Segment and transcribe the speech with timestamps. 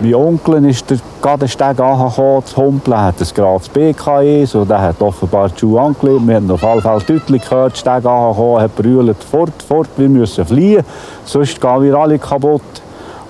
[0.00, 4.64] Mein Onkel ist der, gerade den Steg angekommen, zu humpeln, hat ein grades BKE, so
[4.64, 6.26] der hat offenbar die Schuhe angelegt.
[6.26, 10.08] Wir haben auf jeden Fall deutlich gehört, der Steg angekommen, hat brüllt, fort, fort, wir
[10.08, 10.84] müssen fliehen,
[11.24, 12.62] sonst gehen wir alle kaputt.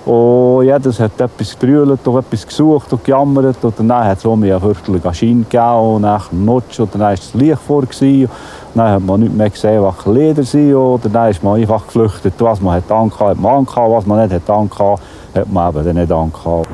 [0.07, 3.57] Und jedes hat etwas gebrüllt und etwas gesucht und gejammert.
[3.63, 7.11] Und dann hat es mir eine Viertel Schiene gegeben und dann Notch und dann war
[7.13, 7.83] das Licht vor.
[7.83, 8.29] Gewesen.
[8.75, 10.75] Dann hat man nicht mehr gesehen, was Leder sind.
[10.75, 12.35] Und dann ist man einfach geflüchtet.
[12.39, 13.91] Was man hat hat man angehabt.
[13.91, 15.03] Was man nicht hat angehabt,
[15.35, 16.69] hat man eben nicht angehabt.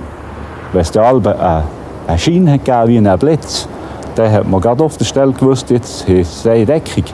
[0.72, 1.64] Wenn es dann eine,
[2.06, 3.68] eine Schiene hat gegeben, wie ein Blitz,
[4.14, 7.04] dann hat man gerade auf der Stelle gewusst, jetzt ist es eine Deckung.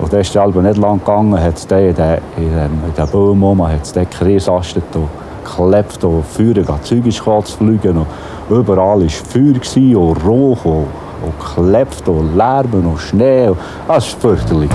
[0.00, 3.68] Und dann ist der nicht lang gegangen, hat es in den, in den Baum rum,
[3.68, 5.08] hat es kreisastet und
[5.44, 7.98] geklebt und Feuer, Zeug ist zu fliegen.
[7.98, 8.06] Und
[8.50, 10.86] überall war Feuer und Rauch und,
[11.22, 13.50] und geklebt und Lärmen und Schnee.
[13.86, 14.70] Das war fürchterlich.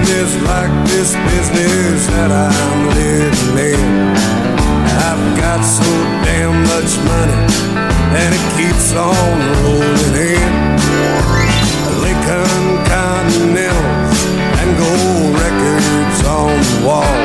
[0.00, 4.14] Business like this business that I'm living in.
[5.08, 5.90] I've got so
[6.24, 7.40] damn much money
[8.16, 10.52] and it keeps on rolling in.
[12.00, 14.18] Lincoln Continentals
[14.60, 17.20] and gold records on the wall.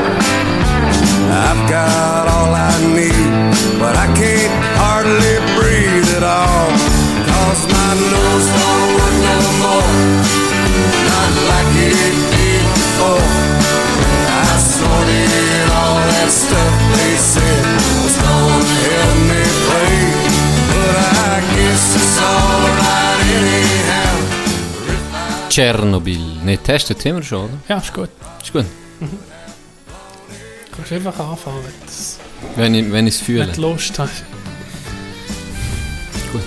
[1.32, 3.32] I've got all I need,
[3.80, 6.70] but I can't hardly breathe at all.
[7.30, 10.35] Cause my nose don't work no more,
[16.46, 17.66] stuff they said
[18.04, 19.98] was gonna help me play,
[20.70, 20.96] but
[21.34, 24.18] I guess it's alright anyhow.
[25.50, 26.26] Tschernobyl.
[26.44, 27.58] Nicht testet haben wir schon, oder?
[27.68, 28.10] Ja, ist gut.
[28.44, 28.66] Ist gut.
[29.00, 29.08] Du
[30.76, 31.64] kannst einfach anfangen,
[32.56, 33.48] wenn ich, wenn ich es fühle.
[33.48, 34.24] wenn du Lust hast.
[36.32, 36.42] Gut.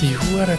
[0.00, 0.58] Die Hure.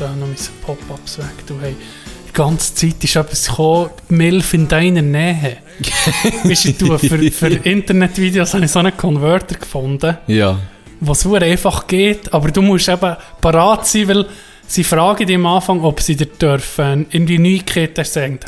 [0.00, 1.46] Da noch meine Pop-Ups weg.
[1.46, 1.76] Du, hey,
[2.26, 5.58] die ganze Zeit ist etwas gekommen, Milf in deiner Nähe.
[6.44, 10.58] Weißt du, für, für Internetvideos habe ich so einen Converter gefunden Ja.
[11.00, 14.26] was sehr einfach geht, aber du musst eben parat sein, weil
[14.66, 18.38] sie fragen dich am Anfang, ob sie dir dürfen irgendwie Neuigkeiten sagen.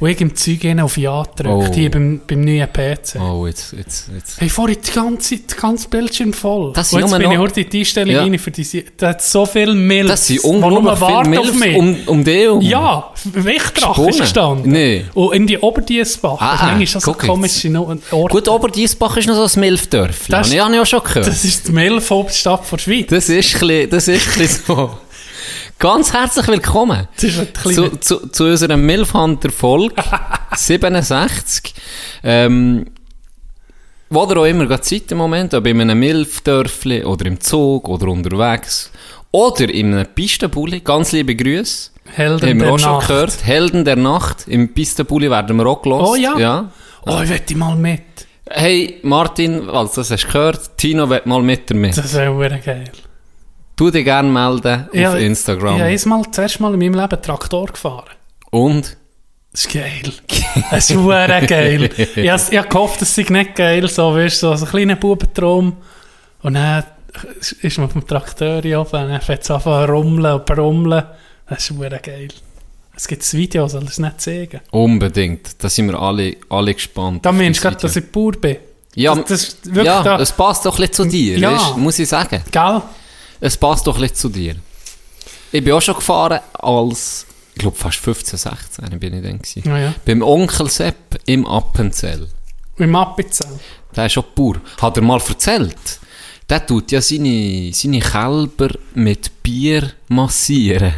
[0.00, 1.74] Und ich im Zeug auf Ja gedrückt, Oh.
[1.74, 3.16] hier beim, beim neuen PC.
[3.20, 4.40] Oh, jetzt, jetzt, jetzt.
[4.40, 6.72] Hey, vorhin die ganze, die ganze Bildschirm voll.
[6.72, 8.22] Das Und jetzt bin ich noch- heute in die Einstellung Ja.
[8.22, 10.08] rein für diese, da hat so viel Milch.
[10.08, 12.60] Das sind unglaublich viele Milfs um, um dich herum.
[12.60, 14.08] Ja, Wichtrach Spunnen?
[14.10, 14.70] ist gestanden.
[14.72, 15.04] Nee.
[15.14, 16.36] Und in die Oberdiesbach.
[16.40, 17.28] Ah, das ist manchmal schon so guck jetzt.
[17.30, 18.34] komische No- Orte.
[18.34, 20.30] Gut, Oberdiesbach ist noch so ein Milfdörfli.
[20.30, 21.26] Das- Das habe ich auch schon gehört.
[21.26, 23.06] Das ist die Milf-Hauptstadt der Schweiz.
[23.08, 24.90] Das ist ein bisschen, das ist ein bisschen so.
[25.78, 29.94] Ganz herzlich willkommen ist zu, zu, zu unserem Milfhunter-Folge
[30.56, 31.72] 67.
[32.24, 32.86] Ähm,
[34.10, 37.88] wo ihr auch immer gerade seid im Moment, ob in einem Milfdörfli oder im Zug
[37.88, 38.90] oder unterwegs
[39.30, 41.90] oder in einem Pistenbully, ganz liebe Grüße.
[42.12, 43.06] Helden Haben wir der auch schon Nacht.
[43.06, 43.44] gehört.
[43.46, 44.48] Helden der Nacht.
[44.48, 46.10] Im Pistenbully werden wir auch gelost.
[46.10, 46.36] Oh ja?
[46.40, 46.72] ja.
[47.06, 48.02] Oh, ich wette mal mit.
[48.50, 51.96] Hey, Martin, also das hast du gehört, Tino wird mal mit dir mit.
[51.96, 52.84] Das wäre verdammt geil.
[53.78, 55.76] Du dich gerne melden Ja, auf Instagram.
[55.76, 58.10] Ich habe einmal, das erste Mal in meinem Leben Traktor gefahren.
[58.50, 58.96] Und?
[59.52, 60.12] Das ist geil.
[60.70, 61.84] Das ist verdammt geil.
[62.16, 64.96] Ich habe, ich habe gehofft, es sei nicht geil, so, weißt du, so ein kleiner
[64.96, 65.76] Bubentraum.
[66.42, 66.82] Und dann
[67.62, 71.04] ist man auf dem Traktor oben und dann fängt es an rummeln und brummeln.
[71.48, 72.28] Das ist verdammt geil.
[72.96, 74.60] Es gibt ein Video, soll ich es nicht zeigen?
[74.72, 75.62] Unbedingt.
[75.62, 77.24] Da sind wir alle, alle gespannt.
[77.24, 78.56] Da meinst du das gerade, dass ich Bauer bin.
[78.96, 81.52] Ja, das, das wirklich ja da, es passt doch ein bisschen zu dir, Ja.
[81.52, 82.42] weißt, muss ich sagen.
[82.50, 82.82] gell?
[83.40, 84.56] Es passt doch ein zu dir.
[85.52, 89.62] Ich bin auch schon gefahren als, ich glaube fast 15, 16 bin ich dann gewesen.
[89.64, 89.94] Ja, ja.
[90.04, 92.28] Beim Onkel Sepp im Appenzell.
[92.76, 93.58] Im Appenzell.
[93.96, 94.60] Der ist schon Bauer.
[94.80, 96.00] Hat er mal erzählt?
[96.48, 100.94] Der tut ja seine, seine Kälber mit Bier massieren.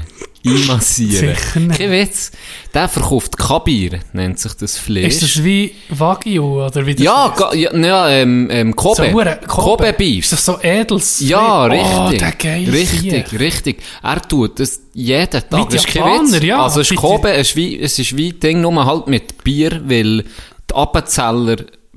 [0.47, 1.37] Einmassieren.
[1.37, 1.79] Sicher nicht.
[1.79, 2.33] Kein Witz.
[2.73, 5.05] Der verkauft Kabier, nennt sich das Fleisch.
[5.07, 7.39] Ist das wie Wagyu oder wie das ja, heisst?
[7.39, 8.97] ga, ja, ja, ähm, ähm, Kobe.
[8.97, 10.25] So hure- Kobe Beef.
[10.25, 11.21] Ist das so edels?
[11.21, 12.19] Ja, Oh, richtig.
[12.21, 13.83] der geil richtig, richtig.
[14.03, 15.51] Er tut das jeden Tag.
[15.51, 16.43] Wie die Das ist kein Japaner, Witz.
[16.45, 16.63] ja.
[16.63, 19.83] Also es ist Kobe, es ist wie, es ist wie Ding, nur halt mit Bier,
[19.85, 20.23] weil
[20.71, 21.57] die Appenzeller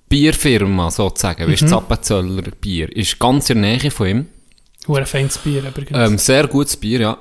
[0.10, 1.70] Bierfirma sozusagen, weißt du, Mhm.
[1.70, 4.26] das Appenzeller Bier, ist ganz in der Nähe von ihm.
[4.88, 5.98] Hure feines Bier übrigens.
[5.98, 7.18] Ähm, sehr gutes Bier, ja.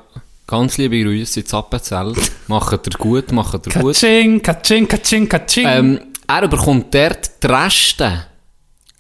[0.52, 2.12] Ganz liebe Grüße ins Appenzell.
[2.46, 3.94] macht er gut, macht er gut.
[3.94, 5.66] Katsching, katsching, katsching, katsching.
[5.66, 8.26] Ähm, er bekommt dort die Reste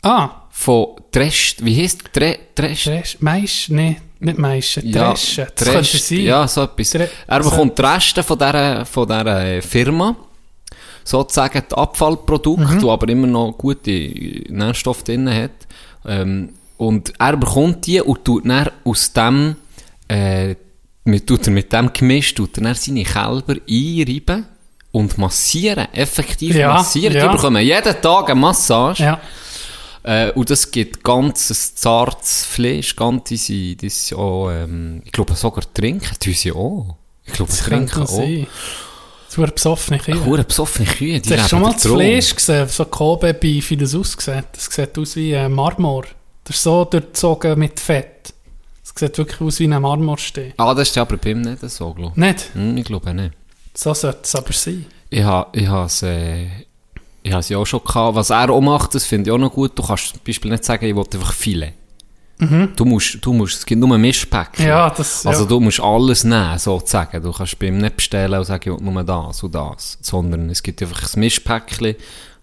[0.00, 2.86] ah, von Dresd, wie heisst Dre, Dresd?
[2.86, 5.46] Dresch, Maisch, nee, nicht Maischen, Ja, Dreschen.
[5.54, 6.20] Das könnte sein.
[6.20, 6.94] Ja, so etwas.
[6.94, 10.16] Dre- er so bekommt die Reste von dieser, von dieser äh, Firma,
[11.04, 12.88] sozusagen die Abfallprodukte, Mhm.
[12.88, 13.90] aber immer noch gute
[14.48, 15.50] Nährstoffe drin hat.
[16.06, 19.56] Ähm, und er bekommt die und tut dann aus dem,
[20.08, 20.54] äh,
[21.04, 24.46] mit, tut er mit dem Gemisch, tut er dann seine Kälber einreiben
[24.92, 27.16] und massieren, effektiv Ja, massieren.
[27.16, 27.26] ja.
[27.28, 29.02] Die bekommen jeden Tag eine Massage.
[29.04, 29.20] Ja.
[30.04, 35.64] Äh, und das gibt ganzes zartes Fleisch, ganze sie, das auch, ähm, ich glaube sogar
[35.72, 36.96] trinken, tun sie auch.
[37.24, 38.06] Ich glaube, Das trinken auch.
[38.08, 38.46] sein.
[39.28, 40.24] Das wäre besoffene Kühe.
[40.26, 41.86] Hure besoffene Kühe, die Du hast schon mal das.
[41.86, 44.44] Fleisch gesehen, so Kobe-Beef, wie das aussieht.
[44.52, 46.04] Das sieht aus wie ein Marmor.
[46.44, 48.21] Das ist so durchzogen mit Fett.
[48.94, 50.52] Das sieht wirklich aus wie ein Marmorstein.
[50.58, 52.50] Ah, das ist aber bei ihm nicht so, glaube Nicht?
[52.50, 52.54] ich.
[52.54, 53.34] Hm, ich glaube nicht.
[53.74, 54.86] So sollte es aber sein.
[55.10, 56.46] Ich habe ich has, äh,
[57.22, 58.16] ich ja auch schon gehabt.
[58.16, 59.78] Was er auch macht, das finde ich auch noch gut.
[59.78, 61.72] Du kannst zum Beispiel nicht sagen, ich will einfach viele.
[62.74, 64.64] Du musst, du musst, es gibt nur Mischpäckchen.
[64.64, 64.68] Mhm.
[64.70, 65.48] Ja, das- Also ja.
[65.48, 67.22] du musst alles nehmen, sozusagen.
[67.22, 69.96] Du kannst bei ihm nicht bestellen und sagen, ich will nur das und das.
[70.00, 71.94] Sondern es gibt einfach ein Mischpäckchen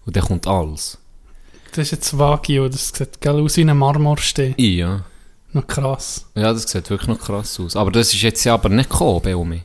[0.06, 0.96] und dann kommt alles.
[1.72, 4.54] Das ist jetzt Wagyu, das sieht aus wie ein Marmorstein.
[4.56, 5.02] Ja.
[5.52, 6.26] Noch krass.
[6.34, 7.74] Ja, das sieht wirklich noch krass aus.
[7.76, 9.62] Aber das ist jetzt ja aber nicht Kobe um mich.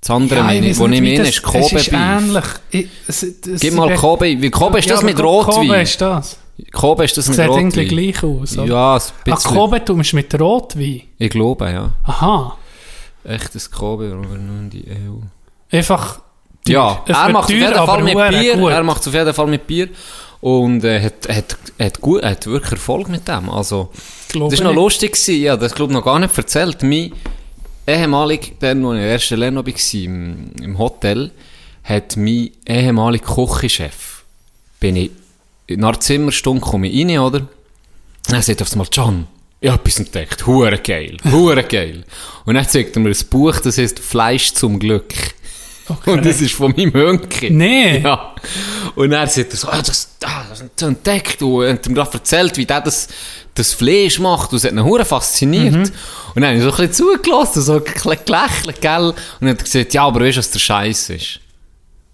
[0.00, 1.98] Das andere, meine, weiss wo nicht, ich meine, ist Kobe Es ist Beef.
[2.00, 2.44] ähnlich.
[2.70, 4.24] Ich, es, es, Gib mal Kobe.
[4.26, 5.82] Wie Kobe ist Ja, das mit Ko- Kobe Rotwein?
[5.82, 6.38] ist das.
[6.72, 7.88] Kobe ist das mit Sieht irgendwie Rotwein?
[8.12, 8.58] gleich aus.
[8.58, 8.66] oder?
[8.68, 9.50] Ja, ein Ah, bisschen.
[9.54, 11.02] Kobe tust du mit Rotwein.
[11.18, 11.90] Ich glaube, ja.
[12.04, 12.56] Aha.
[13.24, 15.20] Echtes Kobe, aber nur in die EU.
[15.70, 16.20] Einfach.
[16.66, 18.68] Ja, Es er macht auf teuer, jeden Fall mit Bier.
[18.70, 19.88] Er macht auf jeden Fall mit Bier.
[20.42, 23.48] Und äh, hat, hat, hat, gut, hat wirklich Erfolg mit dem.
[23.48, 23.90] Also,
[24.28, 25.12] Glaube das war noch lustig.
[25.12, 25.40] Gewesen.
[25.40, 26.82] Ja, das glaube ich noch gar nicht erzählt.
[26.82, 27.12] Mein
[27.86, 31.30] ehemalig, dann, als ich in der ersten Lernung war, im, im Hotel,
[31.84, 34.24] hat mein ehemaliger Küchenchef,
[34.80, 35.12] bin ich
[35.68, 37.38] in einer Zimmerstunde komme ich rein, oder?
[38.28, 39.28] Und er sagt auf einmal, John,
[39.60, 40.44] ich habe etwas entdeckt.
[40.44, 41.18] Hure geil.
[41.30, 42.04] Hure geil.
[42.44, 45.14] Und dann zeigt er mir ein Buch, das heißt Fleisch zum Glück.
[46.06, 47.50] Und das ist von meinem Hönki.
[47.50, 47.98] Nee.
[47.98, 48.34] Ja.
[48.94, 51.42] Und dann sagt er so, ah, das, ah, das du entdeckt.
[51.42, 53.08] Und er hat ihm gerade erzählt, wie der das,
[53.54, 54.52] das Fleisch macht.
[54.52, 55.74] Und es hat ihn hure fasziniert.
[55.74, 55.92] Und
[56.36, 59.04] dann habe ich so ein bisschen zugelassen, so ein bisschen gelächelt, gell?
[59.08, 61.40] Und dann hat er gesagt, ja, aber weißt du, was der Scheiß ist?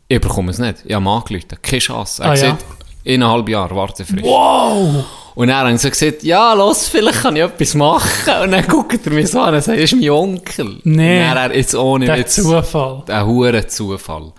[0.09, 0.77] Ich bekomme es nicht.
[0.85, 1.47] Ich habe angerufen.
[1.63, 2.23] Keine Chance.
[2.23, 2.45] Er Ah, hat ja.
[2.53, 2.65] gesagt,
[3.07, 4.23] eineinhalb Jahre Wartefrist.
[4.25, 5.05] Wow!
[5.39, 8.43] Und dann habe ich so gesagt, ja, los, vielleicht kann ich etwas machen.
[8.43, 10.81] Und dann guckt er mich so an und sagt, das ist mein Onkel.
[10.83, 11.29] Nee.
[11.29, 13.05] Und dann, jetzt ohne Der Witz, Zufall.
[13.07, 14.33] ein hoher Zufall.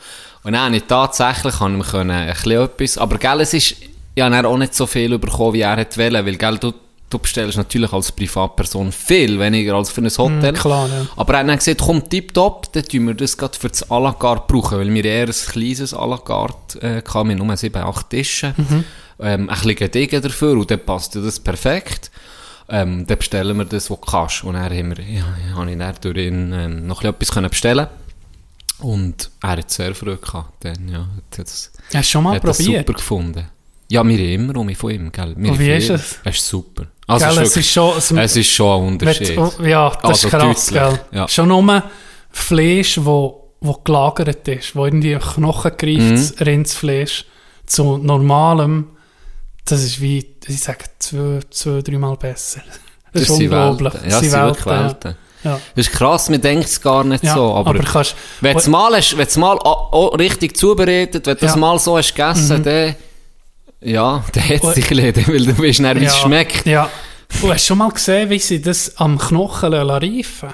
[0.44, 3.76] Und dann habe ich tatsächlich kann ich können, ein bisschen etwas, aber gell, es ist,
[4.14, 6.74] ich habe auch nicht so viel bekommen, wie er wollen, weil gell, du,
[7.10, 10.52] du bestellst natürlich als Privatperson viel weniger als für ein Hotel.
[10.52, 11.06] Mm, klar, ja.
[11.16, 14.04] Aber er hat dann gesagt, komm, tipptopp, dann tun wir das gerade für das à
[14.04, 17.56] la carte brauchen, weil wir eher ein kleines à la carte äh, hatten, wir nur
[17.56, 18.84] 7, 8 Tische, Mhm.
[19.20, 22.12] Ähm, ein bisschen Gediegen dafür und dann passt das perfekt.
[22.72, 24.44] Ähm, dann bestellen wir das, was du kannst.
[24.44, 25.24] Und dann haben wir, ja,
[25.56, 27.88] habe ich dann durch ihn ähm, noch etwas können bestellen
[28.80, 32.44] Und er hat sehr früh gehabt, dann, ja, hat das, Hast du schon mal hat
[32.44, 32.86] das probiert?
[32.88, 33.48] super gefunden.
[33.92, 35.34] Ja, wir haben immer um von ihm, gell.
[35.36, 36.20] Wir Und wie ist es?
[36.24, 36.86] Es ist super.
[37.08, 37.98] Also Gell, es, ist schon...
[37.98, 39.36] Es, es ist schon ein Unterschied.
[39.36, 41.00] Wenn- ja, das Also ist krass, deutlich, gell?
[41.20, 41.28] ja.
[41.28, 41.84] Schon nur
[42.30, 46.44] Fleisch, wo, wo gelagert ist, wo irgendwie knochengereiftes Mhm.
[46.44, 47.26] Rindsfleisch
[47.66, 48.90] zu normalem,
[49.72, 52.62] das ist wie, ich sage, zwei, zwei dreimal besser.
[53.14, 53.94] Das, ist sind unglaublich.
[53.94, 54.10] Welten.
[54.10, 55.16] Ja, das sind Welten, Welten.
[55.44, 55.60] Ja.
[55.76, 57.54] Das ist krass, man denkt es gar nicht Ja, so.
[57.56, 61.26] Aber, aber kannst- wenn du es mal, hast- wenn du's mal auch, auch richtig zubereitet,
[61.26, 61.56] wenn du das Ja.
[61.56, 61.62] Mhm.
[61.62, 62.96] mal so hast gegessen, dann,
[63.82, 66.66] ja, dann hat es dich gelitten, weil du weißt nicht, wie es schmeckt.
[66.66, 66.90] Ja.
[67.42, 70.50] Du hast schon mal gesehen, wie sie das am Knochen reifen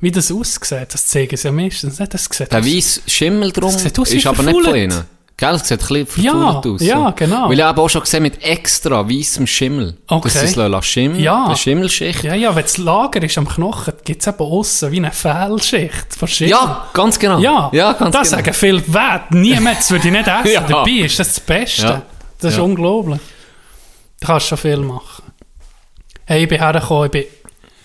[0.00, 2.14] Wie das aussieht, das zeigen sie ja meistens nicht.
[2.14, 5.04] Das sieht Der weiße Schimmel drum Das ist aber nicht von ihnen.
[5.36, 6.80] Gell, es sieht ein bisschen Ja, aus.
[6.80, 7.48] ja, genau.
[7.48, 9.96] Weil ich habe auch schon gesehen mit extra weißem Schimmel.
[10.06, 10.30] Okay.
[10.32, 11.46] Das ist eine Schimmel, Ja.
[11.46, 12.22] eine Schimmelschicht.
[12.22, 16.14] Ja, ja, wenn das Lager ist am Knochen, gibt es eben aussen wie eine Fehlschicht.
[16.16, 16.56] Verstehst du?
[16.56, 17.40] Ja, ganz genau.
[17.40, 18.42] Ja, ja ganz das genau.
[18.44, 20.52] sagen viele, Wert, niemand, das würde ich nicht essen.
[20.52, 20.60] Ja.
[20.60, 21.82] Dabei ist das das Beste.
[21.82, 22.02] Ja.
[22.40, 23.18] Das ist unglaublich.
[24.20, 25.24] Da kannst du schon viel machen.
[26.26, 27.24] Hey, ich bin hergekommen, ich bin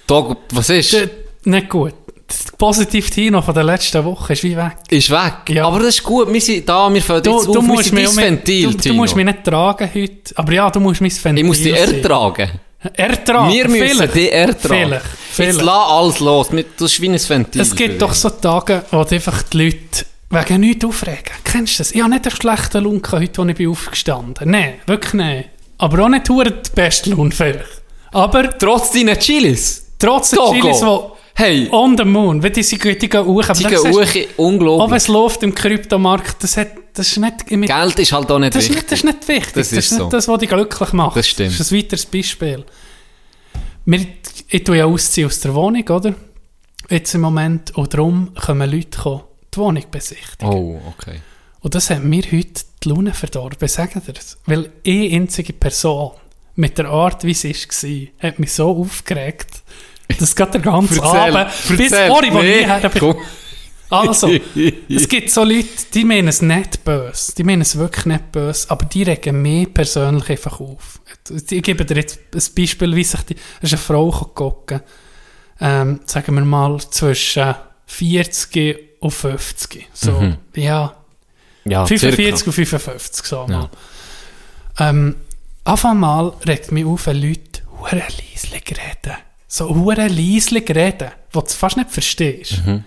[0.06, 0.94] Da, was ist?
[0.94, 1.10] D-
[1.46, 1.94] nicht gut.
[2.30, 4.78] Das positive Tino von der letzten Woche ist wie weg.
[4.90, 5.34] Ist weg.
[5.50, 5.66] Ja.
[5.68, 6.32] Aber das ist gut.
[6.32, 7.56] Wir sind da, wir fangen Du, jetzt du, auf.
[7.56, 10.14] Wir musst sind um- Ventil, du, du musst mich nicht tragen heute.
[10.36, 12.52] Aber ja, du musst mein Ventil Ich muss dich ertragen.
[12.94, 13.52] Ertragen?
[13.54, 14.16] Wir müssen vielleicht.
[14.16, 14.60] dich ertragen.
[14.86, 15.06] Vielleicht.
[15.06, 15.62] Jetzt vielleicht.
[15.62, 16.52] lass alles los.
[16.52, 17.62] Wir- Das ist wie ein Ventil.
[17.62, 21.24] Es gibt doch so Tage, wo die einfach die Leute wegen nichts aufregen.
[21.44, 21.92] Kennst du das?
[21.92, 25.50] Ich habe nicht einen schlechten Lohn gehabt, heute, als ich bin aufgestanden Nein, wirklich nicht.
[25.80, 27.82] Aber auch nicht die beste Lohn vielleicht.
[28.12, 29.86] Aber Trotz deiner Chilis.
[29.98, 30.40] trotz der.
[30.52, 33.78] Chilis, die Hey, on the moon, wenn die sie die gehen hoch, aber die gehen
[33.80, 34.98] hoch, unglaublich.
[34.98, 37.50] es läuft im Kryptomarkt, das, hat, das ist nicht...
[37.52, 38.92] Mit, Geld ist halt auch nicht das, ist wichtig.
[38.92, 39.54] nicht, das ist nicht wichtig.
[39.54, 40.10] Das Das, ist ist nicht so.
[40.10, 41.16] das, was dich glücklich macht.
[41.16, 41.52] Das stimmt.
[41.58, 42.66] Das ist ein weiteres Beispiel.
[43.86, 44.06] Wir,
[44.50, 46.14] ich tue ja ausziehen aus der Wohnung, oder?
[46.90, 47.74] Jetzt im Moment.
[47.78, 49.22] Und darum kommen Leute kommen,
[49.54, 50.54] die Wohnung besichtigen.
[50.54, 51.22] Oh, okay.
[51.62, 54.38] Und das hat mir heute die Laune verdorben, sagen dir das.
[54.46, 56.12] Weil eine einzige Person
[56.56, 59.64] mit der Art, wie sie war, hat mich so aufgeregt,
[60.18, 62.08] dass gerade der ganze Erzähl, Abend, bis erzähl.
[62.08, 63.16] vorhin, wo Nee, ich her bin,
[63.92, 64.30] also,
[64.90, 67.34] es gibt so Leute, die meinen es nicht böse.
[67.36, 71.00] Die meinen es wirklich nicht böse, aber die regen mich persönlich einfach auf.
[71.50, 74.82] Ich gebe dir jetzt ein Beispiel, wie sich die, ist eine Frau gucken,
[75.60, 77.56] ähm, sagen wir mal zwischen
[77.88, 79.88] 40 und 50.
[79.94, 80.38] So, Mhm.
[80.56, 80.94] ja,
[81.66, 83.70] Ja, 45 und 55, so mal.
[84.78, 85.16] Ähm,
[85.64, 87.62] auf einmal regt mich auf, wenn Leute
[87.92, 89.18] leislich reden.
[89.52, 92.62] So hure leislich reden, wo du fast nicht verstehst.
[92.66, 92.84] Mhm.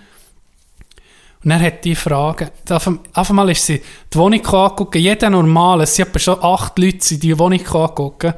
[1.44, 5.28] Und dann hat die Frage, auf, ein- auf einmal ist sie die Wohnung angucken, jeder
[5.28, 8.34] normale, es sind etwa schon acht Leute, die die Wohnung angucken,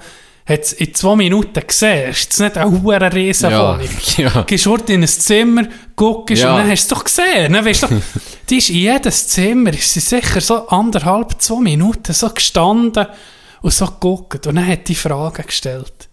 [0.46, 2.10] hat es in zwei Minuten gesehen.
[2.10, 3.78] Ist jetzt nicht eine hure riesen Ja,
[4.16, 4.42] ja.
[4.42, 5.64] Gehst heute in ein Zimmer,
[5.94, 6.52] guckst Ja.
[6.52, 7.52] und dann hast du es doch gesehen.
[7.52, 7.88] Dann weißt du,
[8.48, 13.06] die ist in jedes Zimmer, ist sie sicher so anderthalb, zwei Minuten so gestanden
[13.60, 14.46] und so geguckt.
[14.46, 16.08] Und dann hat die Frage gestellt.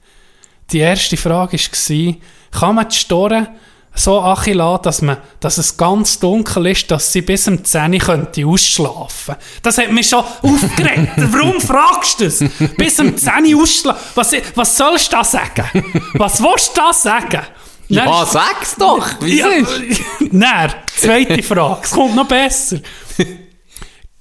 [0.71, 2.15] Die erste Frage war,
[2.59, 3.47] kann man die Storen
[3.93, 7.99] so lassen, dass, man, dass es ganz dunkel ist, dass sie bis um 10 Uhr
[7.99, 11.11] könnte ausschlafen Das hat mich schon aufgeregt.
[11.17, 12.39] Warum fragst du das?
[12.77, 14.01] Bis um 10 Uhr ausschlafen?
[14.15, 15.65] Was, was sollst du da sagen?
[16.13, 17.41] Was willst du da sagen?
[17.89, 19.05] Ja, Dann- sag's doch!
[19.19, 19.47] Wie ja?
[20.31, 21.81] Nein, zweite Frage.
[21.83, 22.77] Es kommt noch besser.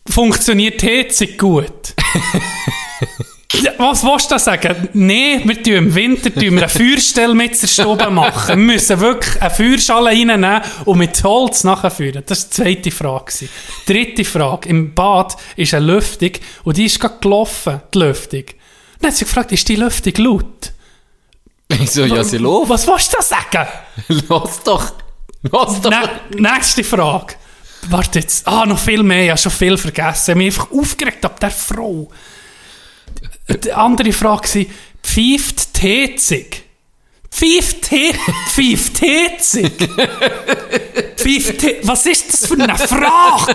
[0.09, 1.95] Funktioniert die Heizung gut?
[3.53, 4.89] Ja, Was willst du da sagen?
[4.93, 8.49] Nein, wir tun im Winter tun wir eine Feuerstelle mit der Stube machen.
[8.49, 12.23] Wir müssen wirklich eine Feuerschale reinnehmen und mit Holz nachführen.
[12.27, 13.33] Das war die zweite Frage.
[13.87, 14.69] Dritte Frage.
[14.69, 16.31] Im Bad ist eine Lüftung
[16.63, 18.45] und die ist gerade gelaufen, die Lüftung.
[19.01, 20.73] Dann hat sie gefragt, ist die Lüftung laut?
[21.69, 22.69] Ich so, ja, sie los.
[22.69, 23.69] Was willst du da sagen?
[24.29, 24.93] Los doch!
[25.51, 25.91] Los doch!
[25.91, 27.35] Nä nächste Frage.
[27.89, 28.47] Warte jetzt.
[28.47, 29.25] Ah, noch viel mehr.
[29.25, 30.23] Ich habe schon viel vergessen.
[30.23, 32.11] Ich habe mich einfach aufgeregt ab der Frau.
[33.49, 34.65] Die andere Frage war,
[35.03, 36.45] pfeift die Heizung?
[37.31, 38.13] Pfeift die
[38.49, 39.71] Pfeift die Heizung?
[41.17, 43.55] Pfeift die Was ist das für eine Frage?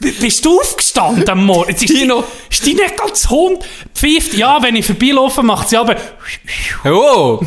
[0.00, 1.70] Bist du aufgestanden am Morgen?
[1.70, 2.24] Jetzt Ist die, Tino.
[2.50, 3.64] ist die nicht als Hund?
[3.94, 5.96] Pfeift, ja, wenn ich vorbeilaufe, macht sie aber,
[6.84, 7.40] Oh!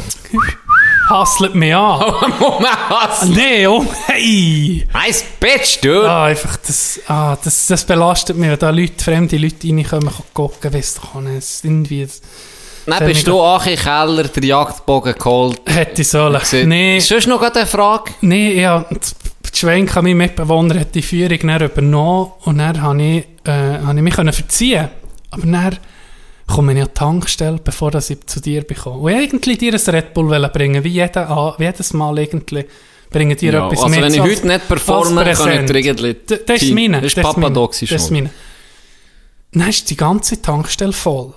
[1.11, 1.99] Hasselt mich an.
[2.39, 3.25] Moment, was?
[3.25, 4.87] Nee, oh, hey!
[4.93, 6.09] Nice bitch, dude!
[6.09, 10.71] Ah, einfach das, ah, das, das belastet mich, wenn da Leute, fremde Leute reinkommen, gucken,
[10.97, 12.07] doch auch nicht, es irgendwie,
[12.85, 15.61] Dann bist du auch in den Keller den Jagdbogen geholt.
[15.65, 16.39] hätte ich sollen.
[16.65, 18.11] Nee, Sonst noch eine Frage?
[18.21, 23.25] nee, ja, die Schwenk, mein Mitbewohner, hat die Führung dann übernommen und dann habe ich,
[23.45, 24.89] äh, habe ich mich verziehen
[25.29, 25.77] Aber dann
[26.47, 28.97] komme ich an die Tankstelle, bevor ich zu dir bekomme.
[28.97, 32.65] Und eigentlich dir ein Red Bull bringen, wie, jeder, wie jedes Mal irgendwie,
[33.09, 34.01] bringen dir Ja, etwas also mit.
[34.03, 36.13] wenn ich heute nicht performe, kann ich dir irgendwie...
[36.13, 36.97] D- Das ist meine.
[36.97, 37.53] Das ist das Papa meine.
[37.55, 38.29] Doxy Das ist meine.
[39.53, 41.33] Dann ist die ganze Tankstelle voll.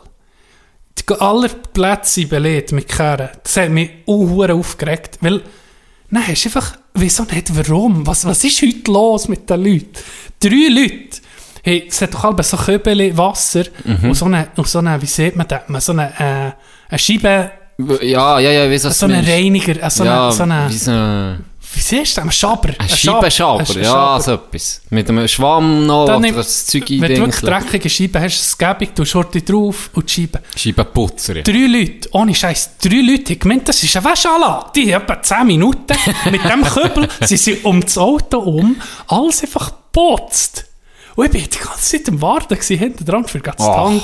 [0.98, 3.28] Die, alle Plätze sind belegt mit Kehren.
[3.42, 5.42] Das hat mich auch aufgeregt, weil
[6.10, 8.06] dann hast du einfach, wieso nicht, warum?
[8.06, 9.88] Was, was ist heute los mit den Leuten?
[10.38, 11.18] Drei Leute.
[11.64, 14.10] Hey, es hat doch alle so Köbel Wasser Mhm.
[14.10, 15.62] und so eine, und so eine, wie sieht man das?
[15.66, 16.52] Man So eine, äh,
[16.90, 17.50] eine Scheibe,
[18.02, 19.28] Ja, ja, ja, was so meinst.
[19.30, 21.44] Reiniger, äh, so ja, eine, so eine, wie so ein...
[21.72, 22.24] wie siehst du das?
[22.28, 22.68] Ein Schaber.
[22.68, 24.20] Ein Ein ja, Schaber.
[24.20, 24.82] so etwas.
[24.90, 28.40] Mit einem Schwamm noch, Dann oder nimm- das Zeug Wenn du wirklich dreckige Scheiben hast,
[28.40, 30.40] es gäbig, du Schurte drauf und die Scheibe.
[30.54, 31.42] Scheibenputzer, ja.
[31.42, 34.66] Drei Leute, ohne Scheiß, drei Leute, ich gemeint, das ist eine Wäscheanlage.
[34.76, 35.96] Die haben etwa 10 Minuten
[36.30, 38.76] mit dem Kübel, sie sind um das Auto um,
[39.08, 40.66] alles einfach geputzt.
[41.16, 43.74] Und ich bin die ganze Zeit am Warten gewesen, hinten dran für das Ach.
[43.76, 44.02] Tank.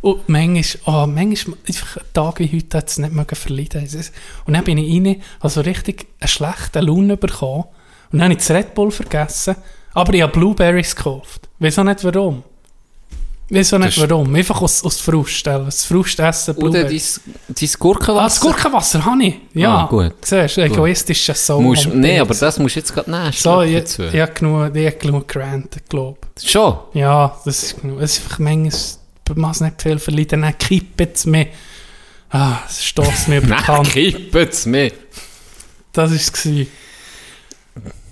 [0.00, 3.86] Und manchmal, oh, manchmal, einfach ein Tag wie heute hat es nicht mögen verleiden.
[4.46, 7.64] Und dann bin ich rein, also richtig eine schlechte Laune bekommen.
[8.10, 9.56] Und dann habe ich das Red Bull vergessen.
[9.92, 11.48] Aber ich habe Blueberries gekauft.
[11.58, 12.42] Weiß auch nicht warum.
[13.50, 14.34] Weiß auch nicht Das warum.
[14.34, 15.46] Einfach aus, aus Frust.
[15.48, 17.20] äh, Das Frustessen Oder Blueberries.
[17.48, 18.20] dein, dein Gurkenwasser.
[18.20, 19.34] Ah, das Gurkenwasser habe ich.
[19.52, 20.14] Ja, Ah, gut.
[20.22, 21.60] Siehst du, egoistisch ist so.
[21.60, 23.32] Musst, nee, aber das musst du jetzt gerade nehmen.
[23.32, 24.04] So, ich, dazu.
[24.04, 26.18] ich habe genug, ich habe genug gerantet, glaube
[26.48, 26.78] Schon?
[26.94, 28.00] Ja, das ist genug.
[28.00, 28.72] Es ist einfach manchmal,
[29.36, 31.48] man es nicht viel verleiden, dann kippt es mir.
[32.30, 33.90] Ah, es stößt mir Nein, Hand.
[33.90, 34.92] kippet's mir.
[35.92, 36.66] Das war es.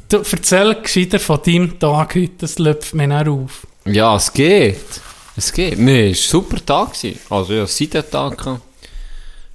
[0.08, 3.66] Du, erzähl gescheiter von deinem Tag heute, das läuft mir auch auf.
[3.85, 4.80] Ja, es geht.
[5.37, 5.78] Es geht.
[5.78, 6.94] Nee, es war ein super Tag.
[6.94, 7.18] gewesen.
[7.28, 8.38] Also, ja, seit dem Tag.
[8.38, 8.62] gehabt.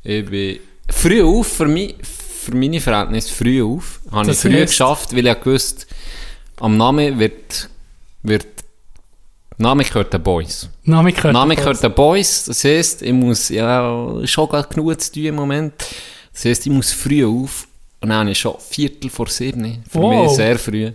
[0.04, 4.00] Ich bin früh auf, für, mich, für meine Verhältnisse früh auf.
[4.12, 4.74] Habe ich Das früh heisst?
[4.74, 5.88] geschafft, weil ich gewusst
[6.60, 7.68] am Namen wird,
[8.22, 8.46] wird,
[9.58, 10.70] Name gehört den Boys.
[10.84, 11.34] Name gehört.
[11.34, 12.46] Name gehört den Boys.
[12.46, 15.74] Das heisst, ich muss, ja, schon genug zu tun im Moment.
[16.34, 17.68] Das heisst, ich muss früh auf.
[18.02, 20.24] Und dann habe ich schon Viertel vor sieben, für Wow.
[20.28, 20.92] mich sehr früh,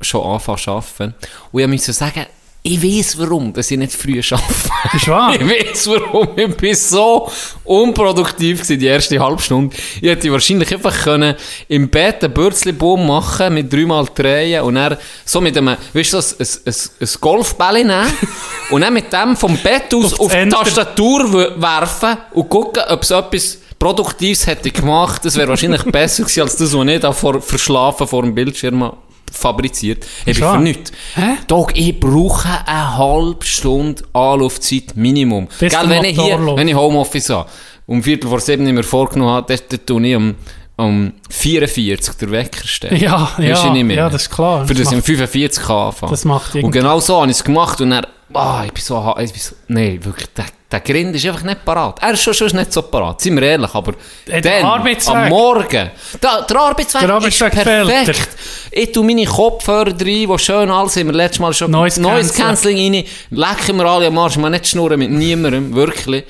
[0.00, 1.14] schon anfangen zu arbeiten.
[1.50, 2.26] Und ich musste sagen,
[2.66, 4.96] Ich weiß warum, dass ich nicht früh arbeite.
[4.96, 5.34] Ist wahr?
[5.38, 6.28] Ich weiß warum.
[6.34, 7.30] Ich bin so
[7.62, 9.76] unproduktiv gewesen, die erste halbe Stunde.
[10.00, 11.34] Ich hätte wahrscheinlich einfach können
[11.68, 16.22] im Bett einen Bürzli-Baum machen mit dreimal drehen und dann so mit einem, weißt du,
[16.22, 18.12] so ein, ein, ein, Golfbälle nehmen
[18.70, 23.02] und dann mit dem vom Bett aus Auf auf, die Tastatur werfen und gucken, ob
[23.02, 25.22] es etwas Produktives hätte gemacht.
[25.22, 28.84] Das wäre wahrscheinlich besser gewesen, als das, was ich da vor, verschlafen vor dem Bildschirm
[28.84, 28.96] habe
[29.32, 30.06] fabriziert.
[30.26, 30.56] Ich bin wahr?
[30.56, 30.92] für nichts.
[31.14, 31.36] Hä?
[31.46, 35.48] Dog, ich brauche eine halbe Stunde Anlaufzeit Minimum.
[35.58, 37.48] Bis Gell, der wenn ich hier, wenn ich Homeoffice habe,
[37.86, 40.34] um Viertel vor sieben mir vorgenommen habe, dann, tue ich um,
[40.76, 42.96] um 44 den Wecker stellen.
[42.96, 43.96] Ja, ja, nicht mehr?
[43.96, 44.66] ja, das ist klar.
[44.66, 46.10] Für das Das ich um 45 kann anfangen.
[46.10, 48.82] Das macht Und irgendwie- genau so habe ich es gemacht und dann, ah, ich bin
[48.82, 52.02] so, ich bin so nee, wirklich, der, der Grind ist einfach nicht parat.
[52.02, 53.94] Er ist schon, schon nicht so parat, sind wir ehrlich, aber
[54.26, 55.90] der dann, am Morgen,
[56.20, 58.28] da, der Arbeitsweg, Der Arbeitsweg ist perfekt.
[58.72, 61.06] Ich tue meine Kopfhörer rein, die schön alles sind.
[61.06, 62.46] Wir letztes Mal schon Noise Cancelling.
[62.46, 63.04] Cancelling rein.
[63.30, 64.36] Lecken wir alle am Arsch.
[64.36, 65.72] Man nicht schnurren mit niemandem.
[65.74, 66.24] Wirklich.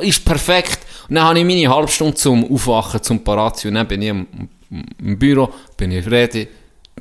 [0.00, 0.80] Ist perfekt.
[1.08, 3.68] Und dann habe ich meine halbe Stunde zum Aufwachen, zum parat zu sein.
[3.68, 4.26] Und dann bin ich im,
[4.98, 6.48] im Büro, bin ich ready.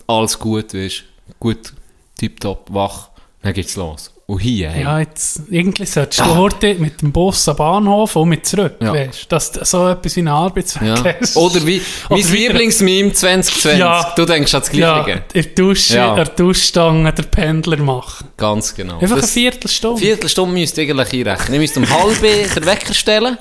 [0.06, 1.04] Alles gut, weißt
[1.40, 1.74] Gut,
[2.20, 3.10] tipptopp, wach.
[3.42, 4.15] Dann geht's los.
[4.28, 4.82] Und hier, hey.
[4.84, 6.26] Ja, jetzt, irgendwie solltest Ja.
[6.26, 8.92] du heute mit dem Bus am Bahnhof und mit zurück, Ja.
[8.92, 11.04] weißt, dass du so etwas einen Arbeitsweg Ja.
[11.22, 11.38] hast.
[11.38, 11.80] Oder wie,
[12.10, 13.78] Oder mein Lieblingsmeme 2020.
[13.80, 14.14] Ja.
[14.16, 15.24] Du denkst an das ja, Gleiche.
[15.34, 16.10] in der Dusche, Ja.
[16.10, 18.30] in der Duschstange den Pendler machen.
[18.36, 18.96] Ganz genau.
[18.96, 20.02] Einfach eine Das- Viertelstunde.
[20.02, 21.54] Viertelstunde müsst ihr eigentlich einrechnen.
[21.54, 23.38] Ich müsste um halb den Wecker stellen,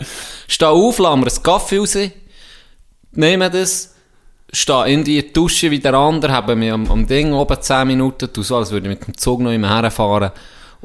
[0.48, 1.96] stehe auf, lasse mir einen Kaffee raus,
[3.12, 3.94] nehme das,
[4.52, 8.30] stehe in die Dusche wie der andere, habe mich am, am Ding oben 10 Minuten,
[8.30, 10.30] tu so, als würde ich mit dem Zug noch immer herfahren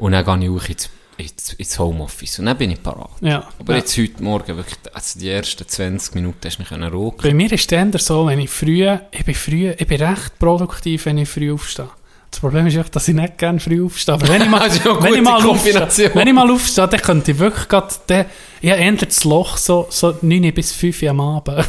[0.00, 3.10] und dann gehe ich auch ins, ins, ins Homeoffice und dann bin ich parat.
[3.20, 3.46] Ja.
[3.58, 3.80] Aber ja.
[3.80, 7.22] jetzt heute Morgen wirklich, also die ersten 20 Minuten hast du mich rucken.
[7.22, 11.04] Bei mir ist es so, wenn ich früh, ich bin früh, ich bin recht produktiv,
[11.04, 11.88] wenn ich früh aufstehe.
[12.30, 14.14] Das Problem ist einfach, dass ich nicht gerne früh aufstehe.
[14.14, 14.70] Aber wenn ich mal,
[15.02, 18.24] wenn ich mal aufstehe, wenn ich mal aufstehe, dann könnte ich wirklich gerade, den,
[18.62, 21.68] ich habe das Loch so, so 9 bis 5 Uhr am Abend.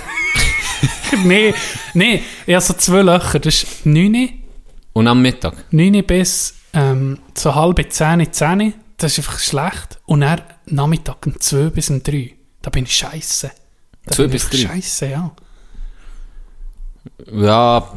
[1.25, 1.53] nee,
[1.93, 3.39] nee, ich habe so zwei Löcher.
[3.39, 4.29] Das ist 9,
[4.93, 5.65] Und am Mittag?
[5.71, 8.73] 9 bis ähm, so halb 10, 10.
[8.97, 9.99] Das ist einfach schlecht.
[10.05, 12.33] Und dann Nachmittag um 2 bis um 3.
[12.61, 13.51] Da bin ich scheiße.
[14.05, 14.73] Da 2 bin bis ich 3?
[14.75, 15.31] Scheiße, ja.
[17.31, 17.93] Ja,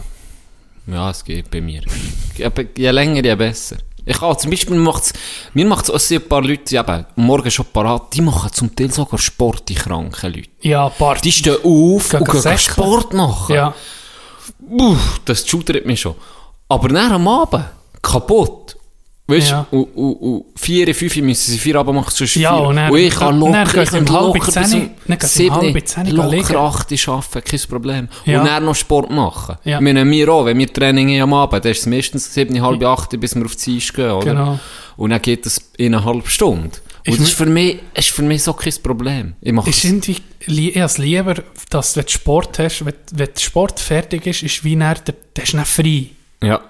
[0.87, 1.83] ja, es geht bei mir.
[2.37, 3.77] Je länger, je besser.
[4.07, 5.15] Ich kann zum Beispiel, macht's,
[5.55, 8.75] mir macht's auch sehr ein paar Leute, die eben morgen schon parat, die machen zum
[8.77, 10.51] Teil sogar Sport, die kranken Leute.
[10.61, 11.23] Ja, Party.
[11.23, 12.59] Die stehen auf Gehen und gehen säckeln.
[12.59, 13.55] Sport machen.
[13.55, 13.75] Ja.
[14.69, 16.17] Uff, das schudert mich schon.
[16.69, 17.65] Aber dann am Abend,
[18.05, 18.77] kaputt.
[19.27, 19.67] Weißt du, Ja.
[19.71, 22.67] und, und, und vier, fünf müssen sie vier Abend machen, sonst Ja, vier.
[22.69, 24.91] und dann- und ich kann dann locker, gehen ich kann locker bis um dann sieben,
[26.15, 28.09] locker acht arbeiten, kein Problem.
[28.27, 28.41] Ja.
[28.41, 29.57] Und dann noch Sport machen.
[29.65, 29.81] Ja.
[29.81, 32.85] Meine, wir auch, wenn wir Training haben am Abend, dann ist es meistens sieben, halb
[32.85, 34.27] acht, bis wir auf die Eis gehen, oder?
[34.27, 34.59] Genau.
[34.99, 36.65] Und dann geht es in eine halbe Stunde.
[37.07, 39.35] Und Ich das ist für mich, ist für mich so kein Problem.
[39.41, 41.35] Ich mache Ist irgendwie, ich es lieber,
[41.71, 45.45] dass wenn du Sport hast, wenn, wenn Sport fertig ist, ist wie dann, der, der
[45.45, 46.09] ist dann frei.
[46.43, 46.61] ja.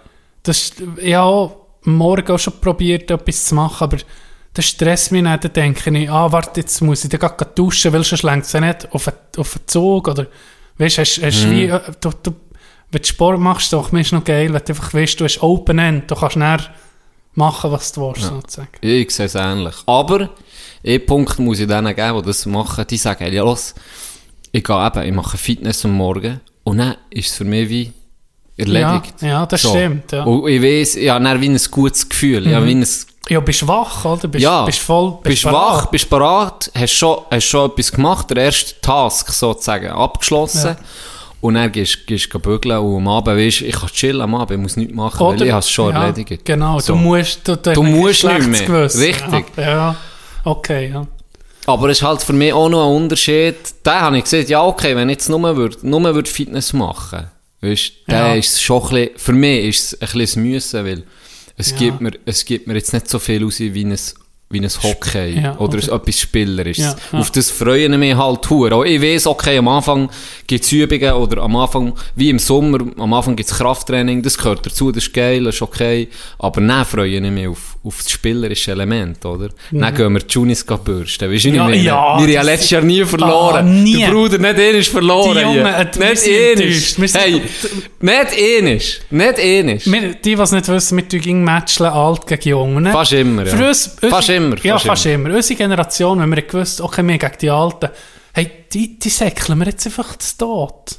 [0.45, 3.97] Das, ich habe auch am Morgen auch schon probiert, etwas zu machen, aber
[4.55, 5.45] das stresst mich nicht.
[5.45, 8.53] Dann denke ich, ah, warte, jetzt muss ich dann gleich duschen, weil sonst lenkt es
[8.53, 10.09] ja nicht auf einen, auf einen Zug.
[10.09, 10.27] Oder,
[10.79, 11.51] weißt, hast, hast Mhm.
[11.51, 12.35] wie, äh, du, du,
[12.93, 15.43] wenn du Sport machst, doch, mir ist noch geil, wenn du einfach weißt, du hast
[15.43, 16.63] Open End, du kannst dann
[17.35, 18.69] machen, was du willst, sozusagen.
[18.81, 19.75] Ich sehe es ähnlich.
[19.87, 20.31] Aber,
[20.87, 23.75] einen Punkt muss ich denen geben, die das machen, die sagen, ja los,
[24.53, 27.93] ich gehe eben, ich mache Fitness am Morgen und dann ist es für mich wie
[28.57, 29.15] erledigt.
[29.21, 30.25] Ja, ja, das stimmt, ja.
[30.25, 32.87] Und ich weiss, ich habe wie ein gutes Gefühl, wie ein,
[33.29, 34.29] Ja, bist wach, oder?
[34.29, 35.55] Bist, ja, bist voll, bist parat.
[35.55, 40.69] wach, bist parat, hast schon, hast schon etwas gemacht, der erste Task sozusagen abgeschlossen.
[40.69, 40.77] Ja.
[41.41, 44.63] Und dann gehst du bügeln und am Abend weisst, ich kann chillen am Abend, ich
[44.63, 46.45] muss nichts machen, weil ich habe es schon ja, erledigt.
[46.45, 46.95] Genau, So.
[46.95, 48.63] du musst, du, Du musst nicht mehr.
[48.63, 49.01] Gewissen.
[49.03, 49.45] Richtig.
[49.57, 49.97] Ja, ja,
[50.45, 51.07] okay, ja.
[51.67, 53.57] Aber es ist halt für mich auch noch ein Unterschied.
[53.83, 57.31] Da habe ich gesagt, ja, okay, wenn ich jetzt nur, würd, nur würd Fitness machen
[57.65, 58.35] weißt da Ja.
[58.35, 61.03] ist schon ein bisschen, für mich ist es ein bisschen ein Müssen, weil
[61.57, 61.77] es, Ja.
[61.79, 63.97] gibt mir, es gibt mir jetzt nicht so viel aus wie ein,
[64.55, 66.85] wie ein Hockey Ja, oder, oder- etwas Spielerisches.
[66.85, 67.19] Ja, ja.
[67.19, 68.75] Auf das freue ich mich halt hure.
[68.75, 70.09] Auch Ich weiß, okay, am Anfang
[70.47, 74.39] gibt es Übungen oder am Anfang, wie im Sommer, am Anfang gibt es Krafttraining, das
[74.39, 76.09] gehört dazu, das ist geil, das ist okay.
[76.39, 79.49] Aber dann freue ich mich auf, auf das spielerische Element, oder?
[79.71, 81.55] Dann gehen wir die Junis bürsten, weißt du, Mhm.
[81.57, 81.85] Ja, nicht mehr.
[81.85, 83.57] ja, wir haben letztes Jahr nie verloren.
[83.57, 83.99] Ah, nie.
[83.99, 85.35] Der Bruder, nicht einer ist verloren.
[85.37, 86.09] Die Jungen, äh, wir
[86.57, 87.01] nicht.
[87.01, 87.43] Wir sind- Hey,
[88.01, 88.15] nicht
[89.11, 89.65] einer.
[89.65, 89.91] Nicht.
[89.91, 92.83] Wir, die, die es nicht wissen, wir tun matchen alt gegen jung.
[92.83, 92.93] Ne?
[92.93, 93.57] Fast immer, ja.
[93.57, 95.35] Für uns, Fast immer, Ja, fast fast immer.
[95.35, 97.89] Unsere Generation, wenn wir gewusst, okay, wir gegen die Alten,
[98.33, 100.99] hey, die, die säckeln wir jetzt einfach zu Tod.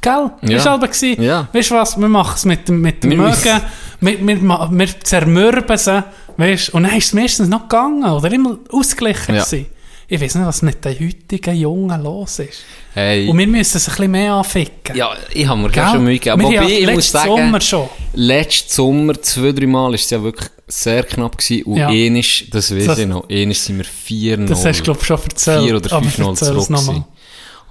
[0.00, 0.30] Gell?
[0.42, 0.56] Ja.
[0.56, 1.22] Das war aber gewesen.
[1.22, 1.48] Ja.
[1.52, 1.96] Weißt du was?
[1.98, 3.60] Wir machen es mit dem, mit dem Mögen.
[4.00, 6.02] Wir, wir, wir zermürben sie
[6.36, 9.44] Weißt und dann ist es meistens noch gegangen oder immer ausgeglichen Ja.
[9.44, 9.66] gewesen.
[10.06, 12.58] Ich weiß nicht, was mit den heutigen Jungen los ist.
[12.92, 13.26] Hey.
[13.28, 14.94] Und wir müssen es ein bisschen mehr anficken.
[14.94, 15.86] Ja, ich habe mir Gell?
[15.86, 16.42] schon Mühe gegeben.
[16.42, 17.88] Wobei, haben ich muss letzten sagen, Sommer schon.
[18.12, 20.50] letzten Sommer, zwei, drei Mal, ist es ja wirklich
[20.82, 21.64] sehr knapp gewesen.
[21.64, 21.90] Und Ja.
[21.90, 24.46] ähnlich, das weiß Das- ich noch, ähnlich sind wir 4-0.
[24.48, 25.62] Das hast du, glaube ich, schon erzählt.
[25.64, 27.04] 4 oder aber 5-0 erzähl zurück gewesen.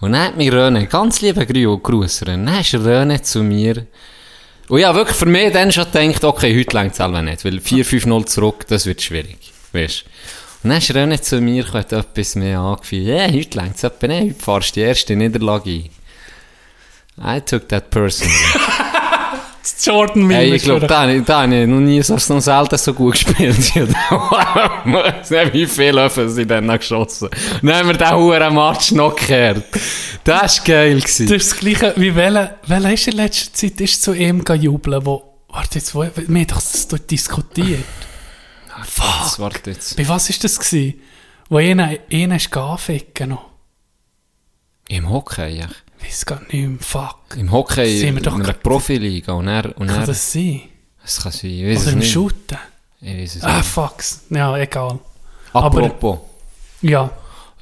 [0.01, 3.85] Und dann hat mich René, ganz lieber Grü- Gruß, René, dann ist René zu mir,
[4.69, 7.59] und ja, wirklich für mich dann schon gedacht, okay, heute längt es selber nicht, weil
[7.59, 9.37] 4-5-0 zurück, das wird schwierig,
[9.71, 10.03] weißt
[10.63, 14.07] Und dann ist René zu mir, hat etwas mehr angefühlt, ja, heute längt es etwa
[14.07, 15.89] nicht, heute fahrst du die erste Niederlage ein.
[17.37, 18.33] I took that personally.
[19.63, 22.01] Das Jordan Mill Hey, ich glaube, wieder- da, habe ich- da habe ich noch nie
[22.03, 23.73] so, noch selten so gut gespielt.
[25.53, 27.29] wie viele Löffel sind dann noch geschossen.
[27.65, 29.63] Haben wir den huren Match noch gekehrt.
[30.25, 30.99] Das war geil.
[30.99, 31.27] Gewesen.
[31.27, 35.05] Das ist das Gleiche, wie welcher, welcher ist in letzter Zeit ist zu ihm jubeln,
[35.05, 37.85] wo, warte jetzt, wo, wir haben doch das dort diskutiert.
[39.23, 39.95] Jetzt, warte jetzt.
[39.95, 40.99] Bei was ist das gewesen?
[41.49, 43.45] Wo einer, einer ist anficken noch.
[44.89, 45.67] Im Hockey, ja.
[46.03, 47.19] Weiß gar nicht mehr, fuck.
[47.37, 49.33] Im Hockey, Sind wir in doch einer gerade- Profiliga.
[49.33, 50.61] Und er, und Kann er, das sein?
[51.01, 52.11] das kann sein, ich weiß Oder es im nicht.
[52.11, 52.57] Shooten?
[53.01, 53.65] Ich weiß es Ah, nicht.
[53.67, 54.21] fucks.
[54.29, 54.99] Ja, egal.
[55.53, 56.19] aber- Apropos,
[56.81, 57.09] Ja,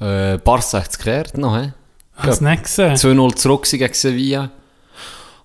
[0.00, 1.72] äh, Barca hat es gekehrt noch, hä?
[2.16, 2.96] hast du nicht gesehen?
[2.96, 4.50] 2-0 zurück gegen Sevilla.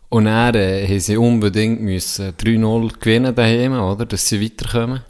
[0.09, 4.05] Und dann äh, haben sie unbedingt müssen 3-0 gewinnen daheim, oder?
[4.05, 5.01] Dass sie weiterkommen.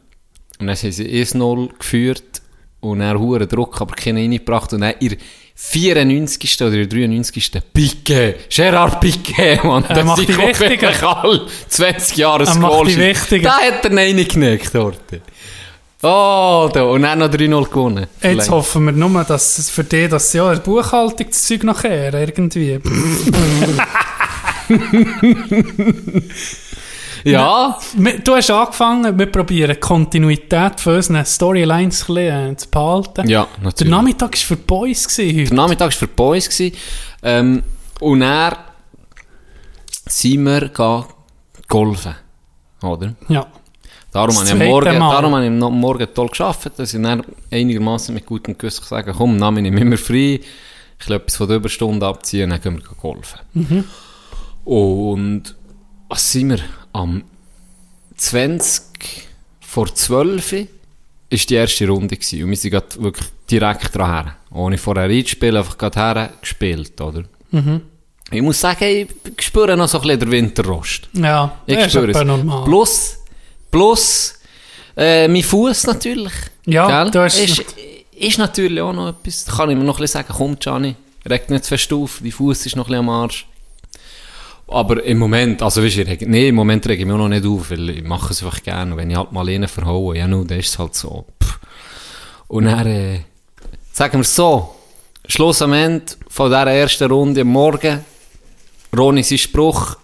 [0.59, 2.41] Und dann haben sie 1-0 geführt
[2.79, 4.73] und dann hohen Druck, aber keinen reingebracht.
[4.73, 5.17] Und dann ihr
[5.55, 6.61] 94.
[6.61, 7.51] oder ihr 93.
[7.73, 9.83] Piqué, Gerard Piqué, Mann.
[9.85, 13.43] Er macht sind wirklich alle 20 Jahre Er die Wichtigen.
[13.43, 14.99] Da hat er reingenickt dort.
[16.03, 16.83] Oh, da.
[16.83, 17.97] Und dann noch 3-0 gewonnen.
[17.97, 18.49] Jetzt Vielleicht.
[18.51, 21.81] hoffen wir nur, dass es für dich, dass sie ja der Buchhaltung das Zeug noch
[21.81, 22.79] kehren, irgendwie.
[27.31, 27.77] Ja,
[28.23, 33.27] Du hast angefangen, wir probieren Kontinuität von unseren Storylines äh, zu behalten.
[33.29, 33.91] ja, Der natürlich.
[33.91, 35.55] Nachmittag war für die Boys gewesen Der heute.
[35.55, 36.49] Nachmittag war für die Boys.
[36.49, 36.75] gewesen.
[37.23, 37.63] Ähm,
[37.99, 38.55] und dann
[40.07, 40.69] sind wir
[41.67, 42.15] golfen.
[42.83, 43.13] Oder?
[43.27, 43.45] Ja.
[44.11, 45.11] Darum Das habe ich Morgen, Mal.
[45.13, 49.13] darum habe ich am Morgen toll geschafft, dass ich dann einigermaßen mit gutem Gewissen sagen
[49.15, 50.39] komm, Name nehme ich immer frei,
[50.99, 53.39] ich will etwas von der Überstunde abziehen und dann gehen wir golfen.
[53.53, 53.83] Mhm.
[54.63, 55.55] Und
[56.09, 56.59] was sind wir?
[56.97, 57.23] Am
[58.15, 58.81] 20
[59.61, 60.67] vor 12
[61.29, 62.43] ist die erste Runde gewesen.
[62.43, 67.23] Und wir sind grad wirklich direkt dran Ohne vorher reinzuspielen, einfach gerade her gespielt, oder?
[67.51, 67.81] Mhm.
[68.31, 71.07] Ich muss sagen, ich spüre noch so ein bisschen den Winterrost.
[71.13, 72.25] Ja, Ich das ist spüre etwa es.
[72.27, 72.63] normal.
[72.65, 73.17] Plus,
[73.71, 74.33] plus
[74.97, 76.33] äh, mein Fuß natürlich.
[76.65, 77.11] Ja, Gell?
[77.11, 77.63] du hast- ist,
[78.11, 79.45] ist natürlich auch noch etwas.
[79.45, 80.95] Da kann ich mir noch ein bisschen sagen, komm Gianni,
[81.29, 83.45] reg nicht zu fest auf, dein Fuß ist noch ein bisschen am Arsch.
[84.69, 87.45] Aber im Moment, also weißt du, nee, im Moment rege ich mich auch noch nicht
[87.45, 88.91] auf, weil ich mache es einfach gerne.
[88.91, 91.25] Und wenn ich halt mal einen verhaue, ja, nun, dann ist es halt so.
[91.41, 91.59] Pff.
[92.49, 93.19] Und dann, äh,
[93.93, 94.75] sagen wir es so,
[95.27, 98.03] Schluss am Ende von dieser ersten Runde am Morgen,
[98.95, 99.95] Ronny sein Spruch,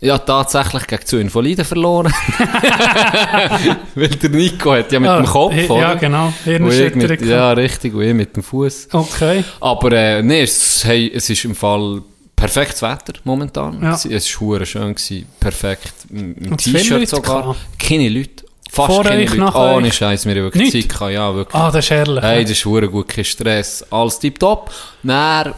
[0.00, 2.12] ja, tatsächlich gegen zu Invaliden verloren.
[3.94, 5.80] Weil der Nico hat ja mit Ah, dem Kopf, oder?
[5.80, 6.32] Ja, genau.
[6.44, 8.88] Mit, ja, richtig, und ich mit dem Fuß.
[8.92, 9.44] Okay.
[9.60, 12.02] Aber äh, nee, es, hey, es ist im Fall
[12.36, 13.82] perfektes Wetter momentan.
[13.82, 13.94] Ja.
[13.94, 15.92] Es, war schön, gewesen, perfekt.
[16.10, 17.56] Im T-Shirt sogar.
[17.78, 18.44] Keine Leute.
[18.70, 19.56] Fast Vor keine euch, Leute.
[19.56, 19.94] Ohne euch?
[19.94, 20.88] Scheiß, wir haben wirklich Nicht?
[20.88, 21.54] Zeit gehabt, ja, wirklich.
[21.54, 22.24] Ah, das ist herrlich.
[22.24, 23.84] Hey, das ist hure gut, kein Stress.
[23.90, 24.70] Alles tipptopp.
[25.02, 25.54] Dann,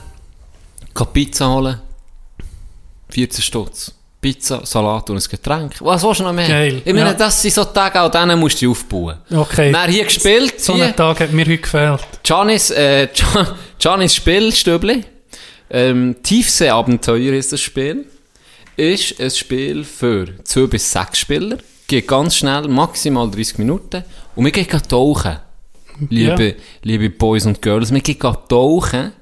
[1.12, 1.80] Pizza holen.
[3.08, 3.92] 14 Stutz.
[4.20, 5.74] Pizza, Salat und ein Getränk.
[5.80, 6.48] Was willst du noch mehr?
[6.48, 7.14] Geil, Ich meine, ja.
[7.14, 9.18] das sind so Tage, an denen musst du aufbauen.
[9.32, 9.70] Okay.
[9.70, 12.00] Dann hier gespielt, so einen Tag hat mir heute gefehlt.
[12.22, 13.08] Giannis, äh,
[13.78, 15.04] Giannis Spielstübli.
[15.70, 18.06] Ähm, Tiefsee-Abenteuer ist das Spiel.
[18.76, 21.58] Ist ein Spiel für 2 bis 6 Spieler.
[21.86, 24.04] Geht ganz schnell, maximal 30 Minuten.
[24.34, 25.38] Und wir gehen tauchen.
[26.10, 26.54] Liebe, Ja.
[26.82, 29.12] liebe Boys und Girls, wir gehen tauchen.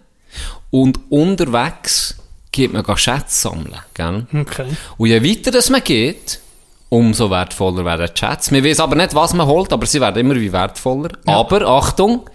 [0.70, 2.16] Und unterwegs
[2.50, 3.76] geht man Schätze sammeln.
[3.94, 4.26] Gell?
[4.40, 4.66] Okay.
[4.96, 6.40] Und je weiter das man geht,
[6.88, 8.50] umso wertvoller werden die Chats.
[8.50, 11.10] Wir wissen aber nicht, was man holt, aber sie werden immer wie wertvoller.
[11.26, 12.28] Aber Achtung,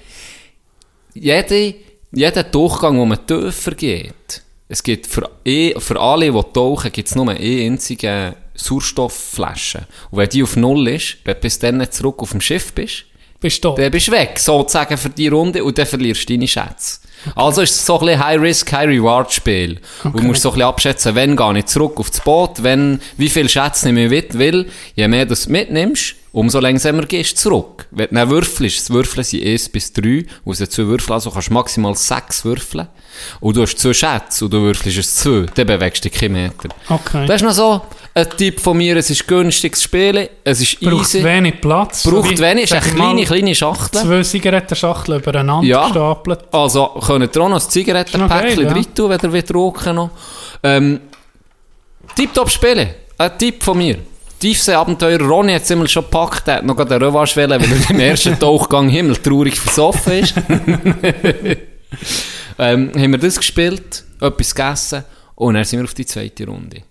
[1.13, 1.75] jede,
[2.11, 7.07] jeder Durchgang, wo man tiefer geht, es gibt für, eh, für alle, die tauchen, gibt
[7.07, 9.87] es nur eine einzige Sauerstoffflasche.
[10.11, 12.73] Und wenn die auf Null ist, wenn du bis dann nicht zurück auf dem Schiff
[12.73, 13.05] bist,
[13.39, 13.81] Bist du da?
[13.81, 16.99] dann bist du weg, sozusagen für die Runde, und dann verlierst du deine Schätze.
[17.35, 19.79] Also ist es so ein High-Risk, High-Reward-Spiel.
[20.03, 23.29] Und du musst so ein bisschen abschätzen, wenn gehe ich zurück aufs Boot, wenn, wie
[23.29, 27.35] viel Schätze nehme ich mit, weil je mehr du es mitnimmst, umso langsamer gehst du
[27.49, 27.87] zurück.
[27.91, 31.31] Wenn du dann würfelst, das Würfeln sind 1 bis 3, aus den zwei Würfeln, also
[31.31, 32.87] kannst du maximal 6 würfeln.
[33.39, 36.33] Und du hast zwei Schätze und du würfelst es 2, dann bewegst du dich keinen
[36.33, 36.69] Meter.
[36.87, 37.25] Okay.
[37.25, 37.81] Das ist noch so
[38.13, 41.23] ein Tipp von mir, es ist günstiges Spielen, es ist Braucht easy.
[41.23, 42.03] wenig Platz.
[42.03, 44.01] Braucht So wenig, ist sag eine kleine, kleine Schachtel.
[44.01, 45.85] Zwei Zigarettenschachteln übereinander Ja.
[45.85, 46.39] gestapelt.
[46.51, 48.71] Also, könnt ihr auch noch ein Ist Zigarettenpäckchen ja.
[48.71, 50.09] rein tun, wenn ihr wollt rauchen noch.
[50.63, 50.99] Ähm,
[52.15, 52.89] Tipptopp spielen.
[53.17, 53.97] Ein Tipp von mir.
[54.39, 55.19] Tiefsee-Abenteuer.
[55.21, 56.47] Ronny hat es immer schon gepackt.
[56.47, 60.33] Er hat noch gerade eine Revanche weil er im ersten Tauchgang himmeltraurig versoffen ist.
[62.57, 65.03] ähm, haben wir das gespielt, etwas gegessen
[65.35, 66.83] und dann sind wir auf die zweite Runde.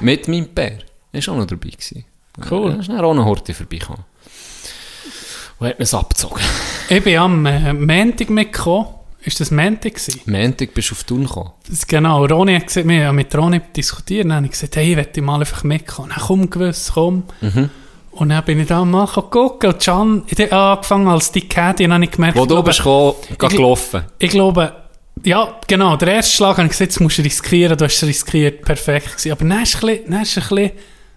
[0.00, 0.78] Mit meinem Bär.
[1.12, 1.70] Er war auch noch dabei.
[1.70, 2.04] Gewesen.
[2.50, 2.72] Cool.
[2.72, 4.04] Er ist dann auch noch Horte vorbeigekommen.
[5.58, 6.42] Und hat mir es abgezogen.
[6.88, 8.88] Ich bin am äh, Montag mitgekommen.
[9.26, 10.20] Ist das Montag gewesen?
[10.26, 11.50] Montag bist du auf Thun gekommen.
[11.68, 14.90] Das, genau, Ronny hat gesagt, wir haben mit Ronny diskutiert, dann habe ich gesagt, hey,
[14.90, 16.10] ich möchte mal einfach mitkommen.
[16.14, 17.24] Dann komm gewiss, komm.
[17.40, 17.70] Mhm.
[18.12, 21.82] Und dann bin ich da mal gucken und Can, ich habe angefangen als die Caddy
[21.84, 24.04] dann habe ich gemerkt, Wo ich du glaube, bist gekommen, ich- gelaufen.
[24.18, 24.72] ich glaube,
[25.24, 28.62] ja, genau, der erste Schlag habe ich gesagt, jetzt musst du riskieren, du hast riskiert,
[28.62, 29.32] perfekt gewesen.
[29.32, 30.70] Aber dann ist ein bisschen, dann ist es ein bisschen,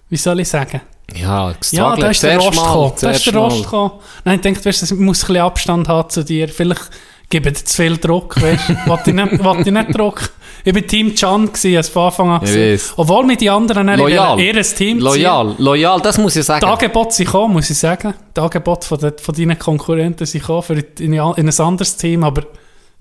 [0.09, 0.81] wie soll ich sagen?
[1.15, 2.91] Ja, Ja, da ist der Rost gekommen.
[2.99, 3.35] Da ist der.
[3.35, 3.91] Rost gekommen.
[4.25, 6.49] Nein, ich denke, weißt, du, ich muss ein bisschen Abstand haben zu dir.
[6.49, 6.89] Vielleicht
[7.29, 8.89] gebe dir zu viel Druck, weißt du.
[8.89, 10.31] Wollte ich nicht, wollte ich nicht Druck.
[10.65, 12.39] Ich war Team Can gewesen, von Anfang an.
[12.41, 12.93] Gewesen.
[12.97, 14.37] Obwohl mir die anderen Loyal.
[14.37, 16.65] ein Team Loyal, loyal, das muss ich sagen.
[16.65, 18.13] Die Angebote sind gekommen, muss ich sagen.
[18.35, 22.23] Die Angebote von, den, von deinen Konkurrenten sind gekommen für in, in ein anderes Team.
[22.23, 22.43] Aber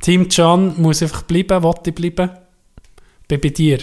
[0.00, 2.30] Team Can muss einfach bleiben, wollte ich bleiben.
[3.26, 3.78] Bin bei dir.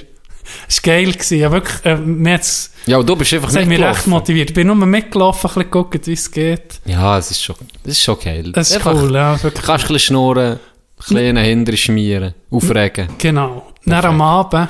[0.68, 1.12] Es war geil.
[1.12, 1.38] Gewesen.
[1.40, 2.40] Ja, wirklich, äh, mir
[2.86, 4.50] Ja, und du bist einfach mich recht motiviert.
[4.50, 6.80] Ich bin nur mitgelaufen, ein bisschen geguckt, wie es geht.
[6.86, 8.52] Ja, es ist schon, das ist schon geil.
[8.52, 9.66] Das ist Einfach, cool, ja, wirklich.
[9.66, 10.60] Kannst ein bisschen schnurren,
[11.06, 13.10] kleine Hände schmieren, aufregen.
[13.18, 13.72] Genau.
[13.86, 14.70] Dann am Abend,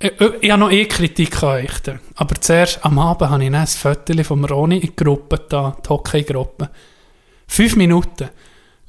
[0.00, 1.70] ich, ich, ich habe noch eh Kritik an euch.
[2.16, 5.88] Aber zuerst am Abend habe ich ein Foto von Ronny in die Gruppe da, die
[5.88, 6.70] Hockey-Gruppe.
[7.46, 8.28] Fünf Minuten.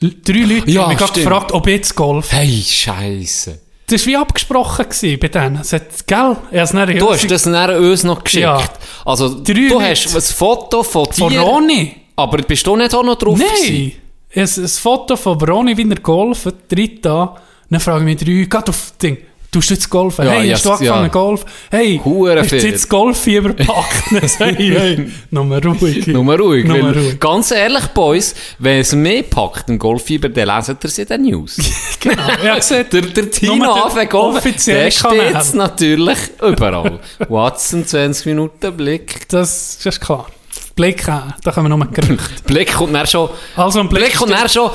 [0.02, 2.32] L- Drei Leute Ja, haben mich gefragt, ob ich jetzt Golf.
[2.32, 3.62] Hey, Scheisse.
[3.88, 5.58] Das war wie abgesprochen gewesen bei denen.
[5.62, 6.36] Es hat, gell?
[6.52, 8.42] Dann Du hast das dann uns noch geschickt.
[8.44, 8.62] Ja.
[9.06, 9.90] Also, Drei du Leute.
[9.90, 11.96] hast ein Foto von von dir, Ronny.
[12.16, 13.48] aber bist du nicht auch noch drauf Nein!
[13.56, 13.94] gewesen?
[14.36, 17.36] Habe ein Foto von Ronny, wie er golfen, tritt da.
[17.70, 19.18] Dann frage ich mich drei, geht auf das Ding.
[19.56, 20.26] Tust du jetzt golfen?
[20.26, 21.12] Ja, hey, hast du yes, angefangen ja.
[21.12, 21.46] Golf?
[21.72, 24.04] Hey, Hure hast du jetzt Golffieber gepackt?
[24.22, 26.06] Ich, hey, nochmal ruhig.
[26.08, 26.66] Nur ruhig.
[26.66, 27.18] Nur ruhig.
[27.22, 31.22] Ganz ehrlich, Boys, wenn es mehr packt, ein Golffieber, dann lesen ihr es in den
[31.22, 31.56] News.
[32.02, 37.00] Genau, habe gesagt, Der, der Tino Nur Affe Golf, der steht natürlich überall.
[37.30, 39.28] Watson, 20 Minuten Blick.
[39.30, 40.28] das, das ist klar.
[40.76, 42.44] Blick an, da kommen wir nur Gerüchte.
[42.44, 44.70] Blick kommt dann schon, Also, ein Blick, Blick kommt dann schon,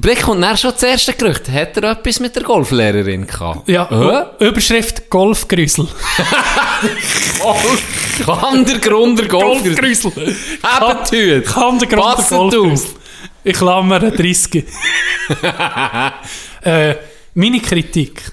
[0.00, 1.48] Blick kommt dann schon das erste Gerücht.
[1.50, 3.68] Hat er etwas mit der Golflehrerin gehabt?
[3.68, 4.46] Ja, Hä?
[4.46, 5.86] Überschrift Golfgrüsel.
[8.24, 9.28] Kann der Grund der?
[9.28, 10.12] Golfgrüsel.
[10.16, 11.52] Eben tut.
[11.52, 12.90] Kann der Golfgrüsel.
[13.44, 14.54] Ich klammere 30.
[16.62, 16.94] äh,
[17.34, 18.32] meine Kritik.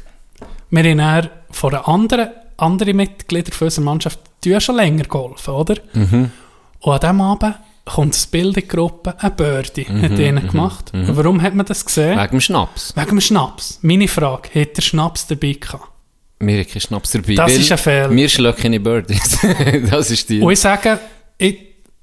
[0.69, 5.05] Wir haben dann von einer anderen, anderen Mitglieder von unserer Mannschaft, die ja schon länger
[5.05, 5.75] golfen, oder?
[5.93, 6.31] Mhm.
[6.79, 7.55] Und an diesem Abend
[7.87, 10.91] kommt eine Bildungsgruppe, ein Birdie, Mhm, hat ihnen gemacht.
[10.93, 12.17] Und warum hat man das gesehen?
[12.17, 12.93] Wegen dem Schnaps.
[12.95, 13.79] Wegen dem Schnaps.
[13.81, 15.87] Meine Frage, hat der Schnaps dabei gehabt?
[16.39, 17.33] Wir haben keinen Schnaps dabei.
[17.35, 18.11] Das ist ein Fehler.
[18.11, 19.39] Wir schlagen keine Birdies.
[19.89, 20.39] das ist die...
[20.41, 20.99] Und ich sage,
[21.39, 21.57] ich,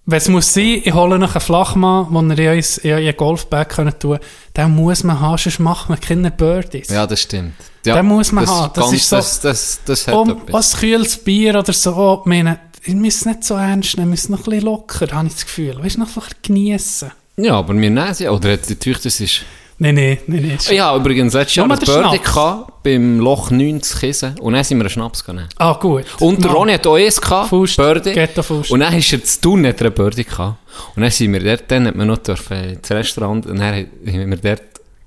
[0.07, 3.69] wenn es muss sein, ich hole noch einen Flachmann, den er in in einen Golfbag
[3.69, 4.19] können tun
[4.57, 6.89] den muss man haben, sonst macht man keine Birdies.
[6.89, 7.55] Ja, das stimmt.
[7.87, 8.73] Ja, Den muss man haben.
[8.75, 10.53] Das ganz- ist so- Das, das, das hat Um etwas.
[10.53, 14.29] was kühles Bier oder so, ich meine, ich muss es nicht so ernst nehmen, ich
[14.29, 15.77] muss noch ein bisschen locker, habe ich das Gefühl.
[15.83, 17.13] Weißt du, noch ein bisschen geniessen.
[17.37, 18.29] Ja, aber wir nehmen sie.
[18.29, 19.43] Oder hat die Tüch, das ist...
[19.77, 20.59] Nein, nein, nein, nein.
[20.71, 24.39] Ich habe übrigens letztes Jahr ein Birdie gehabt, beim Loch 9 zu Kiesen.
[24.39, 25.49] Und dann sind wir einen Schnaps genommen.
[25.57, 26.05] Ah, gut.
[26.21, 26.53] Und der.
[26.53, 28.15] Ronny hat auch eins gehabt, Faust, Birdie.
[28.69, 30.59] Und dann ist er zu tun, hat er einen Birdie gehabt.
[30.95, 34.31] Und dann sind wir dort, dann hat man noch dürfen, ins Restaurant, und dann haben
[34.31, 34.63] wir dort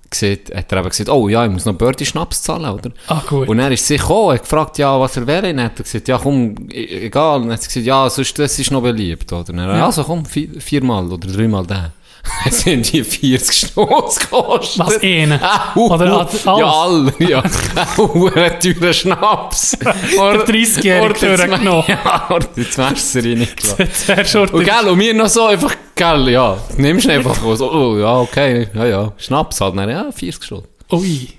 [0.09, 2.91] gesehen, hat er eben gesagt, oh ja, ich muss noch Birdie-Schnaps zahlen, oder?
[3.07, 3.47] Ah, gut.
[3.47, 5.49] Und er ist sich gekommen, hat gefragt, ja, was er wäre.
[5.49, 7.41] Und hat er gesagt, ja, komm, e- egal.
[7.41, 9.49] Und hat er gesagt, ja, sonst, das ist noch beliebt, oder?
[9.49, 9.85] Und dann, Ja.
[9.85, 11.87] also komm, vi- viermal oder dreimal den.
[12.45, 14.79] Es sind die 40 Stutz gekostet.
[14.85, 15.39] Was, einen?
[15.41, 16.43] Ah, Oder alles?
[16.43, 17.43] Ja, alle, ja.
[17.97, 19.77] Uh, ein teurer Schnaps.
[19.79, 21.83] Der 30-Jährige durchgenommen.
[21.87, 23.75] Ja, gelassen.
[23.77, 27.35] Jetzt wär schon Und gell, und wir noch so einfach, gell, ja, nimmst du einfach
[27.55, 30.67] so, oh, ja, okay, ja, ja, Schnaps halt, dann, ja, 40 Stunden.
[30.91, 31.29] Ui,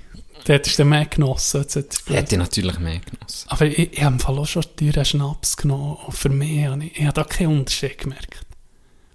[0.44, 1.64] dort ist der mehr genossen.
[2.06, 3.46] Hätte ich natürlich mehr genossen.
[3.48, 5.96] Aber ich, ich habe im Fall auch schon teuren Schnaps genommen.
[6.06, 8.40] Und für mich habe ich, ich habe da keinen Unterschied gemerkt.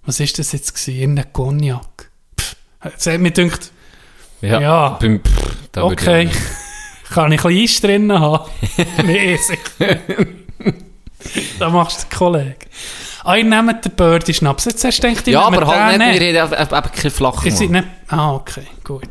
[0.06, 1.00] Was ist das jetzt gewesen?
[1.00, 2.10] Irgendein Cognac.
[2.38, 3.70] Pff, hat mir gedacht,
[4.40, 4.60] Ja.
[4.60, 4.88] Ja.
[5.00, 6.28] Beim, pff, Okay.
[7.10, 8.50] Kann ich ein bisschen Eis drinnen haben?
[9.04, 9.98] nee, sicher.
[11.58, 12.54] da machst du den Kollegen.
[13.22, 14.64] Ah, ihr nehmt den Birdie-Schnaps.
[14.66, 17.86] Jetzt hast du gedacht, Ja, aber halt nicht, wir haben eben- keinen flachen.
[18.08, 19.08] Ah, okay, gut.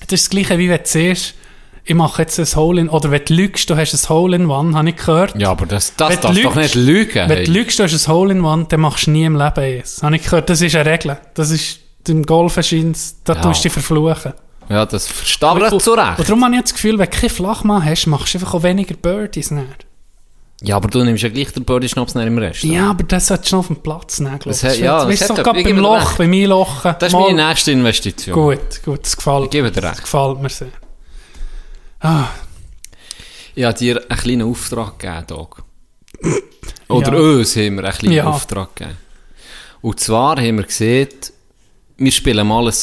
[0.00, 1.34] Das ist das Gleiche, wie wenn du siehst,
[1.88, 2.88] ich mache jetzt ein Hole-in...
[2.88, 5.34] Oder wenn du lügst, du hast ein Hole-in-One, habe ich gehört.
[5.40, 7.28] Ja, aber das, das darfst doch nicht lügen.
[7.28, 10.02] Wenn du lügst, du hast ein Hole-in-One, dann machst du nie im Leben eins.
[10.02, 11.18] Habe ich gehört, das ist eine Regel.
[11.34, 11.80] Das ist...
[12.08, 13.42] Im Golf scheint da Ja.
[13.42, 14.32] tust du dich verfluchen.
[14.70, 16.18] Ja, das verstehe ich Und- zu Recht.
[16.18, 18.62] Und darum habe ich das Gefühl, wenn du keinen Flachmann hast, machst du einfach auch
[18.62, 19.64] weniger Birdies näher.
[20.62, 22.64] Ja, aber du nimmst ja gleich den Birdie-Schnaps nicht im Rest.
[22.64, 25.20] Ja, aber das solltest du noch auf den Platz nehmen, glaube Das hat- ja, das
[25.20, 26.18] so doch- gerade ich beim Loch, recht.
[26.18, 26.94] beim Einlochen.
[26.98, 28.34] Das ist meine nächste Investition.
[28.34, 30.68] Gut, gut, das gefällt Ich dir Das gefällt mir sehr.
[32.00, 32.28] Ah,
[33.54, 35.64] Ich habe dir einen kleinen Auftrag gegeben, Doc.
[36.88, 37.18] Oder Ja.
[37.38, 38.24] uns haben wir einen kleinen Ja.
[38.26, 38.96] Auftrag gegeben.
[39.80, 41.08] Und zwar haben wir gesehen,
[41.96, 42.74] wir spielen mal ein,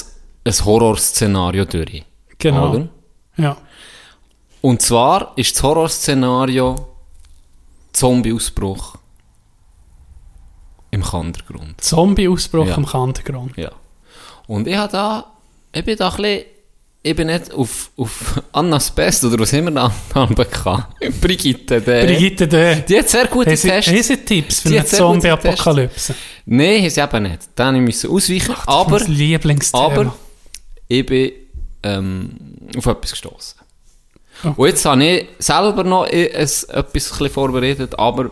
[0.44, 2.04] ein Horrorszenario durch.
[2.38, 2.72] genau.
[2.72, 2.88] Oder?
[3.38, 3.58] Ja.
[4.62, 6.76] Und zwar ist das Horrorszenario
[7.94, 8.98] Zombie-Ausbruch
[10.92, 11.80] im Kandergrund.
[11.82, 12.76] Zombie-Ausbruch Ja.
[12.76, 13.56] am Kantengrund.
[13.58, 13.72] Ja.
[14.48, 15.26] Und ich habe da,
[15.72, 16.46] ich bin da ein bisschen,
[17.08, 21.00] ich bin nicht auf, auf Annas Best, oder was immer da Namen gehabt.
[21.22, 22.04] Brigitte, der.
[22.06, 22.78] Brigitte, der.
[22.78, 23.88] Die hat sehr gute Tests.
[23.92, 26.16] haben Sie Tipps für Die eine Zombie-Apokalypse?
[26.48, 27.60] Nein, haben sie eben nicht.
[27.60, 28.56] Den müssen ausweichen.
[28.66, 29.84] aber, Das Lieblingsthema.
[29.86, 30.16] aber,
[30.88, 31.32] ich bin
[31.84, 32.32] ähm,
[32.76, 33.60] auf etwas gestoßen.
[34.44, 34.54] Okay.
[34.58, 38.32] Und jetzt habe ich selber noch etwas ein bisschen vorbereitet, aber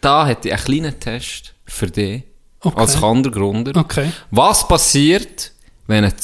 [0.00, 2.22] da hätte ich einen kleinen Test für dich
[2.60, 2.80] Okay.
[2.80, 3.78] als Kandergrunder.
[3.78, 4.10] Okay.
[4.30, 5.52] Was passiert,
[5.86, 6.16] wenn eine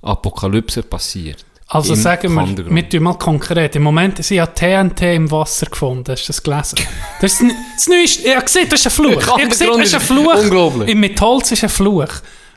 [0.00, 1.44] Zombie-Apokalypse passiert?
[1.72, 3.76] Also sagen wir, wir tun mal konkret.
[3.76, 6.10] Im Moment sind ja TNT im Wasser gefunden.
[6.10, 6.78] Hast du das gelesen?
[7.20, 8.22] Das ist das Neueste.
[8.26, 9.20] Ich habe gesehen, das ist ein Fluch.
[9.20, 10.34] Ich habe gesehen, das ist ein Fluch.
[10.34, 10.88] Unglaublich.
[10.88, 12.08] Im mit Holz ist ein Fluch.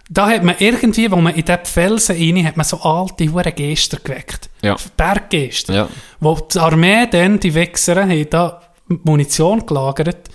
[0.10, 3.52] Da hat man irgendwie, wo man in diesen Felsen rein, hat man so alte hure
[3.52, 4.50] Geister geweckt.
[4.64, 4.76] Ja.
[4.98, 5.74] Berggeister.
[5.74, 5.90] Ja.
[6.20, 10.28] Wo die Armee dann, die Wichser, haben da Munition gelagert.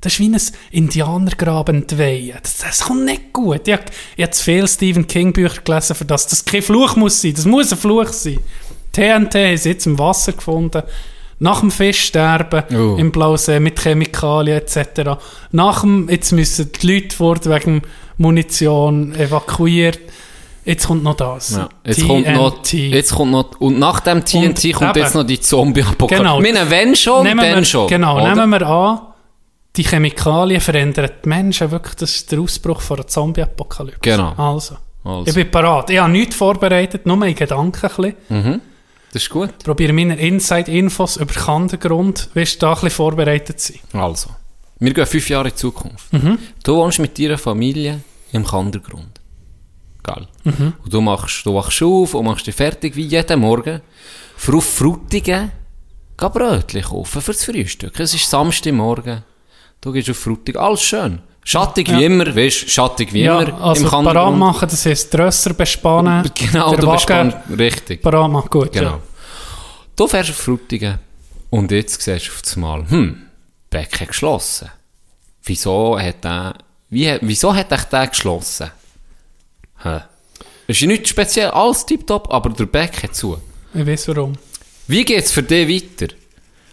[0.00, 2.36] Das ist wie ein Indianergraben entweihen.
[2.42, 3.66] Das, das kommt nicht gut.
[3.66, 3.84] Ich habe
[4.16, 7.34] ich habe zu viele Stephen King Bücher gelesen, für das das kein Fluch muss sein.
[7.34, 8.38] Das muss ein Fluch sein.
[8.92, 10.82] TNT sie jetzt im Wasser gefunden.
[11.38, 12.96] Nach dem Fischsterben Oh.
[12.96, 15.18] im Blausee mit Chemikalien etc.
[15.52, 17.82] Nach dem, jetzt müssen die Leute wurden wegen
[18.16, 19.98] Munition evakuiert.
[20.64, 21.50] Jetzt kommt noch das.
[21.56, 21.68] Ja.
[21.84, 22.72] Jetzt, kommt noch, TNT.
[22.92, 25.04] jetzt kommt noch, und nach dem TNT Und kommt eben.
[25.04, 26.22] jetzt noch die Zombie-Apokalypse.
[26.24, 26.42] Genau.
[26.42, 27.86] Wir nehmen wenn schon, nehmen dann wir, schon.
[27.88, 28.34] Genau, oder?
[28.34, 28.98] nehmen wir an,
[29.76, 31.94] die Chemikalien verändern die Menschen wirklich.
[31.96, 34.00] Das ist der Ausbruch von einer Zombie-Apokalypse.
[34.00, 34.32] Genau.
[34.36, 35.26] Also, Also.
[35.26, 35.90] ich bin parat.
[35.90, 38.60] Ich habe nichts vorbereitet, nur in Gedanken ein bisschen.
[39.12, 39.58] Das ist gut.
[39.64, 43.80] Probiere meine Inside-Infos über Kandergrund, wirst du da ein bisschen vorbereitet sein.
[43.92, 44.30] Also.
[44.78, 46.12] Wir gehen fünf Jahre in die Zukunft.
[46.12, 46.38] Mhm.
[46.62, 48.00] Du wohnst mit deiner Familie
[48.32, 49.20] im Kandergrund.
[50.02, 50.28] Geil.
[50.44, 50.74] Mhm.
[50.84, 53.80] Und du machst, du wachst auf und machst dich fertig wie jeden Morgen.
[54.36, 55.50] Für auf Frutigen
[56.18, 57.98] geh Brötchen kaufen fürs Frühstück.
[57.98, 59.24] Es ist Samstagmorgen.
[59.80, 60.60] Du gehst auf Frutigen.
[60.60, 61.20] Alles schön.
[61.44, 64.38] Schattig wie immer, weißt schattig wie Ja, immer also im parat Kandergrund.
[64.38, 66.28] machen, das heisst Drösser bespannen.
[66.34, 67.36] Genau, der du spannend.
[67.56, 68.02] Richtig.
[68.02, 68.72] Parat machen, gut.
[68.72, 68.90] Genau.
[68.90, 69.00] Ja.
[69.94, 70.98] Du fährst auf Frutigen
[71.50, 73.22] und jetzt siehst du auf das Mal, hm,
[73.70, 74.70] Beck hat geschlossen.
[75.44, 76.54] Wieso hat der,
[76.90, 78.70] wie, wieso hat echt der geschlossen?
[79.84, 80.00] Hä?
[80.66, 83.40] Das ist ja nichts speziell, alles tiptop, aber der Beck hat zu.
[83.72, 84.32] Ich weiß warum.
[84.88, 85.68] Wie geht's für dich
[86.00, 86.12] weiter?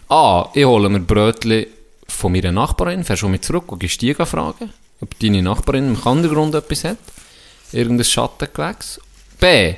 [0.08, 1.66] A, ich hole mir Brötchen
[2.14, 6.00] von meiner Nachbarin, fährst du mit zurück und gehst die fragen, ob deine Nachbarin im
[6.00, 6.98] Kandergrund etwas hat.
[7.72, 9.00] Irgendein Schattengewächs.
[9.40, 9.74] B,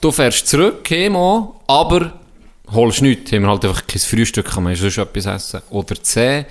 [0.00, 2.20] du fährst zurück, auch, aber
[2.72, 3.32] holst nichts.
[3.32, 5.62] Haben wir halt einfach kein Frühstück, kann man sonst etwas essen.
[5.70, 6.46] Oder C,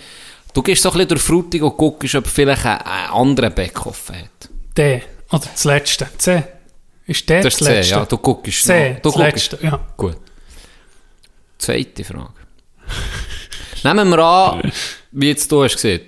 [0.54, 4.16] du gehst so ein bisschen durch Frutig und guckst, ob vielleicht ein, ein anderer Backofen
[4.16, 4.50] hat.
[4.78, 5.02] D.
[5.32, 6.08] Oder das letzte.
[6.18, 6.44] C.
[7.06, 8.06] Ist D Das ist C, ja.
[8.06, 8.64] Du guckst.
[8.64, 8.90] C.
[8.90, 8.96] noch.
[8.98, 9.52] Du das guckst.
[9.52, 9.80] letzte, ja.
[9.98, 10.18] Gut.
[11.58, 12.34] Zweite Frage.
[13.84, 14.72] Nehmen wir an,
[15.12, 16.02] wie jetzt du hast gesehen.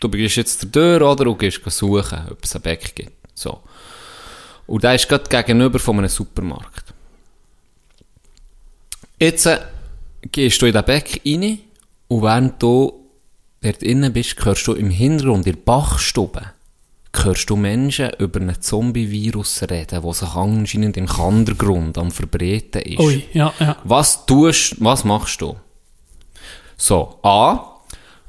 [0.00, 3.12] Du gehst jetzt der Tür oder du gehst suchen, ob es ein Bäck gibt.
[3.34, 3.60] So.
[4.66, 6.94] Und der ist gerade gegenüber von einem Supermarkt.
[9.18, 9.60] Jetzt äh,
[10.30, 11.58] gehst du in den Bäck rein
[12.08, 13.04] und während du
[13.62, 16.42] dort innen bist, hörst du im Hintergrund, in der Bachstube,
[17.22, 22.98] hörst du Menschen über einen Zombie-Virus reden, der sich anscheinend im Kandergrund am Verbreiten ist.
[22.98, 23.76] Ui, ja, ja.
[23.84, 25.56] Was tust, was machst du?
[26.76, 27.58] So, A,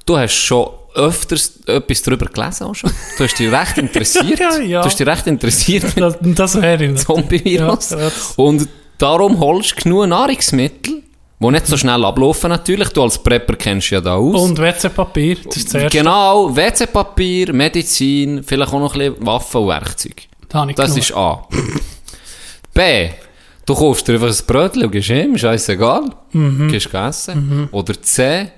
[0.06, 2.90] du hast schon öfters etwas darüber gelesen auch schon.
[3.18, 4.40] Du hast dich recht interessiert.
[4.40, 4.82] Ja, ja.
[4.82, 6.96] Du hast dich recht interessiert Das, das wäre ich.
[7.06, 7.90] Zombie-Virus.
[7.92, 11.04] Ja, Und darum holst du genug Nahrungsmittel,
[11.40, 12.90] die nicht so schnell ablaufen natürlich.
[12.90, 14.42] Du als Prepper kennst ja da aus.
[14.42, 15.92] Und WC-Papier, das ist das.
[15.92, 20.22] Genau, WC-Papier, Medizin, vielleicht auch noch ein bisschen Waffen und Werkzeug.
[20.48, 20.98] Da Das genug.
[20.98, 21.48] ist A.
[22.74, 23.10] B.
[23.66, 26.04] Du kaufst dir einfach ein Brötchen und gehst ihm, scheißegal.
[26.32, 26.68] Mhm.
[26.68, 27.68] Gehst essen.
[27.72, 28.52] Oder C,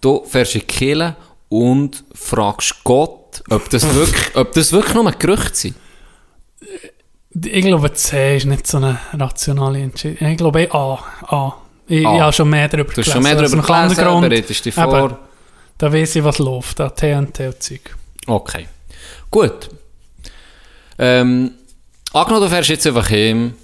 [0.00, 1.16] du fährst in die Kirche
[1.48, 5.74] und fragst Gott, ob das wirklich, ob das wirklich nur ein Gerücht sind.
[7.34, 10.28] Ich glaube, C ist nicht so eine rationale Entscheidung.
[10.28, 11.02] Ich glaube, A.
[11.22, 11.56] A.
[11.88, 12.14] Ich, A.
[12.14, 15.04] ich habe schon mehr darüber Du hast schon mehr darüber gelesen, bereitest dich vor.
[15.04, 15.16] Eben,
[15.78, 16.78] da weiss ich, was läuft.
[16.78, 17.96] Da TNT und Zeug.
[18.26, 18.68] Okay.
[19.30, 19.68] Gut.
[20.96, 21.50] Ähm,
[22.12, 23.54] angenommen, du fährst jetzt einfach heim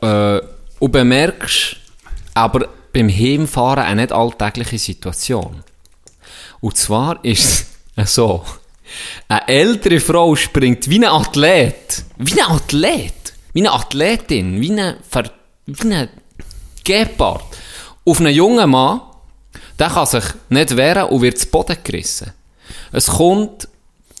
[0.00, 0.40] äh,
[0.78, 1.76] und bemerkst
[2.34, 5.62] aber beim Heimfahren eine nicht alltägliche Situation.
[6.60, 8.44] Und zwar ist es so,
[9.28, 14.98] eine ältere Frau springt wie ein Athlet, wie ein Athlet, wie eine Athletin, wie eine,
[15.08, 15.30] Ver
[15.66, 16.08] wie eine
[16.84, 17.44] Gepard
[18.04, 19.00] auf einen jungen Mann,
[19.78, 22.32] der kann sich nicht wehren und wird zu Boden gerissen.
[22.92, 23.68] Es kommt,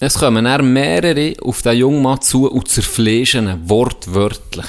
[0.00, 4.66] es kommen mehrere auf den jungen Mann zu und zerfleischen ihn wortwörtlich.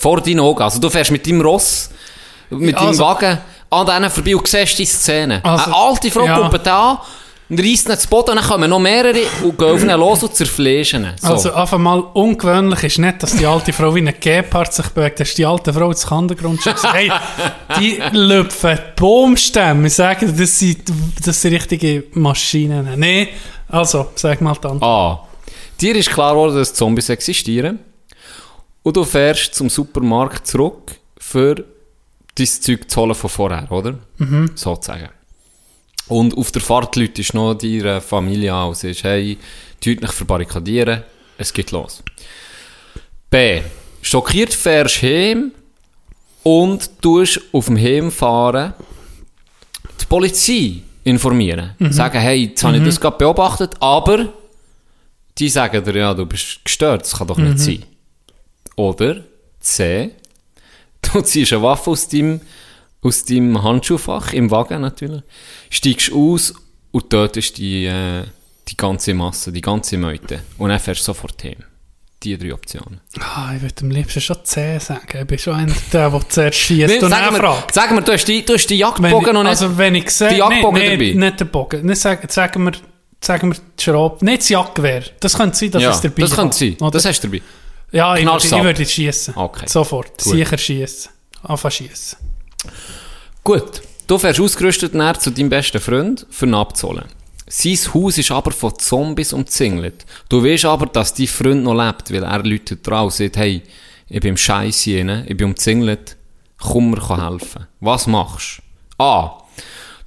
[0.00, 0.62] Vor deinen Augen.
[0.62, 1.90] Also du fährst mit deinem Ross,
[2.50, 3.38] mit deinem Also- Wagen
[3.70, 5.40] an denen vorbei und siehst die Szene.
[5.44, 6.38] Also, Eine alte Frau ja.
[6.38, 7.02] kommt da
[7.50, 10.22] und reißt ihn zu Boden und dann kommen noch mehrere und gehen auf ihn los
[10.22, 11.12] und zerfleischen ihn.
[11.20, 11.32] So.
[11.32, 15.20] Also, einfach mal ungewöhnlich ist nicht, dass die alte Frau wie ein Gepard sich bewegt.
[15.20, 16.60] Das ist die alte Frau ins Kandergrund
[16.92, 17.10] Hey,
[17.78, 19.88] die lüpfen Baumstämme.
[19.88, 20.84] Ich sage, dir, das sind,
[21.24, 22.88] das sind richtige Maschinen.
[22.96, 23.28] Nee,
[23.68, 24.82] also, sag mal dann.
[24.82, 25.20] A.
[25.80, 27.80] Dir ist klar geworden, dass Zombies existieren.
[28.88, 31.62] Und du fährst zum Supermarkt zurück, für
[32.34, 33.98] dein Zeug zu holen von vorher, oder?
[34.16, 34.52] Mhm.
[34.54, 35.10] Sozusagen.
[36.06, 39.36] Und auf der Fahrt läutest noch deine Familie an und sagst, hey,
[39.78, 41.02] tut nicht verbarrikadieren,
[41.36, 42.02] es geht los.
[43.28, 43.60] B.
[44.00, 45.52] Schockiert fährst heim
[46.42, 48.72] und tust auf dem Heimfahren
[50.00, 51.74] die Polizei informieren.
[51.90, 54.32] Sagen, hey, jetzt habe ich das gerade beobachtet, aber
[55.36, 57.84] die sagen dir, ja, du bist gestört, das kann doch nicht sein.
[58.78, 59.24] Oder
[59.58, 60.10] C.
[61.02, 62.40] Du ziehst eine Waffe aus deinem,
[63.02, 65.22] aus deinem Handschuhfach, im Wagen natürlich,
[65.68, 66.54] steigst aus
[66.92, 68.22] und tötest die, äh,
[68.68, 70.40] die ganze Masse, die ganze Meute.
[70.58, 71.56] Und dann fährst du sofort heim.
[72.22, 73.00] Die drei Optionen.
[73.18, 75.18] Ah, ich würde am liebsten schon C sagen.
[75.20, 77.74] Ich bin schon einer, der, der zuerst schießt Nee, und sag, dann mir, fragt.
[77.74, 79.50] sag mir, du hast die, du hast die Jagdbogen noch nicht.
[79.50, 80.30] also wenn ich sehe...
[80.30, 81.26] Die Jagdbogen nee, dabei?
[81.26, 81.86] Nicht der Bogen.
[81.86, 82.72] Nicht sagen, sagen wir,
[83.20, 84.24] sagen wir die Schraube.
[84.24, 85.02] Nicht das Jagdgewehr.
[85.18, 86.76] Das könnte sein, dass ja, es dabei das könnte sein.
[86.80, 86.90] Oder?
[86.92, 87.42] Das hast du dabei.
[87.90, 89.36] Ja, ich Knallst würde, ich würde schießen.
[89.36, 89.66] Okay.
[89.66, 90.22] Sofort.
[90.22, 90.34] Gut.
[90.34, 91.10] Sicher schießen.
[91.42, 92.18] Anfangen schießen.
[93.44, 97.06] Gut, du fährst ausgerüstet näher zu deinem besten Freund, für ihn abzuholen.
[97.46, 100.04] Sein Haus ist aber von Zombies umzingelt.
[100.28, 103.62] Du weißt aber, dass dein Freund noch lebt, weil er läutet dran und sagt, hey,
[104.08, 106.16] ich bin im Scheiß hier, ich bin umzingelt,
[106.58, 107.66] komm mir helfen.
[107.80, 108.60] Was machst
[108.98, 109.04] du?
[109.04, 109.38] A.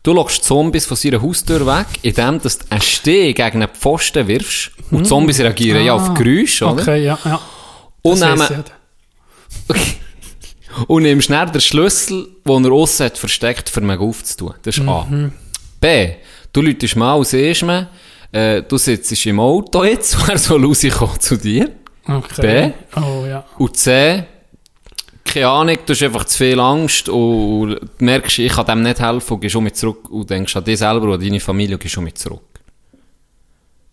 [0.03, 4.71] Du lockst Zombies von seiner Haustür weg, indem du einen Steh gegen einen Pfosten wirfst.
[4.91, 6.79] Und Zombies reagieren ja auf Geräusche, oder?
[6.79, 6.81] Ah.
[6.81, 7.39] Okay, ja, ja.
[8.01, 8.63] Und Das nehmen,
[9.69, 9.75] ja.
[10.87, 14.55] und nimmst schnell den Schlüssel, den er aussen hat, versteckt, für mich aufzutun.
[14.63, 15.07] Das ist A.
[15.79, 16.13] B.
[16.53, 17.89] Du läutest mal und siehst mir,
[18.31, 21.69] äh, du sitzt im Auto jetzt, wer soll rauskommen zu dir?
[22.07, 22.73] Okay.
[22.95, 23.45] Oh, ja.
[23.57, 24.23] Und C.
[25.23, 29.33] Keine Ahnung, du hast einfach zu viel Angst und merkst, ich kann dem nicht helfen
[29.33, 31.81] und gehst schon mit zurück und denkst an dich selber und an deine Familie und
[31.81, 32.41] gehst schon mit zurück.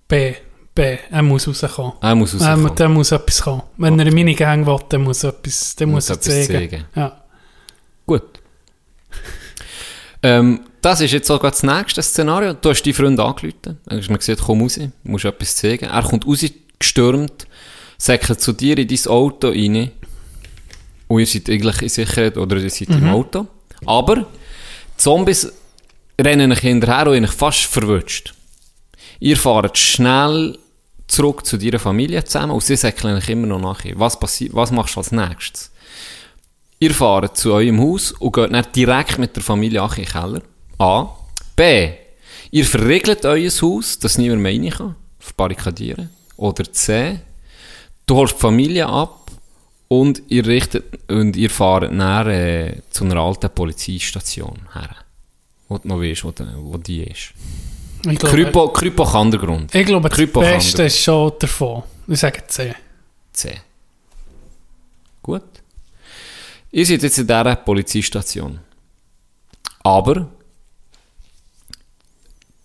[0.09, 0.34] B.
[0.79, 0.99] B.
[1.11, 1.93] Er muss rauskommen.
[2.01, 2.62] Er muss rauskommen.
[2.62, 3.62] mu- der muss etwas kommen.
[3.76, 6.70] Wenn er in meine Gang will, dann muss, etwas, dann muss, Muss er etwas zeigen.
[6.70, 6.85] zeigen.
[6.95, 7.20] Ja.
[8.07, 8.22] Gut.
[10.22, 12.53] ähm, das ist jetzt auch das nächste Szenario.
[12.55, 13.79] Du hast deinen Freund angerufen.
[13.87, 15.87] Er mir gesagt, komm raus, du musst etwas zeigen.
[15.87, 17.47] Er kommt rausgestürmt,
[17.99, 19.91] säckelt zu dir in dein Auto rein.
[21.09, 23.47] Und ihr seid eigentlich in Sicherheit oder ihr seid im Auto.
[23.85, 24.24] Aber die
[24.97, 25.53] Zombies
[26.20, 28.35] rennen euch hinterher und euch fast verwünscht.
[29.20, 30.57] Ihr fahrt schnell
[31.09, 33.98] zurück zu deiner Familie zusammen und sie säckeln euch immer noch nachher.
[33.98, 35.72] Was, passiert, was machst du als nächstes?
[36.78, 40.42] Ihr fahrt zu eurem Haus und geht dann direkt mit der Familie in den Keller.
[40.78, 41.09] A.
[41.56, 41.90] B.
[42.52, 44.94] Ihr verriegelt euer Haus, dass niemand mehr rein kann.
[45.18, 46.11] Verbarrikadieren.
[46.36, 47.18] Oder C.
[48.06, 49.30] Du holst die Familie ab
[49.88, 54.94] und ihr richtet, und ihr fahrt näher äh, zu einer alten Polizeistation her.
[55.68, 57.34] Wo du noch weißt, wo, wo die ist.
[58.03, 59.74] Ich glaube, Krypo, Krypo Kandergrund.
[59.74, 60.86] ich glaube das Krypo Beste Kandergrund.
[60.86, 61.82] ist schon davon.
[62.07, 62.74] Ich sage C.
[63.32, 63.61] C.
[65.22, 65.42] Gut.
[66.70, 68.61] Ihr seid jetzt in dieser Polizeistation.
[69.82, 70.28] Aber,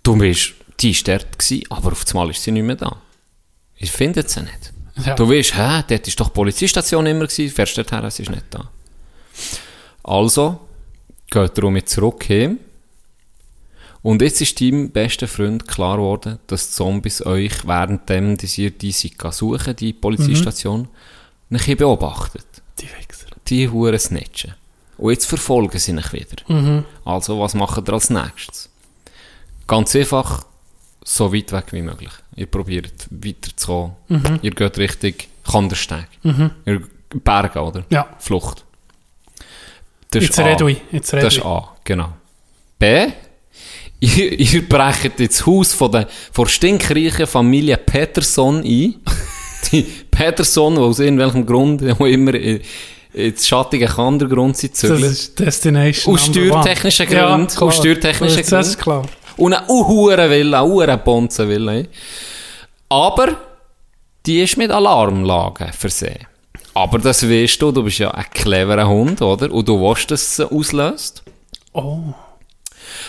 [0.04, 2.98] du bist, die war dort, gewesen, aber auf einmal ist sie nicht mehr da.
[3.78, 4.74] Ihr findet sie nicht.
[5.06, 5.16] Ja.
[5.16, 8.30] Du weißt, hä, dort ist doch die Polizeistation immer gewesen, fährst dort her, sie ist
[8.30, 8.70] nicht da.
[10.04, 10.60] Also,
[11.30, 12.60] geht mit zurück heim.
[14.04, 18.72] Und jetzt ist deinem besten Freund klar geworden, dass die Zombies euch, währenddem die ihr
[18.72, 20.90] die sie suchen, die Polizeistation,
[21.50, 21.78] mhm.
[21.78, 22.46] beobachtet.
[22.80, 23.28] Die Wichser.
[23.48, 24.56] die Huren snitchen.
[24.98, 26.84] Und jetzt verfolgen sie ihn wieder.
[27.06, 28.70] Also, was macht ihr als nächstes?
[29.68, 30.46] Ganz einfach,
[31.04, 32.12] so weit weg wie möglich.
[32.36, 33.96] Ihr probiert weiterzukommen.
[34.42, 36.08] Ihr geht Richtung Kandersteg.
[36.66, 36.82] Ihr
[37.24, 37.84] Berge, oder?
[37.90, 38.08] Ja.
[38.20, 38.66] Flucht.
[40.12, 40.44] Das Jetzt A.
[40.46, 41.46] red ich, jetzt red Das ist.
[41.46, 42.14] A, genau.
[42.78, 43.12] B.
[44.04, 48.96] Ihr, ihr brecht ins Haus von der, von der stinkreichen Familie Peterson ein.
[49.72, 49.82] Die
[50.12, 52.60] Peterson, die aus irgendwelchem Grund, wo immer in-
[53.14, 55.04] ins schattige Kandergrund sind, Das zügeln.
[55.04, 56.14] ist Destination.
[56.16, 57.64] Aus steuertechnischen Gründen, klar.
[57.70, 59.04] aus steuertechnischen das, das ist klar.
[59.38, 61.84] Und eine uhure Villa, eine uhure Bonzenvilla.
[62.90, 63.38] Aber
[64.26, 66.28] die ist mit Alarmlagen versehen.
[66.74, 69.52] Aber das weißt du, du bist ja ein cleverer Hund, oder?
[69.52, 71.24] Und du weißt, dass es auslöst.
[71.74, 72.00] Oh.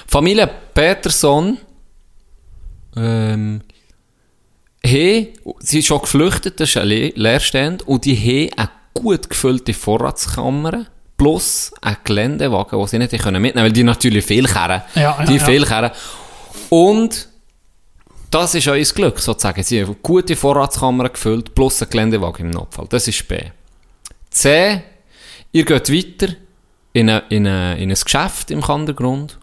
[0.07, 1.59] Familie Peterson,
[2.97, 3.63] ähm,
[4.85, 9.29] he, sie ist schon geflüchtet, das ist ein Le Leerstand, und die haben eine gut
[9.29, 14.83] gefüllte Vorratskammer, plus einen Geländewagen, den sie nicht mitnehmen können, weil die natürlich viel kehren.
[14.95, 15.45] Ja, ja, die ja.
[15.45, 15.91] viel kehren.
[16.71, 17.29] Und
[18.31, 19.63] das ist euer Glück, sozusagen.
[19.63, 22.87] Sie haben eine gute Vorratskammer gefüllt, plus einen Geländewagen im Notfall.
[22.89, 23.39] Das ist B.
[24.31, 24.83] C.
[25.53, 26.35] Ihr geht weiter
[26.93, 29.39] in, eine, in, eine, in ein Geschäft im Kandergrund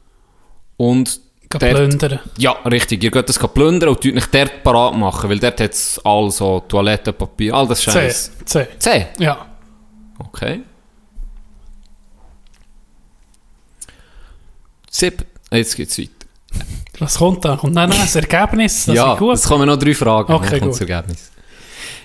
[0.82, 1.20] und
[1.50, 2.20] dort- plündern.
[2.38, 3.04] Ja, richtig.
[3.04, 6.32] Ihr geht das plündern und tut nicht dort parat machen, weil dort hat es all
[6.32, 7.92] so Toilettenpapier, all das C.
[7.92, 8.32] Scheiß.
[8.46, 8.68] C.
[8.80, 9.08] C.
[9.20, 9.46] Ja.
[10.18, 10.62] Okay.
[14.90, 15.26] Sieb.
[15.52, 16.12] Jetzt geht's weiter.
[17.00, 17.56] Was kommt da?
[17.58, 18.86] Kommt dann noch ein Ergebnis?
[18.86, 19.36] Das ja, ist gut.
[19.36, 20.34] es kommen noch drei Fragen.
[20.34, 20.82] Okay, dann kommt gut.
[20.82, 21.32] das Ergebnis.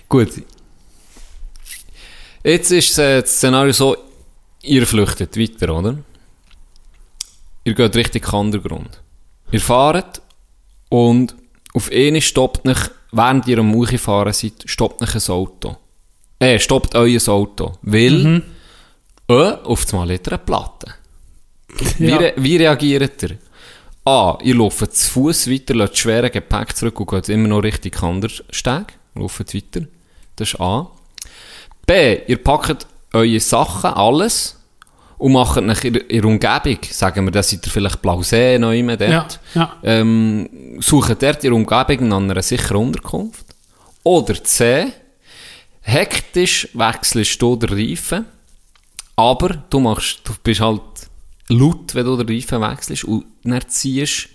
[0.09, 0.29] Gut.
[2.45, 3.97] Jetzt ist das Szenario so,
[4.63, 5.99] ihr flüchtet weiter, oder?
[7.67, 9.03] Ihr geht Richtung Kandergrund.
[9.51, 10.23] Ihr fahrt
[10.89, 11.35] und
[11.75, 15.77] auf eine stoppt nicht, während ihr am Uchi fahren seid, stoppt nicht ein Auto.
[16.39, 17.73] Äh, stoppt euer Auto.
[17.83, 18.43] Weil, Mhm.
[19.29, 20.95] äh, auf einmal hat er eine Platte.
[21.99, 22.17] Wie, Ja.
[22.19, 23.39] re wie reagiert ihr?
[24.05, 24.39] A.
[24.45, 28.97] Ihr lauft zu Fuß weiter, lasst schwere Gepäck zurück und geht immer noch Richtung Kandersteg.
[29.17, 29.87] Lauft weiter.
[30.37, 30.89] Das ist A.
[31.85, 32.21] B.
[32.29, 34.56] Ihr packt eure Sachen, alles,
[35.19, 38.97] und macht nach in der Umgebung, sagen wir, da seid ihr vielleicht Blausee noch immer
[38.97, 39.77] dort, Ja, ja.
[39.83, 43.47] ähm, sucht dort in der Umgebung nach einer sicheren Unterkunft.
[44.03, 44.93] Oder C.
[45.81, 48.25] Hektisch wechselst du den Reifen,
[49.15, 50.83] aber du machst, du bist halt
[51.49, 54.29] laut, wenn du den Reifen wechselst und dann ziehst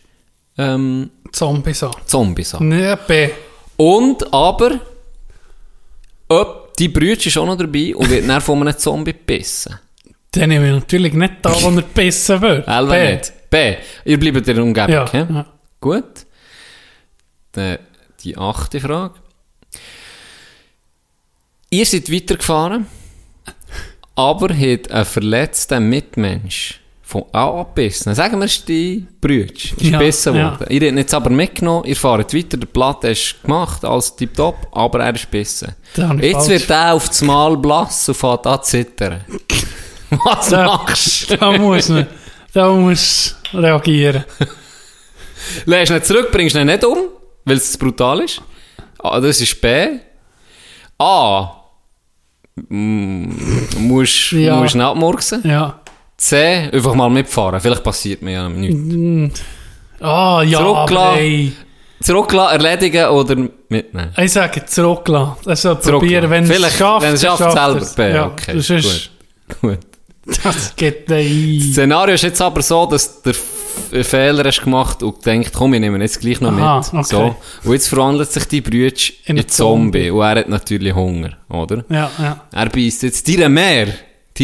[0.57, 1.91] ähm, Zombies an.
[2.05, 2.71] Zombies an.
[2.71, 3.29] Ja, B.
[3.77, 4.79] Und aber,
[6.27, 9.77] ob die Brütsch ist auch noch dabei und wird dann von einem Zombie gebissen.
[10.31, 12.67] Dann nehme ich natürlich nicht da, wo er gebissen wird.
[12.67, 13.11] Elva B.
[13.15, 13.33] nicht.
[13.49, 13.75] B.
[14.05, 15.45] Ihr bleibt in der Umgebung, Ja, ja.
[15.81, 16.25] Gut.
[17.51, 17.79] Dann
[18.23, 19.15] die achte Frage.
[21.69, 22.85] Ihr seid weitergefahren,
[24.15, 28.15] aber habt einen verletzten Mitmensch von A abgebissen.
[28.15, 29.73] Sagen wir, es ist die Brütsch.
[29.73, 30.49] Ist Ja, besser ja.
[30.51, 30.67] geworden.
[30.71, 34.67] Ihr habt ihn jetzt aber mitgenommen, ihr fahrt weiter, der Platte ist gemacht, alles tipptopp,
[34.71, 35.29] aber er ist
[36.19, 36.49] ich Jetzt falsch.
[36.49, 39.25] wird er auf das Mal blass und fährt an zittern.
[40.25, 41.37] Was Da- machst du?
[41.37, 42.07] Da muss man,
[42.53, 44.23] da muss reagieren.
[45.65, 46.97] Lässt ihn zurück, bringst ihn nicht um,
[47.45, 48.41] weil es brutal ist.
[48.99, 49.87] Ah, das ist B.
[50.99, 51.51] A.
[52.69, 53.29] Mm,
[53.79, 54.55] musst, Ja.
[54.57, 55.41] musst nicht abmurksen.
[55.47, 55.79] Ja.
[56.17, 56.69] C.
[56.71, 57.59] Einfach mal mitfahren.
[57.59, 59.41] Vielleicht passiert mir ja nichts.
[59.99, 61.17] Ah, ja, Zurücklassen.
[61.19, 61.51] ey.
[62.03, 63.35] Zurücklassen, erledigen oder
[63.69, 64.13] mitnehmen.
[64.17, 65.35] Ich sage zurücklassen.
[65.47, 67.05] Also probieren, wenn es schafft.
[67.05, 68.09] wenn es schafft, selber.
[68.09, 69.11] Ja, okay, das ist,
[69.47, 69.61] gut.
[69.61, 69.79] gut.
[70.43, 71.67] Das geht nicht.
[71.67, 75.73] Das Szenario ist jetzt aber so, dass der F- Fehler hast gemacht und denkt, komm,
[75.73, 76.87] wir nehmen ihn jetzt gleich noch Aha, mit.
[76.93, 77.03] okay.
[77.03, 77.35] So.
[77.63, 80.07] Und jetzt verwandelt sich die Brütsch in, In einen Zombie.
[80.07, 80.09] Zombie.
[80.11, 81.83] Und er hat natürlich Hunger, oder?
[81.89, 82.41] Ja, ja.
[82.51, 83.87] Er beißt jetzt dir mehr,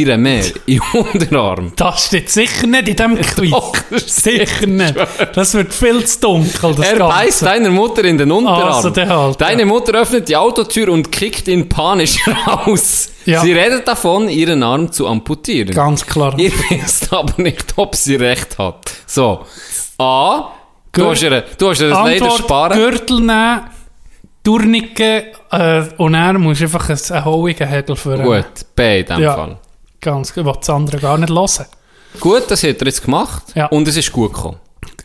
[0.06, 1.72] dir mehr den Unterarm.
[1.76, 4.06] Das steht sicher nicht in diesem Quiz.
[4.06, 4.96] Sicher nicht.
[5.34, 7.46] Das wird viel zu dunkel, das Er beißt Ganze.
[7.46, 8.74] deiner Mutter in den Unterarm.
[8.74, 9.66] Also, der halt, Deine ja.
[9.66, 12.18] Mutter öffnet die Autotür und kickt ihn panisch
[12.48, 13.10] raus.
[13.26, 13.42] Ja.
[13.42, 15.74] Sie redet davon, ihren Arm zu amputieren.
[15.74, 16.34] Ganz klar.
[16.38, 18.92] Ihr wisst aber nicht, ob sie recht hat.
[19.06, 19.46] So.
[19.98, 20.52] A.
[20.94, 21.12] Du Gut.
[21.12, 22.78] hast ihr, du hast ihr das leider Antwort, sparen.
[22.78, 23.62] Gürtel nehmen,
[24.44, 28.24] Turniken äh, und er muss einfach einen, hohigen Hegel führen.
[28.24, 28.46] Gut,
[28.76, 29.36] B in dem Ja.
[29.36, 29.58] Fall.
[30.02, 31.66] Ganz gut, was das andere gar nicht hören.
[32.20, 33.44] Gut, das hat er jetzt gemacht.
[33.56, 33.68] Ja.
[33.68, 34.58] Und es ist gut gekommen.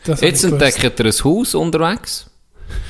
[0.05, 2.29] Das Jetzt entdeckt er ein Haus unterwegs.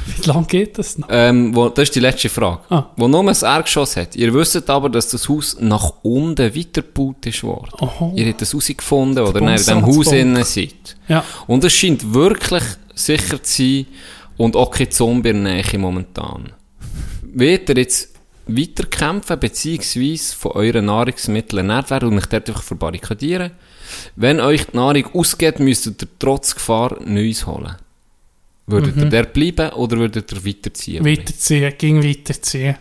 [0.05, 1.07] Wie lange geht das noch?
[1.09, 2.59] Ähm, wo, das ist die letzte Frage.
[2.69, 2.85] Ah.
[2.95, 4.15] Wo nur ein Erdgeschoss hat.
[4.15, 7.71] Ihr wisst aber, dass das Haus nach unten weitergebaut ist worden.
[7.79, 8.13] Oho.
[8.15, 9.85] Ihr habt das herausgefunden oder in diesem.
[9.85, 10.95] Haus innen seid.
[11.07, 11.23] Ja.
[11.47, 12.63] Und es scheint wirklich
[12.95, 13.85] sicher zu sein
[14.37, 16.53] und auch kein Zombie in der Nähe momentan.
[17.21, 18.12] Wird ihr jetzt
[18.47, 23.51] weiterkämpfen, beziehungsweise von euren Nahrungsmitteln ernährt werden und euch dort einfach verbarrikadieren.
[24.15, 27.75] Wenn euch die Nahrung ausgeht, müsstet ihr trotz Gefahr Neues holen.
[28.65, 31.05] Würdet ihr dort bleiben oder würdet ihr weiterziehen?
[31.05, 32.75] Weiterziehen, ging weiterziehen.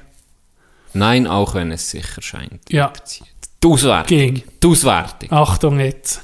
[0.95, 2.61] Nein, auch wenn es sicher scheint.
[2.71, 2.87] Ja.
[2.87, 3.27] Weiterziehen.
[3.63, 4.19] Die Auswertung.
[4.19, 4.43] Ging.
[4.63, 5.33] Die Auswertung.
[5.33, 6.23] Achtung jetzt.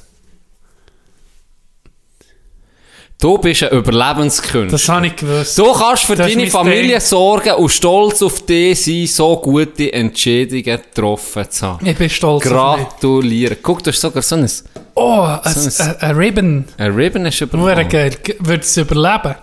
[3.20, 4.66] Du bist ein Überlebenskünstler.
[4.70, 5.58] Das habe ich gewusst.
[5.58, 7.00] Du kannst für Das ist deine Familie Ding.
[7.00, 11.84] sorgen und stolz auf dich sein, so gute Entscheidungen getroffen zu haben.
[11.84, 12.44] Ich bin stolz.
[12.44, 13.56] Gratulieren.
[13.60, 14.48] Guck, du hast sogar so ein,
[14.94, 16.64] Oh, ein, So ein- ein, ein Ribbon.
[16.76, 18.14] ein Ribbon hast du Nur geil.
[18.38, 19.34] Würde es überleben?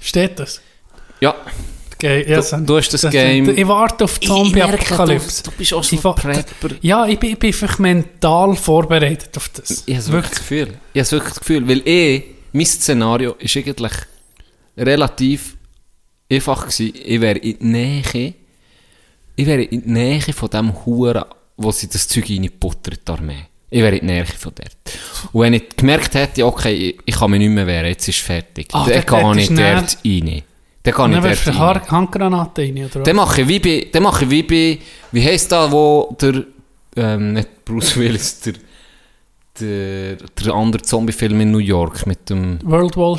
[0.00, 0.60] Steht das?
[1.20, 1.34] Ja,
[1.98, 2.24] Geil.
[2.26, 5.42] Ja, Du- du hast das das- Game- Ich warte auf Zombie-Apokalypse.
[5.42, 6.70] Du, du bist auch so Ich wa- Prepper.
[6.80, 9.82] Ja, ich bin, ich bin einfach mental vorbereitet auf das.
[9.84, 10.68] Ich habe wirklich das Gefühl.
[10.94, 12.22] Ich habe wirklich das Gefühl, weil eh,
[12.52, 13.92] mein Szenario ist eigentlich
[14.76, 15.56] relativ
[16.30, 16.92] einfach gewesen.
[16.94, 18.34] Ich wäre in die Nähe,
[19.36, 21.24] ich wäre in die Nähe von dem Huren,
[21.56, 23.46] wo sie das Zeug reinputtert, die Armee.
[23.68, 24.76] Ich wäre in die Nähe von dort.
[25.32, 28.68] Und wenn ich gemerkt hätte, okay, ich, kann mich nicht mehr wehren, jetzt ist fertig,
[28.72, 30.42] Ah, dann kann ich dort rein.
[30.82, 31.76] Dann kann ich dort rein.
[31.76, 34.78] eine Handgranate rein, oder Dann mache ich wie bei, dann mache ich wie bei,
[35.12, 36.44] wie heisst da, wo der,
[36.96, 38.54] ähm, nicht Bruce Willis, der,
[39.60, 43.18] der, der andere Zombie-Film in New York mit dem, World War...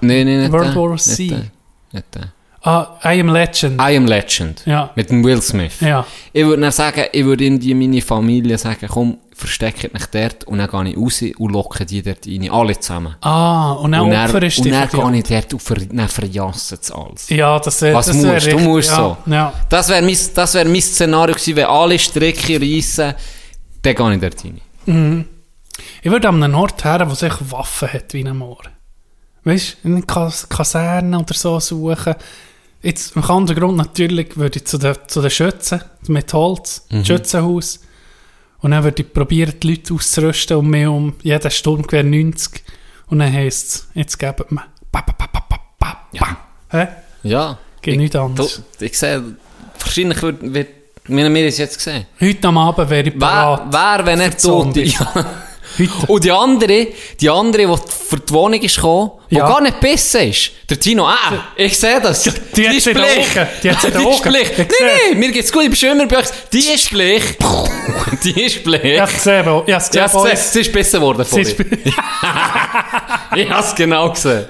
[0.00, 1.28] nee, nee, nicht World War nicht C.
[1.28, 1.38] der,
[1.92, 2.32] nicht der.
[2.66, 3.78] Ah, I Am Legend.
[3.78, 4.62] I Am Legend.
[4.64, 4.88] Ja.
[4.96, 5.80] Mit dem Will Smith.
[5.80, 6.06] Ja.
[6.32, 10.56] Ich würde dann sagen, ich würde irgendwie meine Familie sagen, komm, versteckt mich dort und
[10.56, 12.50] dann gehe ich raus und locke die dort rein.
[12.50, 13.16] Alle zusammen.
[13.20, 15.76] Ah, und dann und dann, Opfer ist und dann die- gehe ich dort und ver,
[15.92, 17.28] dann verjassen es alles.
[17.28, 17.96] Ja, das wäre...
[17.96, 18.50] Was das wär musst du?
[18.50, 19.16] Du richtig- musst ja, so.
[19.30, 19.52] Ja.
[19.68, 23.12] Das wäre mein, das wär mein Szenario gewesen, wenn alle Stricke reissen,
[23.82, 24.44] dann gehe ich dort
[24.86, 25.24] rein.
[26.02, 28.62] Ich würde an einem Ort her, wo sich Waffen hat, wie ein Moor.
[29.44, 32.14] Weißt du, in einer Kas Kaserne oder so suchen.
[32.82, 37.04] Jetzt, im anderen Grund natürlich, würde ich zu den, zu den Schützen, mit Holz, Mhm.
[37.04, 37.80] Schützenhaus.
[38.60, 42.62] Und dann würde ich probieren, die Leute auszurüsten und mir um jeden Sturmgewehr 90.
[43.08, 44.64] Und dann heisst es, jetzt geben wir.
[44.92, 46.38] Pa, pa, pa, pa, pa, pa.
[46.70, 46.88] Hä?
[47.22, 47.58] Ja.
[47.82, 48.62] Geht ich, nichts anderes.
[48.78, 49.22] Du, ich sehe,
[49.78, 50.68] wahrscheinlich wird, wird
[51.06, 52.06] wir haben es jetzt gesehen.
[52.18, 53.60] Heute am Abend wäre ich Wer, bereit.
[53.70, 55.12] wer wenn nicht tot ja.
[55.78, 56.06] Heute.
[56.12, 56.86] Und die andere,
[57.20, 59.46] die andere, die für die Wohnung ist gekommen, die Ja.
[59.48, 60.50] gar nicht besser ist.
[60.70, 62.22] Der Tino, ah, ich sehe das.
[62.22, 63.48] die hat sie in den Augen.
[63.62, 64.50] Die hat Die ist bleich.
[64.52, 64.66] Ich Nein,
[65.10, 66.26] nein, mir geht's gut, ich bin schon immer bei euch.
[66.52, 67.22] Die ist bleich.
[68.22, 68.84] Die ist bleich.
[68.84, 69.62] Ich habe es gesehen, Bo.
[69.66, 70.52] ich Ja, gesehen, sie, Boys.
[70.52, 71.78] sie ist besser geworden Sie vorhin.
[71.84, 71.94] ist-
[73.36, 74.44] Ich hab's genau gesehen.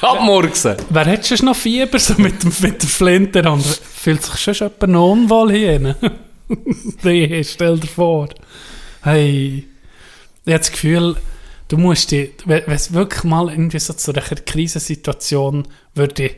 [0.00, 0.76] Abmurksen.
[0.90, 3.42] Wer hat schon noch Fieber so mit, dem, mit der Flinte?
[4.02, 5.96] Fühlt sich schon jemand noch unwohl hier?
[7.02, 8.28] nee, stell dir vor.
[9.02, 9.66] Hey,
[10.44, 11.16] ich habe das Gefühl,
[11.68, 16.36] du musst dich, wenn es wirklich mal irgendwie so zu einer Krisensituation würde,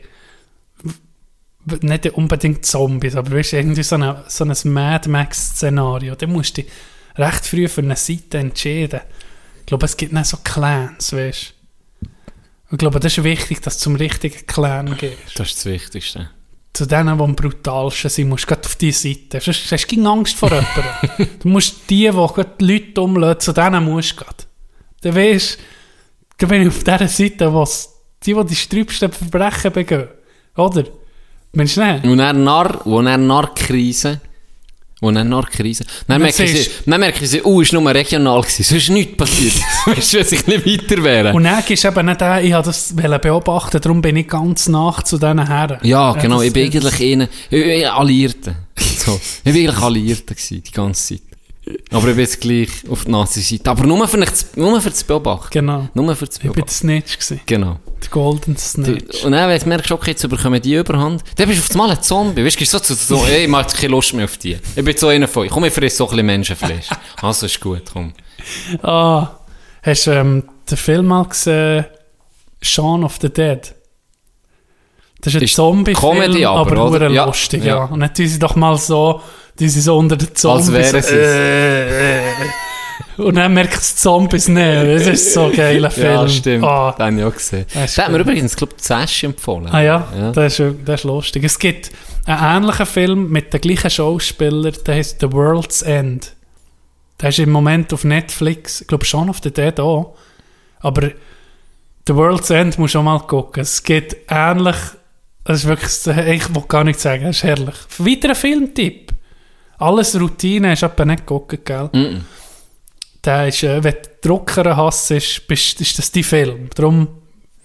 [1.81, 6.61] nicht unbedingt Zombies, aber weißt, irgendwie so, eine, so ein Mad Max-Szenario, dann musst du
[6.61, 6.71] dich
[7.17, 9.01] recht früh für eine Seite entscheiden.
[9.61, 11.53] Ich glaube, es gibt nicht so Clans, weißt
[12.01, 12.09] du.
[12.71, 15.39] Ich glaube, das ist wichtig, dass du zum richtigen Clan gehst.
[15.39, 16.29] Das ist das Wichtigste.
[16.75, 19.39] Zu denen, die am brutalsten sind, musst du gerade auf diese Seite.
[19.39, 21.37] Sonst hast du keine Angst vor jemandem.
[21.39, 24.43] du musst die, die die Leute umlassen, zu denen musst du gerade.
[25.01, 25.57] Dann weisst
[26.37, 27.89] du, bin ich auf dieser Seite, wo's,
[28.23, 30.09] die, die die sträubsten Verbrechen begehen.
[30.57, 30.83] Oder?
[31.53, 32.05] Meinst du nicht?
[32.05, 34.19] Und dann Narr, wo dann Narr-Krise,
[35.01, 38.63] wo dann Narr-Krise, dann Und sie, siehst- dann merken sie, oh, ist nur regional gewesen,
[38.63, 39.53] sonst ist nichts passiert.
[39.85, 41.35] Weißt du, wenn sich nicht weiter wären.
[41.35, 45.03] Und dann ist eben nicht der, ich habe das beobachten, darum bin ich ganz nach
[45.03, 45.79] zu diesen Herren.
[45.83, 48.55] Ja, genau, das- ich bin eigentlich einer, ich bin Alliierter.
[49.05, 49.19] So.
[49.43, 51.21] Ich bin eigentlich Alliierter gewesen, die ganze Zeit.
[51.91, 53.69] Aber ich bin jetzt gleich auf die Nazi-Seite.
[53.71, 55.49] Aber nur für, nicht, nur für das Beobachten.
[55.51, 55.89] Genau.
[55.93, 56.87] Nur für das Ich bin Beobachten.
[56.87, 57.41] der Snitch gewesen.
[57.45, 57.79] Genau.
[58.03, 59.23] Der Golden Snitch.
[59.23, 61.95] Und dann, wenn du merkst, okay, jetzt bekommen die Überhand, dann bist du auf einmal
[61.95, 62.45] ein Zombie.
[62.45, 64.57] Weißt du, so zu so, ey, ich mag keine Lust mehr auf die.
[64.75, 65.49] Ich bin so einer von euch.
[65.49, 66.87] Komm, ich fresse so ein bisschen Menschenfleisch.
[67.21, 68.13] Also ist gut, komm.
[68.83, 69.39] Ah,
[69.81, 71.85] hast du ähm, den Film mal gesehen,
[72.61, 73.73] Shaun of the Dead?
[75.21, 77.77] Das ist ein Zombie-Film, aber, aber, lustig, ja.
[77.77, 77.83] ja.
[77.85, 79.21] Und dann tun sie doch mal so,
[79.59, 80.69] die sind so unter den Zombies.
[80.69, 82.31] Als wären sie äh, äh.
[83.17, 84.65] Und dann merkt es die Zombies nicht.
[84.65, 86.05] Das ist so ein geiler Film.
[86.05, 86.63] Ja, stimmt.
[86.65, 87.65] Ah, Den habe ich auch gesehen.
[87.73, 89.67] Das hat mir übrigens, glaube ich, Sash empfohlen.
[89.67, 90.31] ah ja, ja.
[90.31, 91.43] Das, ist, das ist lustig.
[91.45, 91.91] Es gibt
[92.25, 96.33] einen ähnlichen Film mit den gleichen Schauspielern, der heißt The World's End.
[97.21, 100.15] Der ist im Moment auf Netflix, ich glaube schon auf der Dead auch.
[100.79, 101.09] Aber
[102.07, 103.61] The World's End muss schon mal gucken.
[103.61, 104.75] Es geht ähnlich,
[105.45, 107.75] das ist wirklich, ich will gar nicht sagen, das ist herrlich.
[107.97, 109.04] Weiterer Filmtipp.
[109.77, 111.89] Alles Routine, hast du etwa nicht geguckt, gell?
[111.93, 112.21] Mm
[113.23, 116.69] Der ist, äh, wenn du Drucker hast, ist, bist, ist das dein Film.
[116.75, 117.07] Darum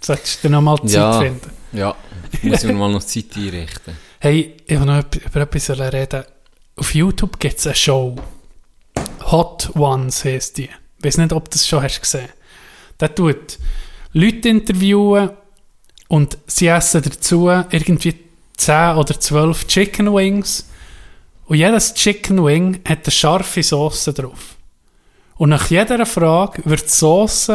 [0.00, 1.20] solltest du dir noch mal Zeit Ja.
[1.20, 1.50] finden.
[1.72, 1.94] Ja,
[2.42, 3.96] muss ich mir mal noch Zeit einrichten.
[4.18, 6.24] Hey, ich will noch über etwas reden.
[6.76, 8.16] Auf YouTube gibt es eine Show.
[9.30, 10.64] Hot Ones heisst die.
[10.98, 12.28] Ich weiß nicht, ob du das schon hast gesehen.
[12.98, 13.58] Der tut
[14.12, 15.30] Leute interviewen
[16.08, 18.14] und sie essen dazu irgendwie
[18.56, 20.66] 10 oder 12 Chicken Wings.
[21.50, 24.54] Und jedes Chicken Wing hat eine scharfe Sauce drauf.
[25.36, 27.50] Und nach jeder Frage wird die Sauce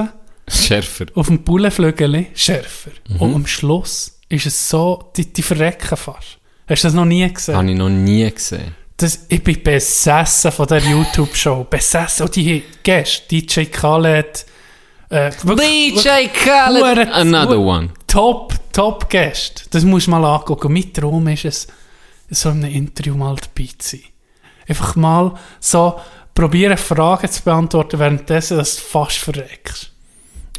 [0.49, 1.05] Schärfer.
[1.15, 2.91] auf dem Bullenflügel schärfer.
[3.19, 6.39] Und am Schluss ist es so, die, die verrecken fast.
[6.67, 7.55] Hast du das noch nie gesehen?
[7.55, 8.75] Habe ich noch nie gesehen.
[8.97, 11.63] Das, ich bin besessen von der YouTube-Show.
[11.69, 12.25] Besessen.
[12.25, 14.45] Und die Gäste, DJ Khaled,
[15.09, 17.13] äh, wirklich- DJ Khaled!
[17.13, 17.91] Another one.
[18.07, 19.63] Top, top Gäste.
[19.69, 20.73] Das muss du mal angucken.
[20.73, 21.67] Mein Traum ist es,
[22.29, 24.01] so in einem Interview mal dabei zu sein.
[24.67, 25.99] Einfach mal so
[26.33, 29.91] probieren, Fragen zu beantworten, währenddessen, dass du fast verreckst.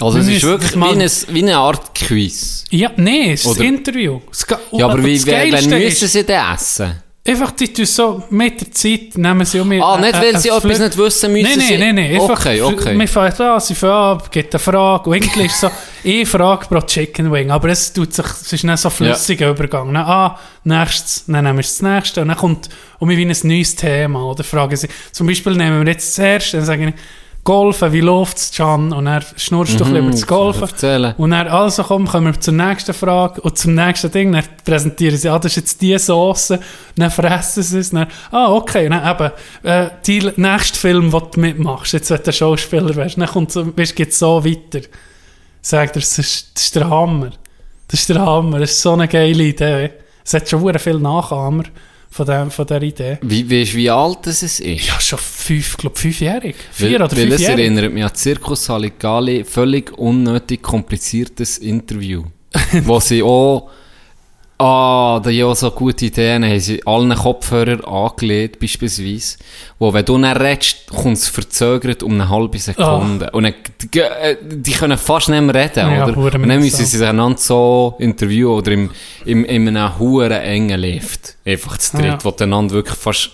[0.01, 2.64] Also es ist wirklich mal- wie, ein, wie eine Art Quiz.
[2.71, 4.21] Ja, nee, es ist Oder- das Interview.
[4.47, 7.03] Ga- Ja, aber wie, Geilste müssen sie denn essen?
[7.27, 10.79] Einfach, die tun so mit der Zeit, nehmen sie um Ah, nicht, weil sie etwas
[10.79, 12.20] nicht wissen, müssen Nein, nein, nein.
[12.20, 12.99] Einfach, Okay, okay.
[12.99, 15.11] Wir fangen an, sie fangen an, gibt eine Frage.
[15.11, 15.70] Und eigentlich ist so,
[16.05, 17.51] eine Frage pro Chicken Wing.
[17.51, 19.93] Aber es tut sich, es ist nicht so flüssiger Übergang.
[19.93, 22.22] Dann, ah, nächstes, dann nehmen wir das nächste.
[22.22, 22.68] Und dann kommt
[22.99, 24.24] um ein neues Thema.
[24.24, 26.95] Oder fragen sie, zum Beispiel nehmen wir jetzt das erste, dann sagen wir,
[27.47, 28.92] Golfen, wie läuft's, Can?
[28.92, 30.62] Und dann schnurst du ein bisschen über das Golfen.
[30.64, 31.14] Erzählen.
[31.16, 34.32] Und dann, also komm, kommen wir zur nächsten Frage und zum nächsten Ding.
[34.32, 36.55] Dann präsentieren sie, ah, das ist jetzt die Sauce.
[36.97, 37.90] Dann fressen sie es.
[37.90, 38.88] Dann, ah, okay.
[38.88, 39.30] Dann eben,
[39.62, 43.94] äh, die nächste Film, den du mitmachst, jetzt wenn du Schauspieler wärst, dann kommt weißt,
[43.94, 44.84] geht's so weiter.
[45.62, 47.30] Sagt er, das ist, das ist der Hammer.
[47.86, 48.59] Das ist der Hammer.
[48.59, 49.92] Das ist so eine geile Idee.
[50.24, 51.62] Es hat schon sehr viel Nachahmer
[52.17, 53.19] von, dem, von dieser Idee.
[53.23, 54.87] Wie, weißt du, wie alt das es ist?
[54.87, 56.57] Ja, schon fünf, glaube fünfjährig.
[56.79, 57.59] Weil, Vier oder weil es fünfjährig.
[57.59, 62.25] erinnert mich an Zirkus Halligalli, völlig unnötig kompliziertes Interview.
[62.85, 63.71] wo sie auch,
[64.59, 69.37] ah, da ja so gute Ideen, haben sie allen Kopfhörer angelegt, beispielsweise,
[69.79, 73.31] wo wenn du dann redest, kommt es verzögert um eine halbe Sekunde.
[73.33, 73.55] Und dann,
[73.93, 76.17] die, äh, die können fast nicht mehr reden, Ja, oder?
[76.17, 76.79] Und dann müssen mühsam.
[76.79, 78.91] sie sich einander so interviewen oder im,
[79.25, 81.37] im, in einem huren engen Lift.
[81.45, 82.19] Einfach zu dritt, Ja.
[82.25, 83.31] wo du einander wirklich fast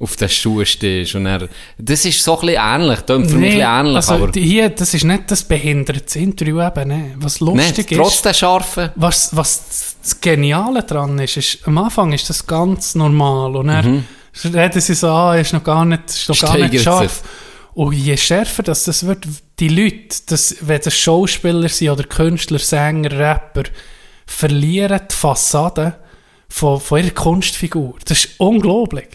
[0.00, 1.14] auf den Schuhen stehst.
[1.14, 4.14] Und er, das ist so ein bisschen ähnlich, klingt für mich ein bisschen ähnlich, also
[4.14, 7.14] aber hier, das ist nicht das behinderte Interview eben, ne?
[7.16, 8.90] Was lustig nicht, ist, trotz der scharfen.
[8.94, 14.04] was, was das Geniale dran ist, ist, am Anfang ist das ganz normal und dann
[14.44, 16.54] reden sie so, ah, ist noch gar nicht, ist noch gar Mhm.
[16.54, 16.82] Steigert nicht sich.
[16.84, 17.22] scharf.
[17.74, 19.26] Und je schärfer das, das wird,
[19.58, 23.64] die Leute, das, wenn das Schauspieler sind oder Künstler, Sänger, Rapper,
[24.26, 25.94] verlieren die Fassade
[26.48, 27.94] von, von ihrer Kunstfigur.
[28.04, 29.08] Das ist unglaublich.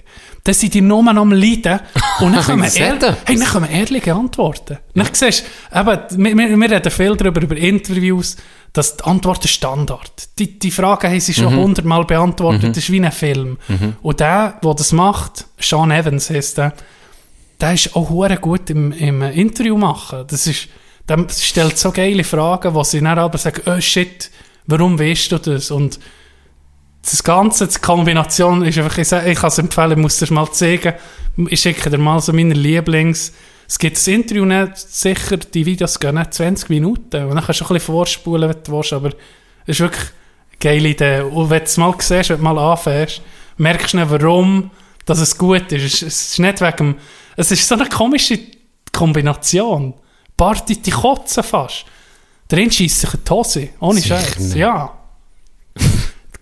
[0.45, 1.79] Dann sind die nur am Leiden
[2.19, 4.77] und dann kommen, ehr hey, dann kommen ehrliche Antworten.
[4.93, 8.35] Dann siehst eben, wir, wir, wir reden viel darüber, über Interviews,
[8.73, 10.11] dass die Antworten Standard.
[10.39, 13.57] Die, die Fragen haben sie schon hundertmal beantwortet, das ist wie ein Film.
[14.01, 16.73] Und der, der das macht, Sean Evans heisst der,
[17.61, 20.25] der ist auch hure gut im, im Interview machen.
[20.27, 20.67] Das ist,
[21.07, 24.29] der stellt so geile Fragen, wo sie dann aber sagen, oh shit,
[24.67, 25.71] warum weißt du das?
[25.71, 25.99] Und
[27.11, 30.49] das Ganze, die Kombination ist einfach, ich, ich kann es empfehlen, ich muss es mal
[30.51, 30.93] zeigen.
[31.49, 33.33] Ich schicke dir mal so meine Lieblings.
[33.67, 37.25] Es gibt das Interview nicht, sicher, die Videos gehen nicht 20 Minuten.
[37.25, 39.15] Und dann kannst du ein bisschen vorspulen, wenn du willst, aber es
[39.67, 41.21] ist wirklich eine geile Idee.
[41.21, 43.21] Und wenn du es mal siehst, wenn du mal anfängst,
[43.57, 44.71] merkst du dann, warum
[45.05, 45.83] dass es gut ist.
[45.95, 46.95] Es ist- nicht wegen
[47.35, 48.39] es ist so eine komische
[48.93, 49.93] Kombination.
[50.37, 51.85] Party, die kotzen fast.
[52.47, 54.39] Drin schießt sich eine Hose, ohne Scheiß.
[54.39, 54.55] nicht.
[54.55, 54.93] Ja.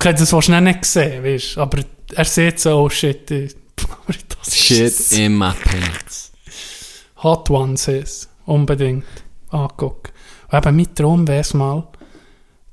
[0.01, 1.61] Du hättest es wahrscheinlich nicht gesehen, weißt du.
[1.61, 1.79] Aber
[2.15, 3.55] er sieht so, oh shit, ich-
[4.39, 6.31] das ist Shit in my pants.
[7.23, 9.05] Hot Ones ist unbedingt
[9.49, 10.11] angucken.
[10.49, 11.87] Und eben mein Traum wäre es mal,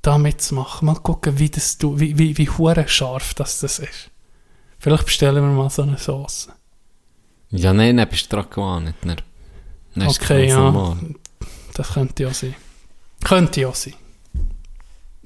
[0.02, 0.86] da mitzumachen.
[0.86, 2.48] Mal gucken, wie, das, du- wie, wie, wie
[2.88, 4.10] scharf das, das ist.
[4.78, 6.48] Vielleicht bestellen wir mal so eine Sauce.
[7.50, 8.94] Ja, nein, dann bist du dran gewarnt.
[9.02, 9.16] Dann,
[9.94, 10.56] dann Okay, ja.
[10.70, 10.96] normal.
[11.74, 12.54] Das könnte ja sein.
[13.24, 13.94] Könnte ja sein.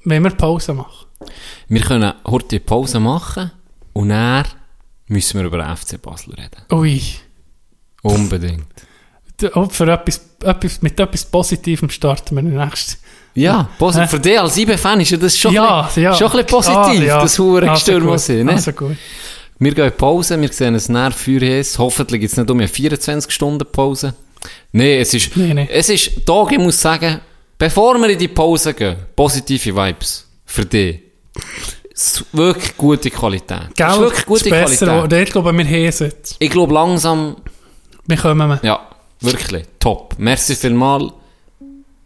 [0.05, 1.07] Wenn wir Pause machen.
[1.69, 3.51] Wir können heute Pause machen
[3.93, 4.45] und dann
[5.07, 6.63] müssen wir über den FC Basel reden.
[6.73, 7.01] Ui.
[8.03, 8.65] Unbedingt.
[9.41, 12.99] D- oh, Für etwas, etwas, mit etwas Positivem starten wir nächstes.
[13.35, 14.07] Ja, Hä?
[14.09, 16.15] für dich als IB-Fan ist ja das schon, Ja, ein, ja.
[16.15, 17.21] schon ein bisschen positiv, Ah, ja.
[17.23, 18.45] das hure Also muss sein.
[18.47, 18.53] Ne?
[18.53, 18.97] Also gut.
[19.59, 21.79] Wir gehen Pause, wir sehen es für uns.
[21.79, 24.15] Hoffentlich gibt es nicht um eine 24-Stunden-Pause.
[24.73, 25.69] Nein, es ist, Nee, nee.
[25.71, 27.21] es ist, Tag, ich muss sagen,
[27.57, 31.01] bevor wir in die Pause gehen, positive Vibes für dich.
[32.33, 33.75] Wirklich gute Qualität.
[33.77, 33.89] Gell?
[33.89, 35.05] ist wirklich gute ist besser, Qualität.
[35.05, 35.23] oder?
[35.23, 36.37] Ich glaube, wir haben es jetzt.
[36.39, 37.37] Ich glaube langsam,
[38.07, 38.59] Wir kommen.
[38.63, 38.81] ja,
[39.21, 40.15] wirklich, top.
[40.19, 41.13] Merci vielmal.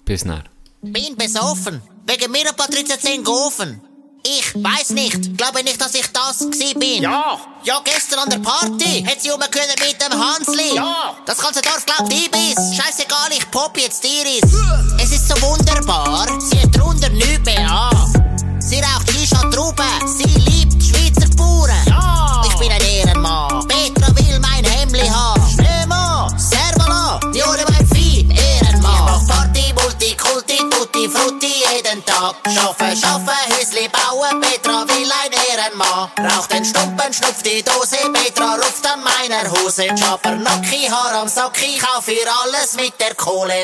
[0.05, 0.45] Bis näher.
[0.83, 1.81] Bin besoffen.
[2.07, 3.81] Wegen mir hat Patrizia 10 gerufen.
[4.23, 5.37] Ich weiß nicht.
[5.39, 7.03] Glaube nicht, dass ich das gsi bin.
[7.03, 7.39] Ja.
[7.65, 10.75] Ja, gestern an der Party hat sie rumgehört mit dem Hansli.
[10.75, 11.15] Ja.
[11.27, 12.57] Das ganze Dorf glaubt Ibis.
[12.77, 14.53] Scheißegal, ich pop jetzt Iris.
[15.01, 16.27] Es ist so wunderbar.
[16.41, 18.61] Sie hat drunter nichts mehr an.
[18.61, 19.16] Sie raucht
[19.57, 20.07] Trauben.
[20.07, 21.71] Sie liebt Schweizer Bauern.
[21.87, 22.43] Ja.
[22.45, 23.67] Ich bin ein Ehrenmann.
[23.67, 25.43] Petra will mein Hemli haben.
[25.51, 26.39] Schneemann.
[26.39, 27.19] Servala.
[27.33, 28.29] Die ohne mein Vieh.
[28.37, 28.93] Ehrenmann.
[28.93, 32.35] Ich mach Party, Multikulti, Tutti, Frutti jeden Tag.
[32.53, 34.43] Schaffe, schaffe, Häusli bauen.
[34.43, 36.11] Petra will ein Ehrenmann.
[36.31, 37.97] Raucht den Stumpen, schnupft die Dose.
[38.13, 39.87] Petra ruft an meiner Hose.
[39.99, 41.57] Schabernack, Haar am Sack.
[41.63, 43.55] Ich kauf ihr alles mit der Kohle.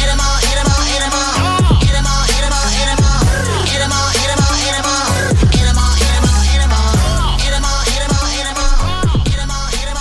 [0.00, 0.40] Ehrenmann.
[0.48, 2.25] Ehrenmann, Ehrenmann, Ehrenmann.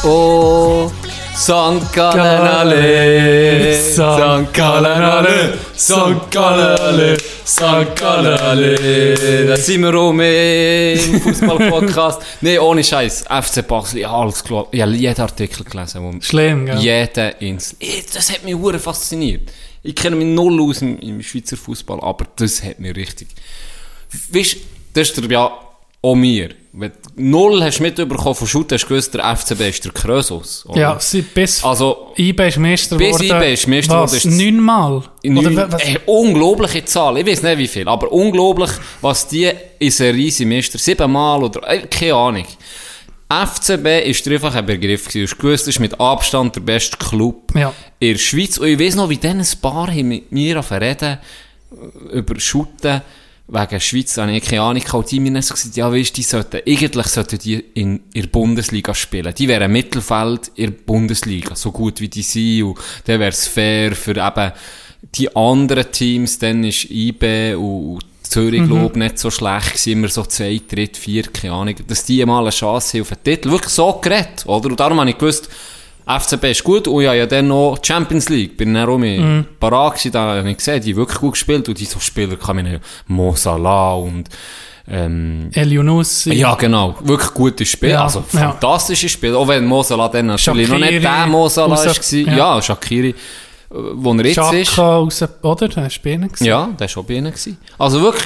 [0.07, 0.91] Oh,
[1.35, 1.91] St.
[1.93, 4.53] Gallenale, St.
[4.53, 6.29] Gallenale, St.
[6.31, 7.95] Gallenale, St.
[7.95, 9.45] Gallenale.
[9.47, 12.21] Da sind wir rum im Fußball-Podcast.
[12.41, 13.23] nee, ohne Scheiß.
[13.23, 14.67] FC Basel, alles gelesen.
[14.71, 16.21] Ich habe jeden Artikel gelesen.
[16.21, 16.77] Schlimm, gell?
[16.79, 17.75] Jeden ins.
[17.79, 19.49] Eh, Das hat mich hure fasziniert.
[19.81, 23.29] Ich kenne mich null aus im, im Schweizer Fußball, aber das hat mich richtig.
[24.29, 24.57] Weißt du,
[24.93, 25.51] das ist der ja
[26.05, 26.49] auch mir.
[26.77, 30.65] Wenn du null hast mitbekommen von Schutt, hast du gewusst, der FCB ist der Krösus.
[30.67, 30.79] oder?
[30.81, 30.99] Ja,
[31.33, 33.41] bis Also, IB ist Meister Bis geworden.
[33.43, 35.03] IB ist Meister geworden, neunmal?
[35.23, 37.17] neun, äh, unglaubliche Zahl.
[37.19, 39.49] Ich weiß nicht wie viel, aber unglaublich, was die
[39.79, 40.77] in Serie sind Meister.
[40.77, 42.45] Siebenmal oder, äh, keine Ahnung.
[43.29, 45.31] FCB ist einfach ein Begriff gewesen.
[45.31, 47.73] Du gewusst, ist mit Abstand der beste Club Ja.
[47.99, 48.57] in der Schweiz.
[48.57, 51.17] Und ich weiss noch, wie dann ein paar mit mir reden
[52.11, 53.01] äh, über Schutten
[53.47, 54.17] wegen der Schweiz.
[54.17, 54.83] Habe ich keine Ahnung.
[54.93, 58.93] Und die mir gesagt, ja, weißt, die sollten, eigentlich sollten die in, in der Bundesliga
[58.93, 59.33] spielen.
[59.35, 62.63] Die wären Mittelfeld in der Bundesliga, so gut wie die sind.
[62.63, 64.51] Und dann wäre es fair für eben
[65.15, 66.39] die anderen Teams.
[66.39, 68.91] Dann ist IB und, Zürich, Mhm.
[68.95, 72.49] nicht so schlecht gewesen, immer so zwei, dritt, vier, keine Ahnung, dass die mal eine
[72.49, 73.51] Chance haben auf den Titel.
[73.51, 74.69] Wirklich so geredet, oder?
[74.69, 75.47] Und darum habe ich gewusst,
[76.07, 78.57] FCB ist gut und ja, ja, dann noch Champions League.
[78.57, 79.45] Bin dann auch mit Mhm.
[79.59, 82.35] parat gewesen, da habe ich gesehen, die haben wirklich gut gespielt und die so Spieler
[82.37, 84.29] kann ich Mo Salah und,
[84.87, 86.25] ähm, El Yunus.
[86.25, 86.95] ja, genau.
[87.01, 87.89] Wirklich gutes Spiel.
[87.89, 88.51] Ja, also, ja.
[88.51, 89.33] fantastisches Spiel.
[89.35, 92.19] Auch wenn Mo Salah dann natürlich noch nicht der Mo Salah raus- war.
[92.19, 92.37] Ja, ja.
[92.55, 93.15] ja Shakiri,
[93.69, 94.69] wo er jetzt ist.
[94.75, 95.69] Chaka raus, oder?
[95.77, 96.29] Er ist bei ihnen.
[96.39, 97.33] Ja, der war schon bei ihnen.
[97.79, 98.25] Also wirklich,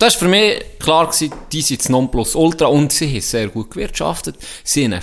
[0.00, 3.70] das war für mich klar, gewesen, die sind das Nonplusultra und sie haben sehr gut
[3.70, 4.34] gewirtschaftet.
[4.64, 5.00] Sie haben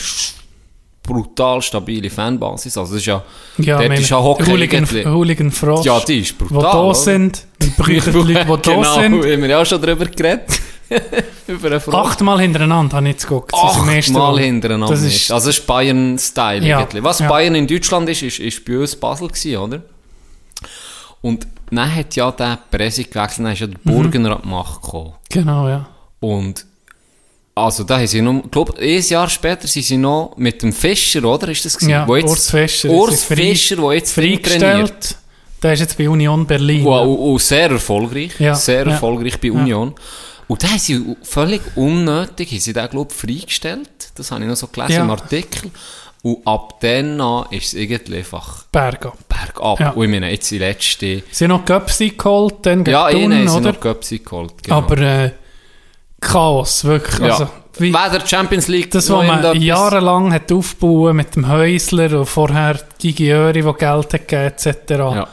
[1.03, 2.77] brutal stabile Fanbasis.
[2.77, 3.23] Also das ist ja,
[3.57, 5.85] Ja, dort meine, ist ja Hockey Hooligan, Hooligan Frost.
[5.85, 6.95] Ja, die ist brutal, Die da oder?
[6.95, 7.45] sind.
[7.59, 9.13] Wir brauchen die Leute, die da genau, sind.
[9.25, 10.59] haben wir ja auch schon drüber geredet.
[11.93, 13.53] Achtmal hintereinander habe ich jetzt geguckt.
[13.53, 14.93] Achtmal hintereinander.
[14.93, 16.87] Das ist, also, das ist Bayern-Style Ja.
[16.99, 17.27] Was ja.
[17.29, 19.81] Bayern in Deutschland ist, ist, ist bei uns Basel gewesen, oder?
[21.21, 23.91] Und dann hat ja der Presse gewechselt, dann ist ja der Mhm.
[23.91, 25.13] Burgener an die Macht gekommen.
[25.29, 25.87] genau, ja.
[26.19, 26.65] Und,
[27.55, 30.71] also da haben sie noch, ich glaube, ein Jahr später sind sie noch mit dem
[30.73, 31.49] Fischer, oder?
[31.49, 31.89] Ist das gewesen?
[31.91, 32.89] Ja, Wo jetzt, Urs Fischer.
[32.89, 35.15] Urs Fischer, der jetzt trainiert.
[35.61, 36.85] Der ist jetzt bei Union Berlin.
[36.85, 38.31] Und, und, und sehr erfolgreich.
[38.39, 38.93] Ja, Sehr ja.
[38.93, 39.93] erfolgreich bei Union.
[40.47, 43.89] Und da haben sie völlig unnötig, haben sie den, glaube ich, freigestellt.
[44.15, 45.01] Das habe ich noch so gelesen Ja.
[45.03, 45.69] im Artikel.
[46.23, 49.13] Und ab dann an ist es irgendwie einfach Berga.
[49.29, 49.79] bergab.
[49.79, 49.89] Ja.
[49.91, 51.23] Und ich meine, jetzt die letzte...
[51.31, 54.53] Sie haben noch Göpsi geholt, dann Ja, Thun, haben sie noch Göpsi geholt.
[54.63, 54.77] Genau.
[54.77, 55.31] Aber äh,
[56.21, 57.19] Chaos, wirklich.
[57.27, 57.33] ja.
[57.33, 57.47] Also,
[57.77, 62.79] wie, Weder Champions League das, was man jahrelang hat aufgebaut mit dem Häusler und vorher
[62.99, 65.27] Gigi Öri, der Geld hat gegeben, etc., Ja.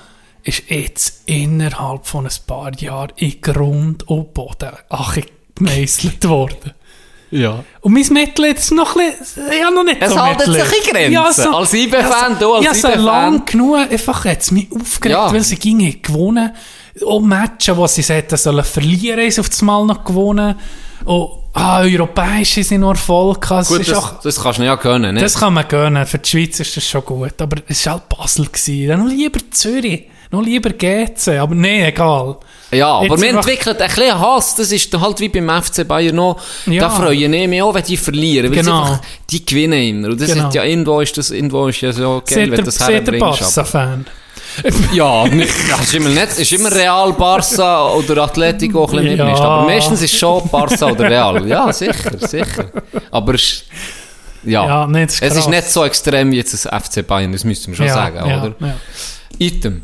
[0.45, 5.16] ist jetzt innerhalb von ein paar Jahren in Grund und Boden ach,
[5.55, 6.72] gemeisselt worden.
[7.30, 7.62] Ja.
[7.82, 10.91] Und mein Mitglied ist noch ein bisschen, ja, noch nicht Es so haltet sich in
[10.93, 11.12] Grenzen.
[11.12, 14.68] Ja, so, Als IB-Fan, ja, du als Ja, so lang genug, einfach hat es mich
[14.72, 15.30] aufgeregt, Ja.
[15.30, 16.53] weil sie gingen gewonnen.
[17.07, 20.55] Auch Matches, wo sie hätten sollen verlieren, ist auf das Mal noch gewonnen.
[21.05, 23.62] Und, ah, europäische sind noch Erfolg gehabt.
[23.62, 25.20] Es Gut, ist das, auch, das kannst du ja gönnen, ne?
[25.20, 26.05] das kann man gönnen.
[26.07, 27.40] Für die Schweiz ist das schon gut.
[27.40, 28.46] Aber es war halt Basel.
[28.46, 28.88] Gewesen.
[28.88, 30.05] Dann noch lieber Zürich.
[30.30, 31.38] Noch lieber GC.
[31.38, 32.36] Aber nee, egal.
[32.70, 34.55] Ja, aber Jetzt wir entwickeln ein bisschen Hass.
[34.57, 36.38] Das ist halt wie beim FC Bayern noch.
[36.66, 36.82] Ja.
[36.82, 38.51] Da freue ich mich auch, wenn die verlieren.
[38.51, 38.82] Weil Genau.
[38.82, 40.09] einfach, die gewinnen immer.
[40.09, 40.49] Und das Genau.
[40.49, 43.59] ist ja, irgendwo ist das, irgendwo ist ja so geil, wenn das seht ihr herbringst.
[44.93, 49.25] Ja, ja, ist immer nicht, ist immer Real, Barca oder Atletico ein bisschen Ja.
[49.25, 49.43] mitmischt.
[49.43, 51.47] Aber meistens ist schon Barca oder Real.
[51.49, 52.71] Ja, sicher, sicher.
[53.11, 53.65] Aber es ist,
[54.45, 54.67] ja.
[54.67, 57.69] Ja, nee, ist es ist nicht so extrem wie jetzt das FC Bayern, das müssten
[57.73, 58.55] wir schon ja, sagen, ja, oder?
[59.39, 59.83] Item.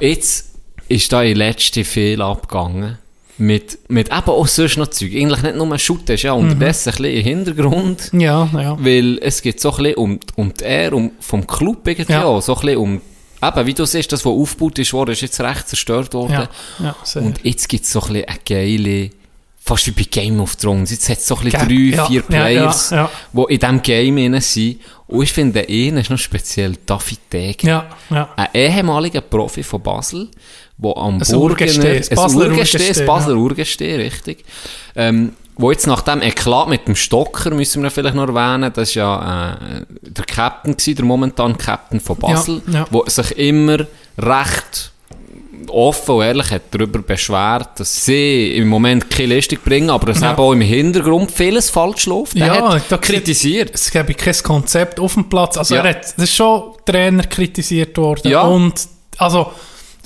[0.00, 0.50] Jetzt
[0.88, 2.98] ist da in letzte Fehl abgegangen.
[3.38, 5.12] Mit, mit eben auch sonst noch Zeug.
[5.14, 6.40] Eigentlich nicht nur Shooten, ist ja Mhm.
[6.52, 8.10] unterdessen ein bisschen im Hintergrund.
[8.14, 8.76] Ja, ja.
[8.80, 12.24] Weil es geht so ein bisschen um, um die Ehre um, vom Club irgendwie Ja.
[12.24, 12.40] auch.
[12.40, 13.00] So ein bisschen um,
[13.42, 16.48] eben, wie du siehst, das, was aufgebaut ist worden, ist jetzt recht zerstört worden.
[16.78, 17.20] Ja, ja.
[17.20, 19.10] Und jetzt gibt es so ein bisschen eine geile
[19.58, 20.92] fast wie bei Game of Thrones.
[20.92, 22.94] Jetzt hat es so ein bisschen Ge- drei, ja, vier Players,
[23.32, 24.80] die in diesem Game drin sind.
[25.08, 27.66] Und ich finde, der eine ist noch speziell David Degen.
[27.66, 28.28] Ja, ja.
[28.36, 30.28] Ein ehemaliger Profi von Basel,
[30.78, 33.40] der am Ein Burgener, Urgestein, das ein Basler Urgestein, Basler ja.
[33.40, 34.44] Urgestein, richtig,
[34.94, 38.90] ähm, wo jetzt nach dem Eklat mit dem Stocker, müssen wir vielleicht noch erwähnen, das
[38.90, 42.86] ist ja äh, der Captain gewesen, der momentan Captain von Basel, Ja, ja.
[42.90, 43.78] wo sich immer
[44.18, 44.92] recht
[45.68, 50.20] offen und ehrlich hat darüber beschwert, dass sie im Moment keine Leistung bringen, aber dass
[50.20, 50.32] Ja.
[50.32, 52.34] eben auch im Hintergrund vieles falsch läuft.
[52.36, 53.70] Der Ja, hat da- kritisiert.
[53.74, 55.56] Es gäbe kein Konzept auf dem Platz.
[55.56, 55.82] Also Ja.
[55.82, 58.28] er hat, das ist schon Trainer kritisiert worden.
[58.30, 58.42] Ja.
[58.42, 58.74] Und,
[59.18, 59.50] also,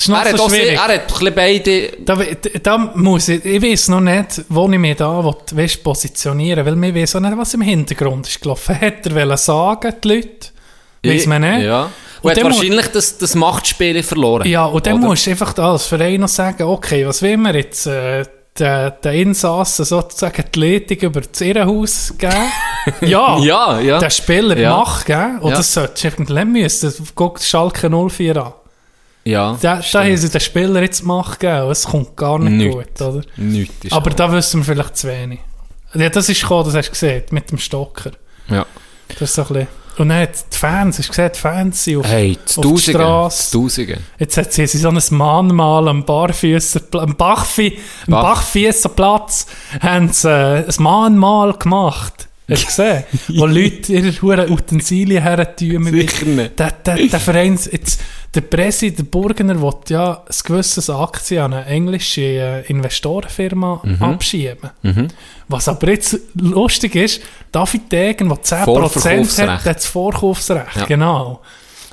[0.01, 0.79] ist noch Er hat, so auch sehr, schwierig.
[0.79, 2.19] er hat ein beide Da,
[2.63, 6.75] da muss ich, ich weiß noch nicht, wo ich mich da will, weißt, positionieren will,
[6.81, 8.81] weil wir wissen auch nicht, was im Hintergrund ist gelaufen.
[8.81, 10.49] Hat er wollen sagen, die Leute?
[11.03, 11.65] Weiss man nicht.
[11.65, 11.91] Ja.
[12.23, 14.47] Und Und, hat wahrscheinlich das, das Machtspiel verloren.
[14.47, 15.07] Ja, und dann Oder?
[15.09, 18.25] musst du einfach als Verein noch sagen, okay, was will wir jetzt, äh,
[18.59, 22.35] den, den Insassen sozusagen die Leitung über das Irrenhaus geben?
[23.01, 23.99] ja, Ja, ja.
[23.99, 24.77] der Spieler Ja.
[24.77, 25.39] macht, gell?
[25.41, 25.57] Und Ja.
[25.57, 26.93] das solltest du irgendwann müssen.
[27.15, 28.53] Guck Schalke 04 an.
[29.25, 29.59] Ja.
[29.61, 32.73] Da, da haben sie den Spieler jetzt Macht es kommt gar nicht Nicht.
[32.73, 33.23] gut, oder?
[33.37, 35.41] Nichts ist Aber da wissen wir vielleicht zu wenig.
[35.95, 38.13] Ja, das ist gekommen, das hast du gesehen, mit dem Stocker.
[38.49, 38.65] Ja.
[39.09, 39.69] Das ist so ein bisschen...
[39.99, 42.61] Und dann hat die Fans, hast du gesehen, die Fans sind auf, Hey, auf die
[42.61, 42.99] der Tausende.
[42.99, 43.53] Straße.
[43.53, 43.99] Tausende.
[44.19, 48.23] Jetzt hat sie, sie so ein Mahnmal am Barfüßer, am Bachfi, am Bach.
[48.37, 49.47] Bachfüßerplatz,
[49.83, 52.29] haben sie äh, ein Mahnmal gemacht.
[52.51, 53.05] Hast du gesehen?
[53.29, 55.85] Wo Leute ihre hohen Utensilien hertun.
[55.91, 56.59] Sicher nicht.
[56.59, 58.01] Der, der, der Verein, jetzt,
[58.35, 64.03] der Presse, der Burgener, will ja ein gewisses Aktien an eine englische äh, Investorenfirma Mhm.
[64.03, 64.71] abschieben.
[65.49, 67.21] Was aber jetzt lustig ist,
[67.53, 70.77] David Degen, der 10% hat, hat das Vorkaufsrecht.
[70.77, 70.85] Ja.
[70.87, 71.41] Genau.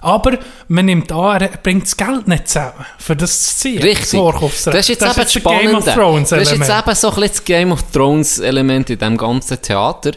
[0.02, 0.38] Aber
[0.68, 3.82] man nimmt an, er bringt das Geld nicht zusammen, für das zu ziehen.
[3.82, 4.20] Richtig.
[4.42, 4.64] Das.
[4.66, 5.86] Das ist jetzt eben das das Game of.
[5.86, 6.88] Thrones das ist jetzt Element.
[6.88, 10.12] eben so ein bisschen das Game of Thrones Element in diesem ganzen Theater.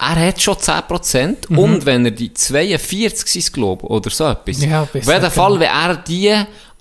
[0.00, 1.58] Er hat schon 10% Mhm.
[1.58, 4.62] und wenn er die 42 sind, glaube oder so etwas.
[4.64, 6.34] Ja, Auf jeden Fall, wenn er die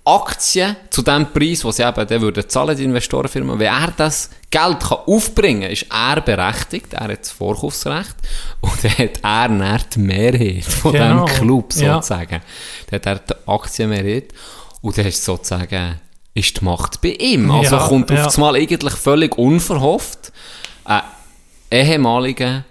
[0.07, 4.29] Aktien zu dem Preis, was sie eben dann würden zahlen, die Investorenfirma, wenn er das
[4.49, 8.15] Geld kann aufbringen kann, ist er berechtigt, er hat das Vorkaufsrecht
[8.61, 11.25] und dann hat er dann die Mehrheit von Genau.
[11.25, 11.95] diesem Club Ja.
[11.95, 12.41] sozusagen.
[12.89, 14.33] Dann hat er die Aktienmehrheit
[14.81, 15.99] und dann ist sozusagen
[16.33, 17.49] ist die Macht bei ihm.
[17.51, 18.17] Also Ja, kommt ja.
[18.17, 20.31] auf das Mal eigentlich völlig unverhofft
[20.85, 21.01] ein
[21.71, 22.63] ehemaliger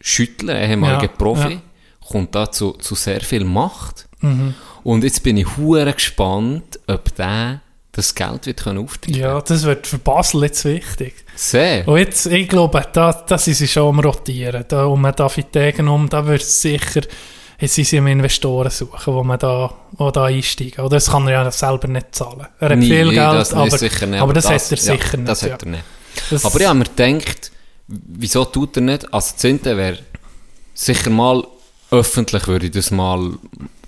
[0.00, 1.60] Schüttler, ehemaliger Ja, Profi, ja.
[2.06, 4.06] kommt da zu, zu sehr viel Macht.
[4.24, 4.54] Mhm.
[4.82, 7.60] Und jetzt bin ich hure gespannt, ob der
[7.92, 11.14] das Geld wird können auftreiben Ja, das wird für Basel jetzt wichtig.
[11.36, 11.86] Sehr.
[11.86, 14.64] Und jetzt, ich glaube, da, da sind sie schon am Rotieren.
[14.66, 17.02] Da, um David Degen um, da wird es sicher,
[17.60, 20.84] jetzt sind sie im Investoren suchen, wo man da, wo da einsteigen.
[20.84, 22.46] Oder das kann er ja selber nicht zahlen.
[22.58, 24.82] Er hat Nie, viel nie, Geld, das aber, sicher nicht, aber das, hat er ja,
[24.82, 25.28] sicher nicht.
[25.28, 25.52] Das ja.
[25.52, 25.84] hat er nicht.
[26.30, 27.52] Das- Aber ich habe mir gedacht,
[27.86, 29.04] wieso tut er nicht?
[29.04, 29.98] Also, das Zehnte wäre
[30.74, 31.46] sicher mal
[31.92, 33.34] öffentlich, würde ich das mal.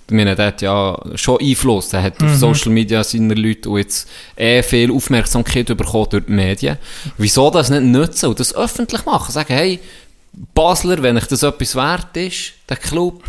[0.09, 1.89] Ich meine, der hat ja schon Einfluss.
[1.89, 2.35] Der hat auf Mhm.
[2.37, 6.77] Social Media seine Leute und jetzt eh viel Aufmerksamkeit bekommen durch die Medien.
[7.17, 9.31] Wieso das nicht nutzen und das öffentlich machen?
[9.33, 9.79] Sagen, hey,
[10.53, 13.23] Basler, wenn euch das etwas wert ist, der Club,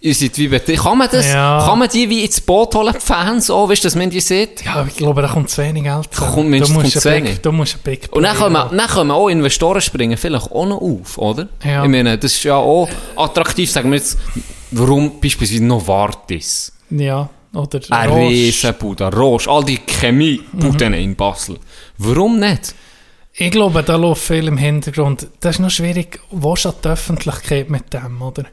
[0.00, 0.82] ihr seid wie beteiligt.
[0.82, 1.64] Kann man das, Ja.
[1.64, 4.20] kann man die wie ins Boot holen, die Fans, auch, weißt du, dass man die
[4.20, 4.64] sieht?
[4.64, 6.34] Ja, ich glaube, da kommt zu wenig Geld zusammen.
[6.34, 7.32] Kommt mindestens- du, musst kommt zu ein wenig.
[7.34, 8.76] Big, du musst ein Big Und dann kommen, haben.
[8.76, 11.48] dann kommen auch Investoren springen vielleicht auch noch auf, oder?
[11.64, 11.84] Ja.
[11.84, 14.18] Ich meine, das ist ja auch attraktiv, sagen wir jetzt,
[14.72, 18.10] warum beispielsweise Novartis, Ja, oder ein.
[18.10, 20.98] Riesenbude, Roche, all die Chemiebuden Mhm.
[20.98, 21.58] in Basel.
[21.98, 22.74] Warum nicht?
[23.34, 25.26] Ich glaube, da läuft viel im Hintergrund.
[25.40, 28.44] Das ist noch schwierig, wo ist die Öffentlichkeit mit dem, oder?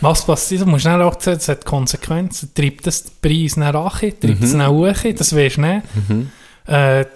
[0.00, 0.60] Was passiert?
[0.62, 2.50] Du musst schnell auch sehen, es hat Konsequenzen.
[2.54, 3.98] Treibt das den Preis nach hoch?
[3.98, 4.94] Treibt es nach hoch?
[5.16, 5.82] Das weisst du nicht.
[6.66, 7.06] Äh,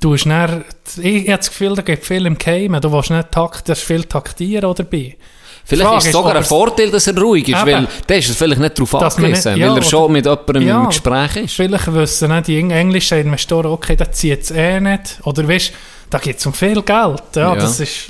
[0.00, 0.64] du hast dann,
[1.00, 2.80] ich habe das Gefühl, da gibt viel im Keimen.
[2.80, 5.16] Du willst nicht takt, da ist viel Taktieren dabei.
[5.64, 7.66] Vielleicht Frage ist es ist, sogar ein Vorteil, dass er ruhig ist, Eben.
[7.72, 10.80] weil der ist vielleicht nicht darauf angewiesen, ja, weil er schon mit jemandem Ja.
[10.82, 11.54] im Gespräch ist.
[11.54, 15.18] Vielleicht wissen nicht die eng- englischen Investoren, okay, das zieht es eh nicht.
[15.24, 15.72] Oder weißt
[16.10, 17.22] da geht es um viel Geld.
[17.36, 17.54] Ja, Ja.
[17.54, 18.08] das ist,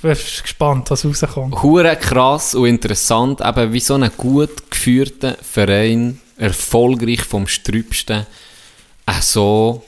[0.00, 1.62] bin gespannt, was rauskommt.
[1.62, 8.26] Hure krass und interessant, eben wie so ein gut geführter Verein, erfolgreich vom Strübsten,
[9.06, 9.82] auch so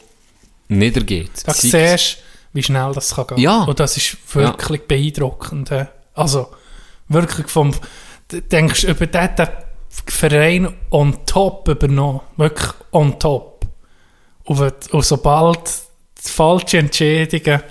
[0.68, 1.30] niedergeht.
[1.46, 2.18] Da siehst
[2.52, 3.38] wie schnell das kann gehen.
[3.38, 3.62] Ja.
[3.64, 5.70] Und das ist wirklich beeindruckend.
[5.72, 5.86] äh.
[6.14, 6.48] Also,
[7.08, 7.72] wirklich vom,
[8.28, 9.48] du denkst, über den, den
[10.06, 12.20] Verein on top übernommen.
[12.36, 13.66] Wirklich on top.
[14.44, 15.60] Und, und sobald
[16.16, 17.62] falsche Entscheidungen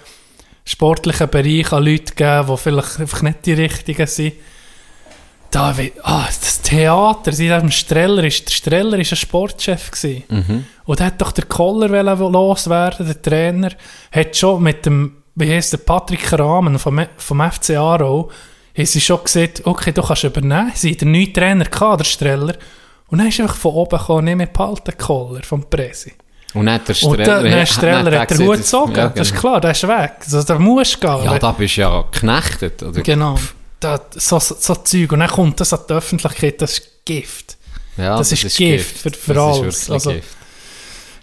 [0.66, 4.34] sportlichen Bereich an Leute geben, die vielleicht einfach nicht die richtigen sind,
[5.52, 10.24] da wie, ah, das Theater, sie haben Streller, ist, der Streller ist ein Sportchef gewesen.
[10.30, 10.66] Mhm.
[10.86, 13.70] Und da hat doch der Koller loswerden, der Trainer,
[14.12, 18.30] hat schon mit dem wie heisst der Patrick Rahmen vom, vom FC Aarau,
[18.78, 20.72] haben sie schon gesagt, okay, du kannst übernehmen.
[20.76, 22.56] Sie hatten den neuen Trainer, gehabt, der Streller.
[23.08, 26.14] Und dann ist einfach von oben gekommen, nicht mehr behalten, Koller vom Presi.
[26.56, 27.42] Und nicht der Und Streller.
[27.44, 28.96] der, der Streller hat den Hut gezogen.
[28.96, 29.42] Ja, Das ist genau.
[29.42, 30.12] klar, der ist weg.
[30.22, 31.24] Also, der muss gehen.
[31.26, 32.84] Ja, da bist du ja geknechtet.
[32.84, 33.02] Oder?
[33.02, 33.36] Genau.
[33.80, 35.12] Da, so, so, so Zeug.
[35.12, 37.58] Und dann kommt das an die Öffentlichkeit, das ist Gift.
[37.98, 39.78] Ja, Das ist Gift für- für das alles.
[39.84, 40.28] Ist Also- Gift.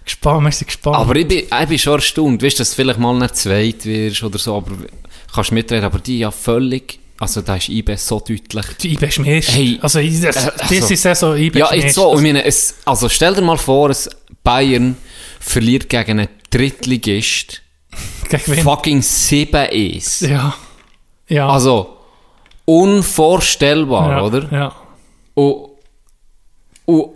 [0.03, 0.95] Gespannt, wir sind gespannt.
[0.97, 3.85] Aber ich bin, ich bin schon erstaunt, weißt du, dass du vielleicht mal nicht zweit
[3.85, 4.71] wirst oder so, aber
[5.33, 8.65] kannst mitreden, aber die ja völlig, also da ist IB so deutlich.
[8.81, 9.51] die IB ist Mist.
[9.51, 13.07] Hey, also, das, äh, also- Saison IB Ja, ist jetzt so, ich meine, es, also
[13.09, 14.09] stell dir mal vor, es
[14.43, 14.97] Bayern
[15.39, 17.61] verliert gegen einen Drittligist
[18.29, 20.27] Gegen fucking 7-1.
[20.27, 20.55] Ja.
[21.27, 21.47] Ja.
[21.49, 21.97] Also,
[22.65, 24.51] unvorstellbar, ja, oder?
[24.51, 24.75] Ja.
[25.33, 25.69] Und,
[26.85, 27.11] und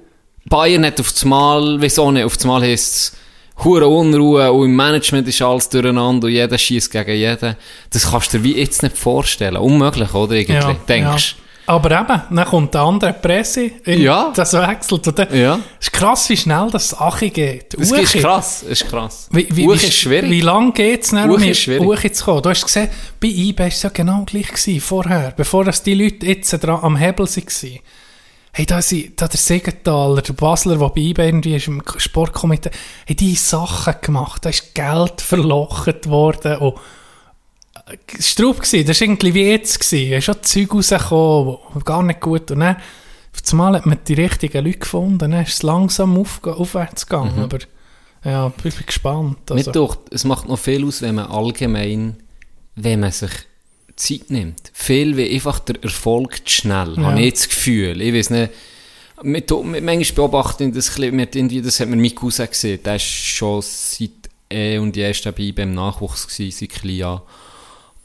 [0.45, 3.17] Bayern hat auf das Mal, wieso nicht, auf das Mal heisst es,
[3.63, 7.55] hure Unruhe und im Management ist alles durcheinander und jeder schießt gegen jeden.
[7.89, 9.57] Das kannst du dir wie jetzt nicht vorstellen.
[9.57, 10.33] Unmöglich, oder?
[10.35, 11.41] Irgendwie, ja, denkst ja.
[11.67, 14.31] Aber eben, dann kommt der andere Presse, Ja.
[14.35, 15.07] das wechselt.
[15.07, 15.59] Und dann, Ja.
[15.79, 17.73] Es ist krass, wie schnell das Achi geht.
[17.79, 18.01] Das Uchi.
[18.03, 19.27] ist krass, das ist krass.
[19.31, 20.29] Wie, wie, Uchi wie, ist schwierig.
[20.29, 21.37] Wie lange geht es dann, um.
[21.41, 22.41] Uchi zu kommen?
[22.43, 22.89] Du hast gesehen,
[23.19, 26.79] bei IB war es ja genau gleich gewesen, vorher, bevor das die Leute jetzt dran
[26.83, 27.79] am Hebel waren.
[28.57, 32.71] Hey, da, da der Segenthaler, der Basler, der bei IB irgendwie ist, im Sportkomitee,
[33.05, 36.75] haben die Sachen gemacht, da ist Geld verlocht worden und
[38.17, 39.81] es war drauf, das war irgendwie wie jetzt.
[39.81, 42.49] Es ist schon Zeug rausgekommen, gar nicht gut.
[42.49, 46.55] Und dann, auf einmal hat man die richtigen Leute gefunden, dann ist es langsam aufge
[46.55, 47.37] aufwärts gegangen.
[47.37, 47.59] Aber
[48.23, 49.49] ja, ich bin gespannt.
[49.49, 52.23] Mir Also, doch, es macht noch viel aus, wenn man allgemein,
[52.75, 53.31] wenn man sich
[53.95, 54.71] Zeit nimmt.
[54.73, 58.01] Viel wie einfach der Erfolg zu schnell, habe ich das Gefühl.
[58.01, 58.51] Ich weiß nicht,
[59.23, 62.97] mit, mit, manchmal beobachte ich das, mit irgendwie, das hat mir mein Cousin gesehen, der
[62.97, 64.09] ist schon seit
[64.51, 67.21] eh und je ist er bei beim Nachwuchs gewesen, seit klein an.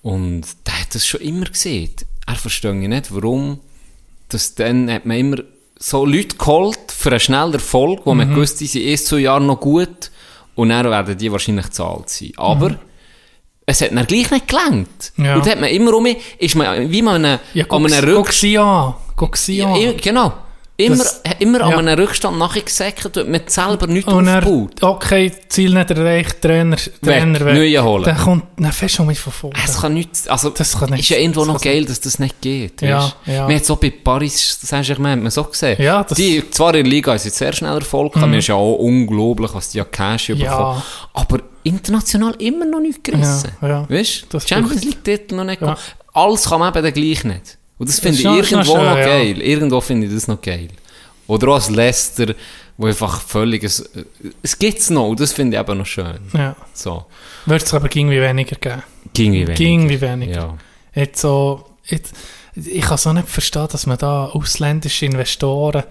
[0.02, 1.90] Und der hat das schon immer gesehen.
[2.26, 3.58] Er versteht nicht, warum,
[4.28, 5.38] dass dann hat man immer
[5.78, 8.18] so Leute geholt für einen schnellen Erfolg, wo Mhm.
[8.18, 10.10] man gewusst, die sind erst zwei Jahre noch gut
[10.54, 12.32] und dann werden die wahrscheinlich zahlt sein.
[12.36, 12.78] Aber
[13.70, 15.12] es hat dann gleich nicht gelangt.
[15.16, 15.24] Mhm.
[15.24, 15.34] Ja.
[15.36, 16.06] Und da hat man immer um,
[16.38, 18.94] ist man wie man einen, ja, an einem Rückstand, an.
[19.48, 19.96] Ja, an.
[20.00, 20.32] genau,
[20.76, 21.76] immer, Das- immer an ja.
[21.78, 24.82] einem Rückstand nachgesackt und man selber nichts Und er, aufgebaut.
[24.82, 27.54] okay, Ziel nicht erreicht, Trainer, Trainer weg.
[27.54, 28.04] neue holen.
[28.04, 29.56] Dann kommt, dann fährst du mit von vorne.
[29.62, 32.40] Es kann nicht, also, Das kann nicht- ist ja irgendwo noch geil, dass das nicht
[32.40, 32.80] geht.
[32.80, 33.16] Ja, weisst?
[33.26, 33.46] ja.
[33.46, 35.80] Man hat so bei Paris, du ja man so gesehen.
[35.82, 36.22] Ja, das- Mhm.
[36.22, 38.30] die, zwar in der Liga ist jetzt sehr schnell Erfolg, mm.
[38.30, 40.34] mir ist ja auch unglaublich, was die an Cash Ja.
[40.36, 40.82] bekommen.
[41.12, 43.52] Aber international immer noch nicht gerissen.
[43.60, 43.90] Ja, ja.
[43.90, 44.40] Weißt du?
[44.40, 45.76] Champions League-Titel noch nicht Ja.
[46.12, 47.58] Alles kann man eben dann gleich nicht.
[47.78, 49.06] Und das finde ich noch irgendwo schön, noch ja.
[49.06, 49.40] geil.
[49.40, 50.68] Irgendwo finde ich das noch geil.
[51.26, 52.34] Oder auch als Leicester,
[52.76, 53.88] wo einfach völlig, es,
[54.42, 56.18] es gibt's noch, und das finde ich eben noch schön.
[56.34, 56.56] Ja.
[56.74, 57.06] So.
[57.46, 58.82] Wird es aber irgendwie weniger geben.
[59.14, 59.54] Ging wie weniger.
[59.54, 60.32] Ging wie weniger.
[60.32, 60.58] Ja.
[60.94, 62.14] Jetzt so, jetzt,
[62.56, 65.84] ich kann so nicht verstehen, dass man da ausländische Investoren,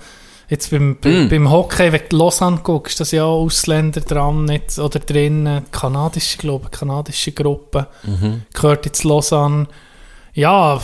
[0.50, 1.30] jetzt beim, bei- Mm.
[1.30, 5.62] beim Hockey, wenn du Lausanne guckst, da sind ja auch Ausländer dran nicht, oder drin,
[5.72, 8.44] kanadische, glaube ich, kanadische Gruppe, Mhm.
[8.54, 9.68] gehört jetzt Lausanne.
[10.34, 10.82] Ja,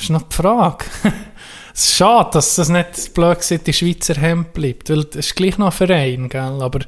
[0.00, 0.84] ist noch die Frage.
[1.74, 5.36] es ist schade, dass das nicht blöd gesagt, die Schweizer Hemd bleibt, weil es ist
[5.36, 6.62] gleich noch ein Verein, gell?
[6.62, 6.80] aber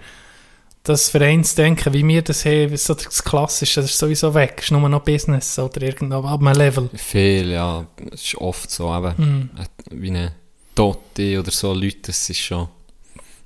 [0.84, 4.54] das Vereinsdenken, wie wir das haben, ist so das Klassische, das ist sowieso weg.
[4.58, 6.88] Es ist nur noch Business oder irgendwo ab einem Level.
[6.94, 7.84] Viel, ja.
[8.12, 8.88] Es ist oft so.
[8.90, 9.50] Mhm.
[9.58, 10.32] Äh, Wie eine
[10.76, 12.68] Tote oder so Leute, das ist schon,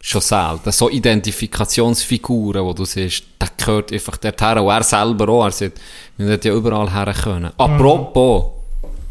[0.00, 0.72] schon selten.
[0.72, 4.58] So Identifikationsfiguren, wo du siehst, der gehört einfach dorthin.
[4.58, 5.44] Und er selber auch.
[5.44, 5.80] Er sagt,
[6.18, 7.52] wir hätten ja überall her können.
[7.56, 8.50] Apropos,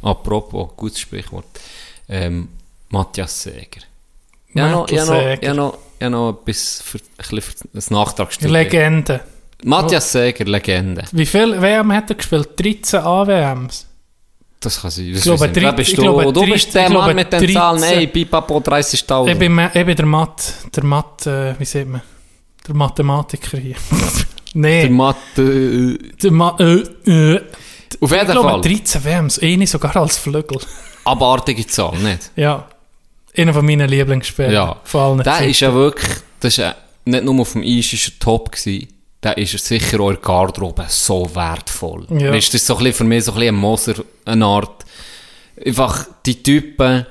[0.03, 1.47] apropos, gutes Sprichwort,
[2.07, 2.49] ähm,
[2.89, 3.81] Matthias Seger.
[4.53, 8.49] Ja, noch, ja, noch, ja, noch, ja, noch etwas für, ein bisschen für ein Nachtragsstück.
[8.49, 9.21] Legende.
[9.63, 11.03] Matthias Seger, Legende.
[11.11, 12.49] Wie viel WM hat er gespielt?
[12.59, 13.88] 13 AWMs.
[14.59, 15.09] Das kann sein.
[15.11, 16.01] Das Ich glaube, ich drei- bist ich du?
[16.01, 17.53] glaube, du bist der ich glaube, Mann mit den 13.
[17.55, 17.79] Zahlen.
[17.81, 19.35] Nein, Pipapo Ich 30.000.
[19.35, 22.01] bin, ma- ich bin der Matt, der Matt, äh, wie sieht man?
[22.67, 23.75] Der Mathematiker hier.
[24.53, 25.41] Der Nein, Mathe.
[25.43, 26.63] Äh, der Ma äh,
[27.09, 27.41] äh.
[28.01, 28.61] auf Ich jeden glaube, Fall.
[28.61, 30.57] 13 WMs, eine sogar als Flügel.
[31.05, 32.31] Abartige Zahl, nicht?
[32.35, 32.67] Ja.
[33.37, 34.51] Einer von meinen Lieblingsspielern.
[34.51, 34.75] Ja.
[34.83, 36.09] Von allen Der ist ja wirklich,
[36.39, 36.75] das ist ja
[37.05, 38.87] nicht nur auf dem Eis ist er top gewesen,
[39.23, 42.07] der ist er sicher auch in Garderobe so wertvoll.
[42.09, 42.31] Ja.
[42.31, 43.93] Weißt, das ist so ein bisschen für mich so ein, bisschen ein Moser,
[44.25, 44.85] eine Art,
[45.65, 47.05] einfach die Typen,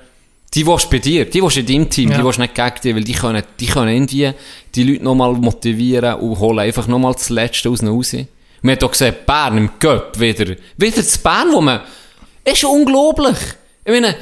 [0.54, 2.18] die willst bei dir, die willst in deinem Team, Ja.
[2.18, 4.32] die willst nicht gegen dich, weil die können, die können irgendwie
[4.74, 8.12] die Leute nochmal motivieren und holen einfach nochmal das Letzte aus ihnen raus.
[8.12, 11.80] Wir haben auch gesehen, Bern im Göpp wieder, wieder das Bern, wo man,
[12.44, 13.36] ist unglaublich.
[13.84, 14.16] Ich meine,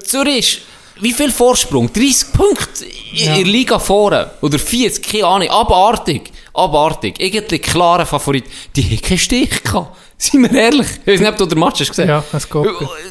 [0.00, 0.60] Zürich
[1.00, 1.92] wie viel Vorsprung?
[1.92, 3.34] 30 Punkte in Ja.
[3.34, 4.30] der Liga vorne.
[4.42, 5.48] Oder 40, keine Ahnung.
[5.48, 6.30] Abartig.
[6.54, 7.16] Abartig.
[7.18, 8.44] Irgendwie klare Favorit.
[8.76, 9.96] Die haben keinen Stich gehabt.
[10.16, 10.86] Seien wir ehrlich.
[11.04, 12.08] Ich weiß nicht, ob du den Match hast gesehen.
[12.08, 12.64] Ja, es geht.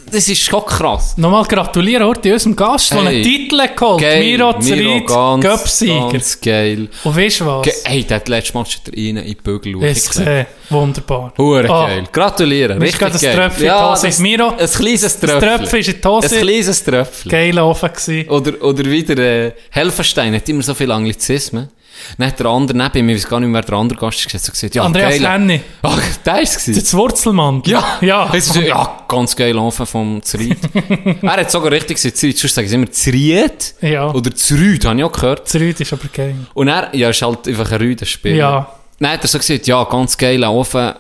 [0.10, 1.18] Das ist schon krass.
[1.18, 3.07] Nochmal gratulieren heute unserem Gast, der Hey.
[3.15, 4.24] einen Titel hat geholt Geil.
[4.61, 6.10] Miro ganz, Göpsieger.
[6.10, 6.88] ganz geil.
[7.03, 7.64] Und weißt du was?
[7.64, 10.45] Ge hey, der hat letzten Match hat er rein in die Bügel gesehen.
[10.70, 11.34] Wunderbar.
[11.38, 12.03] Hure Ah, geil.
[12.03, 13.36] Ist Richtig gerade ein geil.
[13.36, 14.07] Tröpfchen in die Hose.
[14.07, 15.40] das- Miro, ein kleines Das Tröpfchen.
[15.41, 16.36] Tröpfchen ist in die Hose.
[16.36, 17.32] Ein kleines Tröpfchen.
[17.32, 18.30] Geiler Ofen gewesen.
[18.30, 21.70] Oder, oder wieder äh, Helferstein hat immer so viele Anglizismen.
[22.17, 24.51] Dann der andere neben mir, ich weiß gar nicht mehr, wer der andere Gast so
[24.51, 25.21] gesagt, ja, Andreas geil.
[25.21, 25.61] Lenny.
[25.81, 26.75] Ach, der ist es.
[26.75, 27.61] Das Wurzelmann.
[27.65, 28.25] Ja, Ja.
[28.34, 30.57] Ist, ja, ganz geil Anfang vom Zried.
[31.21, 32.38] er hat sogar richtig gesagt, Zried.
[32.38, 33.75] Sonst sagen sie immer Zried.
[33.81, 34.11] Ja.
[34.11, 35.45] Oder Zrüd, habe ich auch gehört.
[35.45, 36.35] Das Rüd ist aber geil.
[36.53, 38.35] Und er, ja, ist halt einfach ein Rüdenspieler.
[38.35, 38.69] Ja.
[38.99, 40.93] Dann hat er so gesagt, ja, ganz geil Ofen.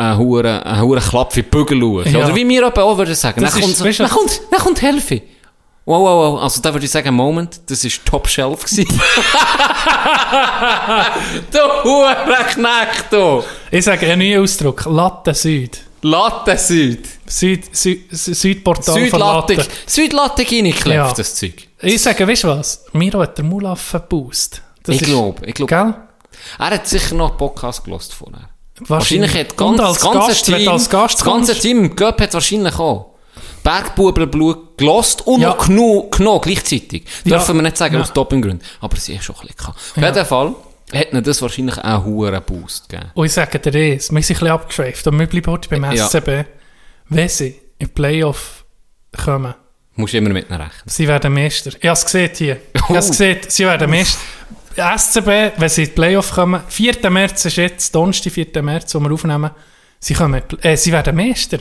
[0.00, 1.82] Ein hure, ein hure Klapp wie Bügel.
[2.06, 2.18] Ja.
[2.24, 3.40] Oder wie wir eben auch würden sagen.
[3.40, 5.22] Dann ist- kommt, dann kommt, dann kommt Helfi.
[5.88, 6.42] Wow, wow, wow.
[6.42, 8.62] Also da würde ich sagen, Moment, das war Top Shelf.
[11.50, 13.42] du Hurenknecht, du.
[13.70, 14.84] Ich sage einen neuen Ausdruck.
[14.84, 15.80] Latte Süd.
[16.02, 17.08] Latte Süd.
[17.24, 19.54] Süd, Süd, Südportal von Südlatte.
[19.54, 19.70] Latte.
[19.86, 21.10] Südlatte reingeklebt, Ja.
[21.10, 21.66] das Zeug.
[21.80, 22.84] Ich sage, weißt du was?
[22.92, 24.02] Miro hat den Mulaffen.
[24.10, 24.60] Das
[24.94, 25.70] Ich glaube, ich glaube.
[25.74, 25.94] Gell?
[26.58, 28.50] Er hat sicher noch einen Podcast gelost vorher.
[28.80, 29.32] Wahrscheinlich.
[29.32, 31.62] Wahrscheinlich hat ganz, als das ganze Gast, Team, als Gast das ganze kommst.
[31.62, 33.14] Team Göpp hat wahrscheinlich auch
[33.68, 35.48] Bergbubelblut gelost und Ja.
[35.50, 37.04] noch genug, genug gleichzeitig.
[37.24, 37.36] Ja.
[37.36, 38.00] Dürfen wir nicht sagen Ja.
[38.00, 38.66] aus Dopinggründen.
[38.80, 39.68] Aber sie haben schon ein bisschen.
[39.68, 40.54] Auf jeden Fall
[40.94, 43.10] hat ihnen das wahrscheinlich einen hohen Boost gegeben.
[43.14, 45.84] Und ich sage dir eins, wir sind ein bisschen abgeschweift, und wir bleiben heute beim.
[45.84, 46.44] SCB.
[47.10, 48.64] Wenn sie in die Playoff
[49.22, 49.54] kommen,
[49.96, 50.82] Musst du immer mit ihnen rechnen.
[50.86, 51.70] sie werden Meister.
[51.78, 52.56] Ich habe es gesehen hier.
[52.72, 52.88] Ich Oh.
[52.88, 54.18] habe es gesehen, sie werden Meister.
[54.76, 57.10] SCB, wenn sie in die Playoff kommen, 4.
[57.10, 58.62] März ist jetzt, Donnerstag, 4.
[58.62, 59.50] März, wo wir aufnehmen,
[59.98, 61.58] sie, kommen, äh, sie werden Meister.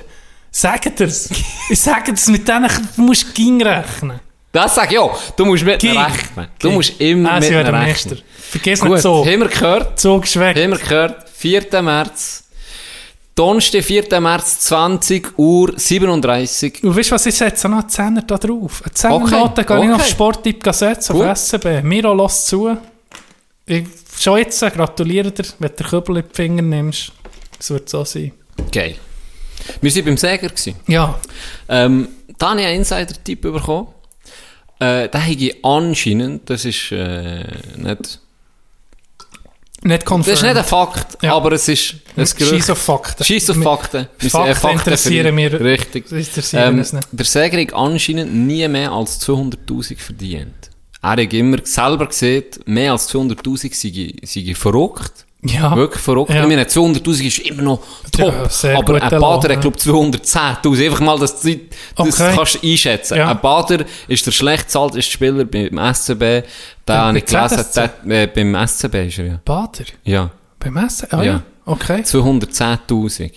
[0.52, 1.30] Sagt ihr's.
[1.70, 4.20] ich sage es, mit denen musst du ging rechnen.
[4.52, 5.08] Das sag ich ja.
[5.36, 5.98] Du musst mit Ging.
[5.98, 6.48] rechnen.
[6.58, 6.76] Du Ging.
[6.78, 7.72] musst immer Ah, mit rechnen.
[7.72, 8.16] Meister.
[8.50, 9.26] Vergiss Gut, nicht so.
[9.26, 10.00] haben wir gehört.
[10.00, 10.58] Zug weg.
[10.58, 11.30] Haben wir gehört.
[11.30, 11.82] 4.
[11.84, 12.44] März.
[13.36, 14.20] Donnerstag, 4.
[14.20, 16.84] März, 20 Uhr 37.
[16.84, 18.82] Und weißt du was, ich setze noch einen Zehner da drauf.
[18.84, 19.94] Eine Okay, Zehnernote gehe ich okay.
[19.94, 21.26] auf Sporttipp setzen, Gut.
[21.28, 21.84] auf SCB.
[21.84, 22.76] Miro, lass zu.
[23.68, 23.84] Ich,
[24.20, 27.12] schon jetzt äh, gratuliere dir, wenn du den Kübel in die Finger nimmst.
[27.60, 28.32] Das wird so sein.
[28.72, 28.96] Geil.
[29.82, 30.50] Wir waren beim Säger.
[30.50, 30.76] gewesen.
[30.88, 31.20] Ja,
[31.70, 32.08] Ähm,
[32.38, 33.88] da habe ich einen Insider-Tipp bekommen.
[34.80, 37.44] Äh, da habe ich anscheinend, das ist äh,
[37.78, 38.20] nicht...
[39.84, 40.28] nicht confirmed.
[40.28, 41.36] Das ist nicht ein Fakt, Ja.
[41.36, 42.40] aber es ist ein Gerücht.
[42.50, 43.24] Scheiss auf Fakten.
[43.24, 44.08] Scheiss auf Fakten.
[44.30, 46.04] Fakten äh, Fakten interessieren wir- Richtig.
[46.10, 50.54] Das interessiert Ähm, der Säger hat anscheinend nie mehr als 200'000 verdient.
[51.02, 55.26] Er hat immer selber gesehen, mehr als 200'000 sei, sei verrückt.
[55.44, 55.76] Ja.
[55.76, 56.32] Wirklich verrückt.
[56.32, 56.42] Ja.
[56.42, 57.80] Ich meine, 200'000 ist immer noch
[58.12, 58.34] top.
[58.64, 60.86] Ja, aber ein Bader hat, glaube ich, 210'000.
[60.86, 61.56] Einfach mal, dass du
[61.96, 62.32] das Okay.
[62.36, 63.18] kannst du einschätzen.
[63.18, 63.30] Ja.
[63.30, 66.44] Ein Bader ist der schlecht zahlteste Spieler beim SCB.
[66.86, 69.40] Da Ja, habe ich gelesen, der, äh, beim SCB ist er ja.
[69.46, 69.86] Bader?
[70.04, 70.32] Ja.
[70.60, 71.08] Beim Essen?
[71.12, 71.44] Ah ja.
[71.66, 72.02] Okay.
[72.04, 73.32] 210'000.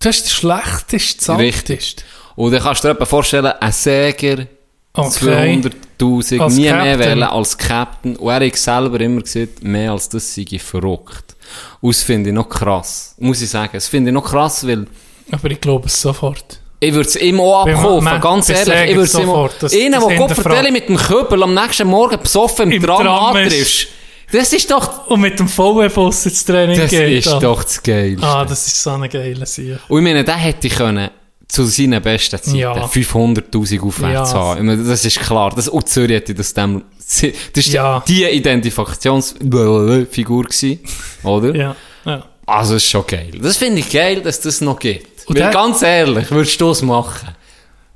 [0.00, 1.80] Du hast der schlechteste Richtig.
[1.80, 2.04] Zarteste.
[2.36, 4.46] Und dann kannst du dir vorstellen, ein Säger,
[4.96, 5.60] Okay.
[6.00, 6.98] 200'000, Als nie mehr Captain.
[7.00, 8.16] wählen als Captain.
[8.16, 11.34] Und er hat selber immer gesagt, mehr als das sei ich verrückt.
[11.80, 13.14] Und das finde ich noch krass.
[13.18, 13.70] Muss ich sagen.
[13.72, 14.86] Das finde ich noch krass, weil
[15.32, 16.60] Aber ich glaube es sofort.
[16.78, 18.90] ich würde es ihm auch abkaufen, Ma- ganz ehrlich.
[18.90, 19.12] Ich würde es.
[19.58, 22.82] Das- Einen, das der Gott vertelle mit dem Köbel am nächsten Morgen besoffen im, Im
[22.84, 23.88] Tram, Tram antriffst.
[24.32, 25.06] Das ist doch...
[25.08, 27.18] Und mit dem VW-Bus ins Training Das geht.
[27.18, 27.38] ist ah.
[27.40, 28.26] doch das Geilste.
[28.26, 29.80] Ah, das ist so eine geile Sache.
[29.88, 31.10] Und ich meine, den hätte ich können
[31.54, 32.72] zu seinen besten Zeiten Ja.
[32.86, 34.38] 500'000 aufwärts Ja.
[34.38, 34.66] haben.
[34.66, 35.52] Meine, das ist klar.
[35.54, 36.82] Das, und Zürich hätte das dem...
[36.98, 37.22] Das
[37.66, 38.02] ist Ja.
[38.08, 40.78] die Identifikationsfigur gewesen,
[41.22, 41.54] oder?
[41.54, 42.24] Ja, ja.
[42.46, 43.30] Also, das ist schon geil.
[43.40, 45.26] Das finde ich geil, dass das noch gibt.
[45.26, 47.28] Und der- ganz ehrlich, würdest du es machen?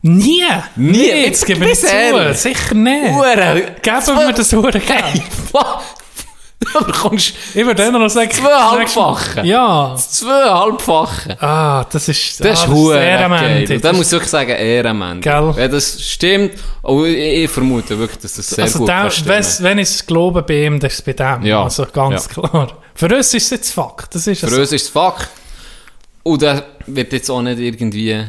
[0.03, 0.45] Nie!
[0.77, 1.09] Nie.
[1.25, 1.87] Jetzt gebe ich zu.
[2.35, 3.83] Sicher nicht.
[3.83, 5.23] Geben wir das Hure Geld.
[6.75, 8.31] Aber kommst Ich würde dann noch sagen...
[8.31, 9.47] Zweieinhalbfache.
[9.47, 9.95] Ja.
[9.97, 11.43] zweieinhalbfache.
[11.43, 12.45] Ah, das ist...
[12.45, 13.03] Das ah, ist geil.
[13.03, 13.77] Ehrenmäntig.
[13.77, 15.21] Und da muss ich wirklich sagen, Ehrenmann.
[15.21, 15.53] Gell?
[15.55, 19.27] Wenn das stimmt, oh, ich, ich vermute wirklich, dass das sehr also gut der, kann
[19.27, 21.47] wenn's- wenn ich es glaube bei ihm, dann ist es bei dem.
[21.47, 21.65] Ja.
[21.65, 22.43] Also ganz Ja.
[22.49, 22.69] klar.
[22.95, 24.15] Für uns ist es jetzt Fakt.
[24.15, 24.59] Das ist Für es.
[24.59, 25.29] uns ist es Fakt.
[26.23, 28.25] Und das wird jetzt auch nicht irgendwie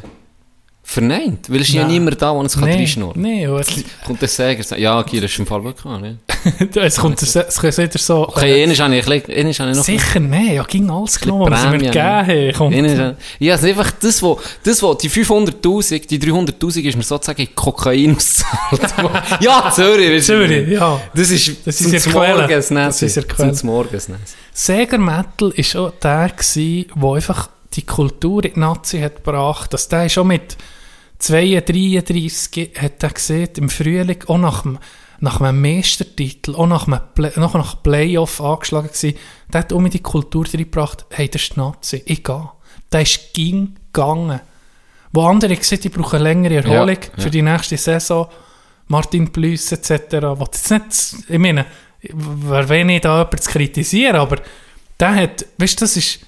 [0.89, 1.49] verneint.
[1.51, 1.91] Weil es ja Nein.
[1.91, 3.21] niemand da, der es Nee, reinschnurren kann.
[3.21, 3.65] nee, und
[4.05, 6.19] Kommt der Säger und sagt, ja, Giel ist im Fall wirklich an.
[6.75, 8.27] Es kommt es, es kommt wieder so...
[8.29, 9.83] Okay, einmal habe ich, ein bisschen- einmal habe ich noch...
[9.83, 12.53] Sicher nicht, ja, ging alles genommen, was mir gegeben habe.
[12.53, 12.75] Kommt.
[12.75, 16.95] Einmal habe- Ja, es ist einfach das, wo, das, wo die 500'000, die 300'000 ist
[16.95, 19.11] mir sozusagen in Kokain ausgezahlt.
[19.41, 20.23] ja, Zürich.
[20.23, 21.01] Zürich, ja.
[21.13, 22.47] Das ist, Das ist zum ihr Quelle.
[22.47, 23.57] Morgens Das ist.
[23.57, 24.09] Zum Morgens
[24.53, 26.31] Seger Metal war auch der,
[27.01, 29.73] der einfach die Kultur in die Nazi hat gebracht.
[29.73, 30.57] Dass der schon mit
[31.19, 34.79] 32, 33 hat er gesehen, im Frühling, auch nach dem,
[35.19, 39.17] nach einem Meistertitel, auch nach einem Play, noch nach Playoff angeschlagen gewesen.
[39.51, 42.49] Der hat um die Kultur reingebracht, hey, das ist die Nazi, ich gehe.
[42.91, 44.39] Der ist ging gegangen.
[45.11, 47.23] Wo andere gesagt die brauchen längere Erholung Ja, ja.
[47.23, 48.27] für die nächste Saison.
[48.87, 49.91] Martin Plüss etc.
[50.21, 51.65] Was jetzt nicht, ich meine,
[52.01, 54.37] wer will nicht da jemanden zu kritisieren, aber
[54.99, 56.19] der hat, weißt du, das ist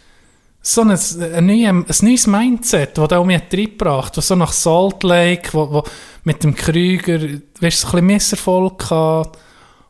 [0.62, 4.52] so ein, ein, neues, ein neues Mindset, das der auch mir reingebracht was so nach
[4.52, 5.84] Salt Lake, wo, wo
[6.24, 7.20] mit dem Krüger,
[7.60, 9.40] weißt so ein bisschen Misserfolg gehabt.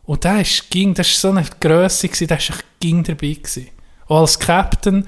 [0.03, 3.34] Und der ist, ging, das war so eine Grösse, gewesen, der war echt ging dabei.
[3.34, 3.68] Gewesen.
[4.07, 5.07] Auch als Captain.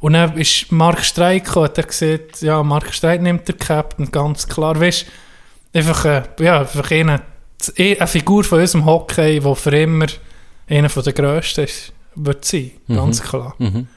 [0.00, 4.10] Und dann ist Mark Streit gekommen, hat er gesagt, ja, Mark Streit nimmt der Captain,
[4.10, 4.78] ganz klar.
[4.78, 5.06] Weißt
[5.72, 7.22] einfach, äh, ja, einfach eine,
[7.78, 10.06] eine Figur von unserem Hockey, die für immer
[10.68, 13.54] einer der grössten ist, wird sein, ganz klar.
[13.58, 13.88] Mhm.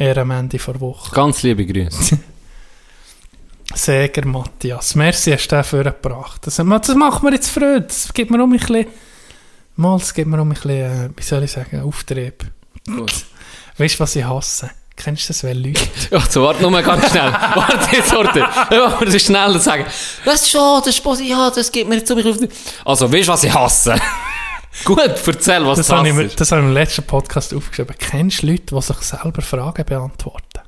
[0.00, 1.14] Er am Ende der Woche.
[1.14, 2.18] Ganz liebe Grüße.
[3.74, 6.40] Säger Matthias, merci, hast du den vorgebracht.
[6.46, 7.82] Das, das macht mir jetzt Freude.
[7.82, 8.86] Das gibt mir um ein bisschen,
[9.76, 12.46] mal, das gibt mir um ein bisschen, äh, wie soll ich sagen, Auftrieb.
[13.76, 14.70] Weißt du, was ich hasse?
[14.96, 15.82] Kennst du das, wenn Leute...
[16.10, 17.30] Ja, so, warte nur mal ganz schnell.
[17.30, 18.48] warte, jetzt warte.
[18.70, 19.84] Ich muss das schneller sagen.
[20.24, 22.38] Das ist schon, das ist positiv, ja, das gibt mir jetzt so mich auf.
[22.86, 23.96] Also, weißt du, was ich hasse?
[24.84, 27.94] Gut, erzähl, was Das du habe, ich, mir- das habe ich im letzten Podcast aufgeschrieben.
[27.98, 30.60] Kennst du Leute, die sich selber Fragen beantworten?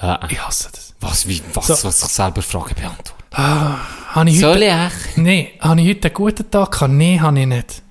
[0.00, 0.20] Ja.
[0.28, 0.94] Ich hasse das.
[1.00, 1.88] Was, wie, was, So.
[1.88, 3.22] was sich selber Fragen beantworten?
[3.34, 6.92] Habe ich heute, Soll ich nee, habe ich heute einen guten Tag gehabt?
[6.92, 7.82] Nein, habe ich nicht.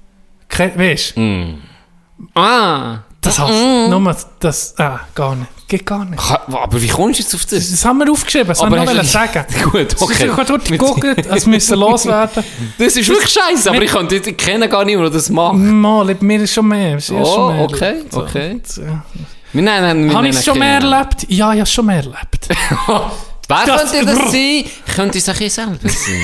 [0.48, 1.58] Ke weißt du,
[2.36, 3.00] Ah.
[3.22, 3.90] Das hasse ich.
[3.90, 5.50] Nur das, ah, gar nicht.
[5.68, 6.22] Geht gar nicht.
[6.22, 7.72] Aber wie kommst du jetzt auf das?
[7.72, 9.46] Das haben wir aufgeschrieben, das haben wir noch hast du- sagen.
[9.72, 10.26] Gut, okay.
[10.26, 12.44] Ich habe dort geguckt, es müssen loswerden.
[12.78, 15.56] Das ist wirklich scheiße, aber ich, kann, ich kenne gar niemanden, der das macht.
[15.56, 16.98] Mal, mir ist schon mehr.
[16.98, 18.62] Ist Oh, schon mehr okay, okay.
[18.66, 19.04] So, ja.
[19.54, 21.26] Wir nennen, Habe ich es schon mehr erlebt?
[21.30, 22.50] Ja, ich habe es schon mehr erlebt.
[22.50, 24.64] Wer Das- könnte das sein?
[24.96, 26.22] Könnte es ein selber sein.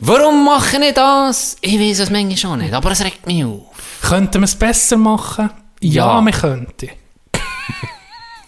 [0.00, 1.56] Warum mache ich das?
[1.60, 3.62] Ich weiß es manchmal schon nicht, aber es regt mich auf.
[4.02, 5.50] Könnten wir es besser machen?
[5.80, 6.20] Ja, Ja.
[6.22, 6.88] wir könnten.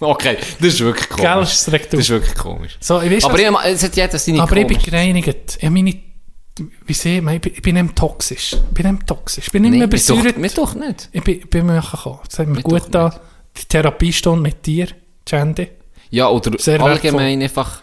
[0.00, 1.64] Okay, das ist wirklich komisch.
[1.64, 2.00] Gell, regt das auf.
[2.00, 2.76] ist wirklich komisch.
[2.80, 4.84] So, ich weiss, Aber was- ich, es hat jeder seine aber ich bin komisch.
[4.84, 5.58] gereinigt.
[5.60, 5.92] Ich meine,
[6.86, 8.52] wie sehen wir, ich bin, ich bin nicht toxisch.
[8.52, 9.46] Ich bin nicht toxisch.
[9.46, 10.38] Ich bin nicht Nee, mehr mir doch, besäuert.
[10.38, 11.08] mir doch nicht.
[11.10, 12.20] Ich bin, bin mir gekommen.
[12.28, 13.12] Das hat mir gut da.
[13.56, 14.86] Die Therapiestunde mit dir,
[15.26, 15.68] Jandy.
[16.10, 17.82] Ja, oder Sehr allgemein einfach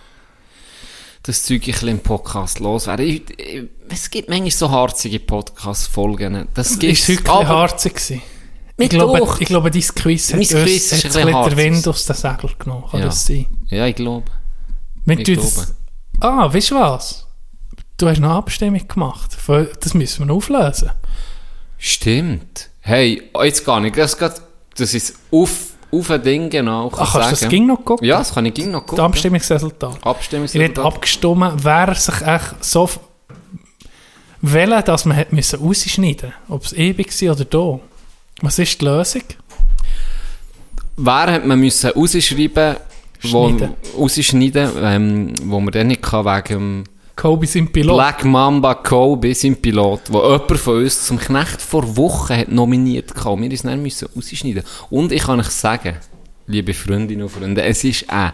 [1.26, 3.22] das Zeug ein bisschen im Podcast loswerden.
[3.89, 6.47] Es gibt manchmal so harzige Podcast-Folgen.
[6.53, 7.07] Das Das gibt's.
[7.07, 7.95] heute aber- harzig.
[7.95, 8.22] gewesen.
[8.77, 9.39] Ich glaube, doch.
[9.39, 11.57] ich glaube, dein Quiz hat Mein uns Quiz ist hat ein der.
[11.57, 12.84] Wind aus den Segel genommen.
[12.91, 13.06] Kann Ja.
[13.07, 13.45] das sein?
[13.69, 14.26] Ja, ich glaube.
[15.06, 15.41] Wir Ich glaube.
[15.41, 15.73] das-
[16.19, 17.26] Ah, weißt du was?
[17.97, 19.38] Du hast eine Abstimmung gemacht.
[19.81, 20.91] Das müssen wir auflösen.
[21.77, 22.69] Stimmt.
[22.81, 23.97] Hey, jetzt gar nicht.
[23.97, 26.89] Das ist auf, auf ein Ding genau.
[26.95, 28.07] Ach, kannst du das ging noch gucken?
[28.07, 29.05] Ja, das kann ich ging noch Das gucken.
[29.05, 29.97] Abstimmungsresultat.
[29.99, 30.69] Ich Abstimmungsresultat.
[30.77, 32.89] hätte abgestimmt, wer sich echt so
[34.41, 37.80] wählen, dass man hat müssen rausschneiden Ob es ewig war oder da.
[38.41, 39.23] Was ist die Lösung?
[40.97, 42.76] Wer hat man müssen rausschreiben,
[43.23, 43.73] wo, Schneiden.
[43.97, 46.84] rausschneiden, ähm, wo man dann nicht kann, wegen
[47.16, 47.96] Kobe sind Pilot.
[47.96, 53.16] Black Mamba Kobe, sein Pilot, wo jemand von uns zum Knecht vor Wochen hat nominiert
[53.16, 53.42] hatte.
[53.42, 54.64] Wir uns dann müssen rausschneiden.
[54.90, 55.96] Und ich kann euch sagen,
[56.48, 58.34] liebe Freundinnen und Freunde, es war eine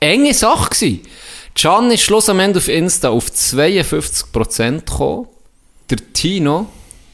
[0.00, 0.70] enge Sache.
[0.70, 1.00] Gewesen.
[1.54, 5.26] Can ist schluss am Ende auf Insta auf 52% gekommen,
[5.90, 6.66] der Tino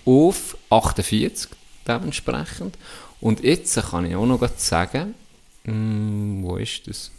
[0.05, 1.49] auf 48%
[1.89, 2.77] dementsprechend.
[3.21, 5.15] Und jetzt kann ich auch noch sagen,
[5.65, 7.11] hm, wo ist das?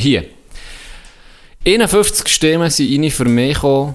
[0.00, 0.24] Hier.
[1.66, 3.94] 51 Stimmen sind rein für mich gekommen,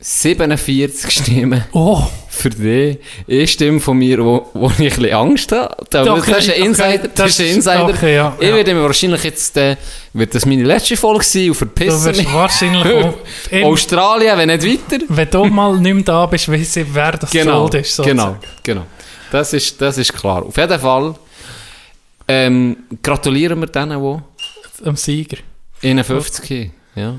[0.00, 2.98] 47 Stimmen Oh, für dich.
[3.28, 5.76] Eine Stimme von mir, wo, wo ich ein bisschen Angst habe.
[5.88, 7.08] Da- Okay, das ist ein okay, Insider.
[7.14, 7.84] das, ist ein Insider.
[7.88, 8.54] okay, ja, ich ja.
[8.56, 9.76] werde mir wahrscheinlich jetzt, äh,
[10.12, 12.32] wird das meine letzte Folge sein und du verpissen wirst mich.
[12.34, 15.04] wahrscheinlich auch, Australien, wenn nicht weiter.
[15.08, 17.96] wenn du mal nicht mehr da bist, weiss ich, wer das Genau, schuld ist.
[18.02, 18.38] genau, sozusagen.
[18.64, 18.86] genau.
[19.30, 20.44] Das ist, das ist klar.
[20.44, 21.14] Auf jeden Fall
[22.26, 24.33] ähm, gratulieren wir denen, die
[24.84, 25.38] Am Sieger.
[25.82, 26.72] 51 haben.
[26.96, 27.16] Ja.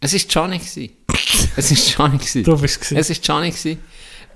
[0.00, 0.58] Es war Gianni.
[0.58, 0.90] gewesen.
[1.56, 1.76] Es war
[2.08, 2.18] Gianni.
[2.18, 2.44] gewesen.
[2.44, 2.96] Du bist gewesen.
[2.96, 3.78] Es war Gianni.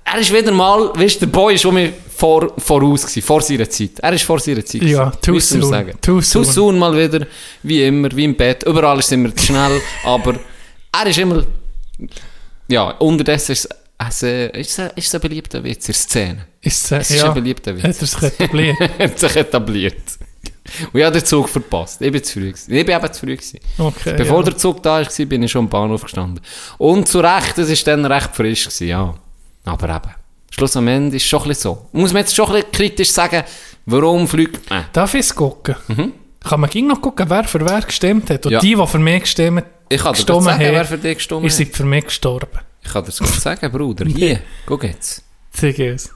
[0.05, 3.41] Er ist wieder mal, weißt du, der Boy ist um mich vor, voraus gewesen, vor
[3.41, 3.99] seiner Zeit.
[3.99, 4.81] Er ist vor seiner Zeit.
[4.83, 5.63] Ja, too soon.
[5.63, 5.91] sagen.
[6.01, 6.45] Too Too soon.
[6.45, 7.27] soon mal wieder,
[7.63, 8.63] wie immer, wie im Bett.
[8.63, 10.39] Überall ist immer schnell, aber
[10.93, 11.45] er ist immer,
[12.69, 13.67] ja, unterdessen ist
[13.99, 16.47] es, äh, ist es, ist es ein beliebter Witz in der Szene.
[16.61, 17.83] Ist, äh, Es ist ja, ein beliebter Witz.
[17.83, 18.77] hat er sich etabliert.
[18.99, 19.95] hat sich etabliert.
[20.91, 22.01] Und ich habe den Zug verpasst.
[22.01, 22.73] Ich bin zu früh gewesen.
[22.73, 23.59] Ich bin eben zu früh gewesen.
[23.77, 24.43] Okay, Bevor ja.
[24.43, 26.43] der Zug da war, bin ich schon am Bahnhof gestanden.
[26.77, 29.13] Und zu Recht, das war dann recht frisch gewesen, ja.
[29.65, 30.11] Aber eben.
[30.51, 31.87] Schluss am Ende ist schon ein bisschen so.
[31.91, 33.43] Muss man jetzt schon ein bisschen kritisch sagen,
[33.85, 34.85] warum fliegt man?
[34.93, 35.75] Darf ich es gucken?
[36.43, 38.45] Kann man ging noch gucken, wer für wer gestimmt hat?
[38.45, 38.53] Und Mhm.
[38.53, 38.59] Ja.
[38.61, 41.51] die, die für mich gestimmt, Ich kann gestimmt sagen, haben, wer für dich gestimmt ihr
[41.51, 42.59] seid für mich gestorben.
[42.81, 44.05] Ich kann dir das gut sagen, Bruder.
[44.05, 45.23] Hier, guck jetzt.
[45.51, 46.09] Zeig es.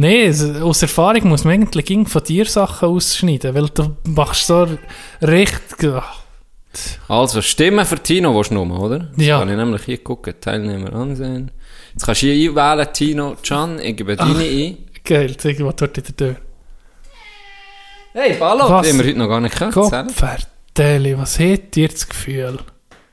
[0.00, 4.68] Nein, aus Erfahrung muss man eigentlich von dir Sachen ausschneiden, weil du machst so
[5.20, 6.02] richtig...
[7.08, 9.10] Also, Stimmen für Tino willst du nur, oder?
[9.16, 9.40] Ja.
[9.40, 11.50] kann ich nämlich hier gucken, Teilnehmer ansehen.
[11.94, 14.76] Jetzt kannst du hier einwählen, Tino, Can, ich gebe deine ein.
[15.02, 16.36] Geil, zeig was dort in der Tür.
[18.12, 18.66] Hey, Ballo!
[18.68, 19.74] Die haben wir heute noch gar nicht gehört.
[19.74, 22.58] Gott, Vertelle, was hat ihr das Gefühl?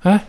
[0.03, 0.19] Hä?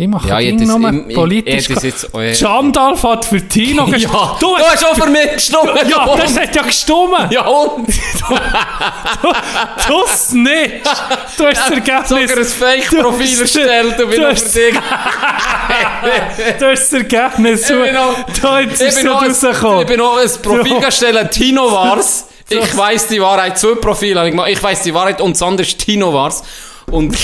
[0.00, 0.80] Ich mache Ja, es- nur
[1.14, 1.68] politisch...
[1.68, 2.32] ich es jetzt- oh, ja.
[2.32, 4.14] Hat für Tino Ja, gestimmt.
[4.40, 5.70] du hast auch für mich gestimmt!
[5.90, 7.30] Ja, das hat ja gestimmt.
[7.30, 7.86] Ja, und?
[9.86, 10.70] Du hast nicht.
[11.36, 12.08] Du hast das Ergebnis...
[12.08, 14.74] Sogar ein Fake-Profil Du- erstellt und bin du für dich.
[16.58, 17.60] Du hast das Ergebnis...
[17.68, 19.80] Ich bin noch- Da ist bin es ein, rausgekommen.
[19.82, 20.80] ich bin noch ein Profil So.
[20.80, 22.24] gestellt, Tino war's.
[22.48, 23.58] Ich weiss die Wahrheit.
[23.58, 24.48] Zwei Profile habe ich gemacht.
[24.50, 26.42] Ich weiss die Wahrheit und das andere ist Tino war's.
[26.90, 27.16] Und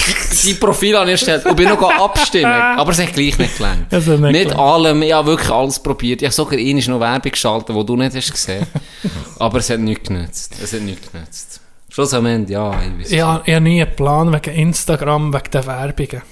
[0.44, 2.46] die Profile habe ich erstellt und bin noch abstimmen.
[2.76, 3.90] Aber es hat gleich nicht gelangt.
[3.92, 4.56] Nicht gelangt.
[4.58, 5.02] allem.
[5.02, 6.22] Ich habe wirklich alles probiert.
[6.22, 8.66] Ich habe sogar einmal noch Werbung geschaltet, die du nicht hast gesehen.
[9.38, 10.54] Aber es hat nichts genützt.
[10.62, 11.60] Es hat nichts genützt.
[11.88, 13.10] Schluss am Ende, ja, ich weiß.
[13.12, 16.22] Ich habe nie einen Plan wegen Instagram, wegen der Werbungen.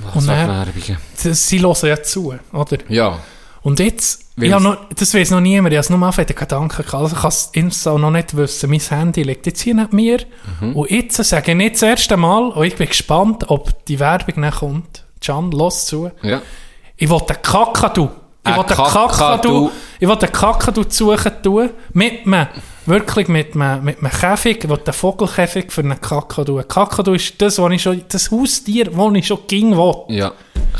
[0.00, 0.98] Was und dann- Werbungen.
[1.14, 2.78] Sie, sie hören ja zu, oder?
[2.88, 3.18] Ja.
[3.68, 6.68] Und jetzt, ich noch, das weiß noch niemand, ich habe es nur auf den Gedanken
[6.68, 9.94] gehabt, also ich kann es Insta noch nicht wissen, mein Handy liegt jetzt hier neben
[9.94, 10.20] mir
[10.60, 10.74] Mhm.
[10.74, 14.40] und jetzt sage ich nicht das erste Mal und ich bin gespannt, ob die Werbung
[14.40, 15.04] dann kommt.
[15.20, 16.10] Can, los zu.
[16.22, 16.40] Ja.
[16.96, 18.08] Ich will den Kakadu.
[18.46, 19.70] Ich will den Kakadu.
[20.00, 21.68] Ich will den Kakadu suchen tun.
[21.92, 22.46] Mit einem,
[22.86, 24.64] wirklich mit einem, mit einem Käfig.
[24.64, 26.56] Ich will den Vogelkäfig für einen Kakadu.
[26.56, 29.94] Ein Kakadu ist das, was ich schon, das Haustier, das ich schon ging will.
[30.16, 30.32] Ja.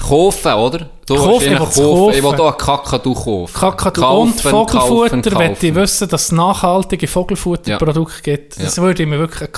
[0.09, 0.89] Kaufen, oder?
[1.09, 2.15] Du willst ich will's kaufen.
[2.15, 3.53] Ich will auch Kakadu kaufen.
[3.55, 8.63] Kakadu Kaufen, und Vogelfutter, kaufen, wenn ich wissen, dass es nachhaltige Vogelfutterprodukte gibt.
[8.63, 8.83] Das Ja.
[8.83, 9.53] würde ich mir wirklich ein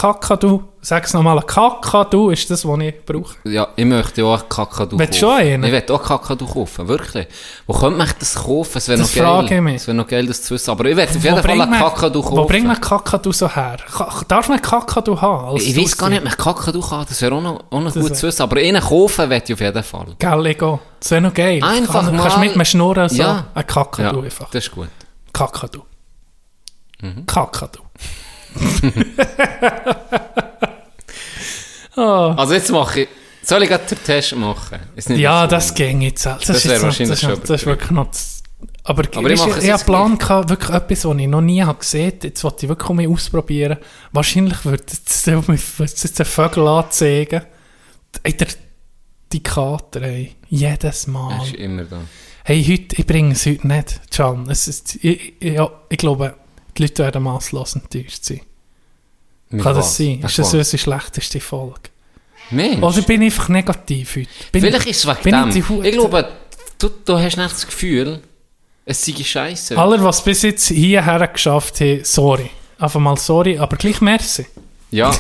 [0.80, 3.34] Kakadu, sag's nochmal, ein Kakadu ist das, was ich brauche.
[3.44, 5.34] Ja, ich möchte auch einen Kakadu Willst du kaufen.
[5.36, 5.64] auch einen?
[5.64, 7.26] Ich möchte auch Kakadu kaufen, wirklich.
[7.66, 8.78] Wo könnte man das kaufen?
[8.78, 9.24] Es wäre noch geil.
[9.24, 9.74] frage ich mich.
[9.76, 10.70] Es wäre noch geil, das zu wissen.
[10.70, 12.36] Aber ich werde auf jeden Fall man- Kakadu kaufen.
[12.36, 13.76] Wo bringt man Kakadu so her?
[13.92, 15.56] Ka- Darf man Kakadu haben?
[15.58, 17.04] ich weiß gar nicht, ob man Kakadu kann.
[17.08, 18.42] Das wäre auch noch, auch noch gut zu wissen.
[18.42, 20.06] Aber einen kaufen werde ich auf jeden Fall.
[20.18, 20.80] Gell, Ego.
[20.98, 21.62] Das wäre noch geil.
[21.62, 23.16] Einfach Kann, mal- Kannst mit mir schnurren, so.
[23.16, 23.46] Ja.
[23.54, 24.50] Ein Kakadu Ja, einfach.
[24.50, 24.88] das ist gut.
[25.32, 25.82] Kakadu.
[27.02, 27.24] Mhm.
[27.26, 27.80] Kakadu.
[31.96, 32.00] oh.
[32.36, 33.08] Also jetzt mache ich...
[33.42, 34.78] Soll ich gerade den Test machen?
[35.16, 36.26] Ja, so- das ging jetzt.
[36.26, 38.06] Das, Das ist wäre wahrscheinlich das, schon das ist wirklich noch...
[38.10, 38.42] das-
[38.84, 41.78] Aber, Aber ich ich, ich habe Plan gehabt, wirklich etwas, was ich noch nie habe
[41.78, 42.26] gesehen habe.
[42.26, 43.78] Jetzt wollte ich wirklich mal ausprobieren.
[44.12, 47.42] Wahrscheinlich würde es jetzt würde es jetzt ein Vögel anzeigen.
[48.22, 48.48] Ey, der
[49.32, 50.34] Indikator, ey.
[50.48, 51.38] Jedes Mal.
[51.38, 52.00] Das ist immer da.
[52.44, 54.48] Hey, heute, ich bringe es heute nicht, Can.
[54.50, 56.34] Es ist, ich, ich, ja, ich glaube,
[56.76, 58.40] die Leute werden masslos enttäuscht sein.
[59.50, 59.86] Mit Kann was?
[59.86, 60.06] das sein?
[60.16, 60.54] Mit Ist das was?
[60.54, 61.80] unsere schlechteste Folge?
[62.50, 62.82] Mensch.
[62.82, 64.28] Oder bin ich einfach negativ heute?
[64.52, 65.50] Bin Vielleicht ist es wegen dem.
[65.50, 66.28] ich Ich glaube,
[66.78, 68.20] du, du hast nicht das Gefühl,
[68.84, 69.78] es sei scheiße.
[69.78, 72.50] Alle, was bis jetzt hierher geschafft haben, sorry.
[72.78, 74.46] Einfach mal sorry, aber gleich merci.
[74.90, 75.12] Ja,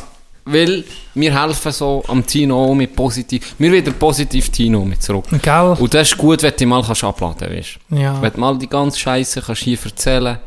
[0.44, 0.84] weil
[1.14, 3.54] wir helfen so am Tino mit positiv.
[3.58, 5.26] Wir wieder positiv Tino mit zurück.
[5.42, 5.76] Gell?
[5.78, 7.78] Und das ist gut, wenn du mal kannst abladen kannst.
[7.90, 8.20] Ja.
[8.20, 10.38] Wenn du mal die ganze Scheiße kannst hier erzählen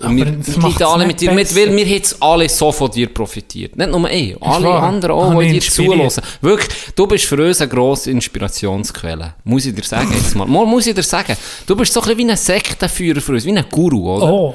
[0.00, 0.26] und wir,
[0.78, 3.76] wir alle mit dir mit, weil wir jetzt alle so von dir profitiert.
[3.76, 4.82] Nicht nur ich, alle wahr.
[4.82, 6.10] anderen auch, Habe die dir zuhören.
[6.40, 9.34] Wirklich, du bist für uns eine grosse Inspirationsquelle.
[9.44, 10.46] Muss ich dir sagen jetzt mal.
[10.46, 11.36] Mal muss ich dir sagen.
[11.66, 14.32] Du bist so ein bisschen wie ein Sektenführer für uns, wie ein Guru, oder?
[14.32, 14.54] Oh.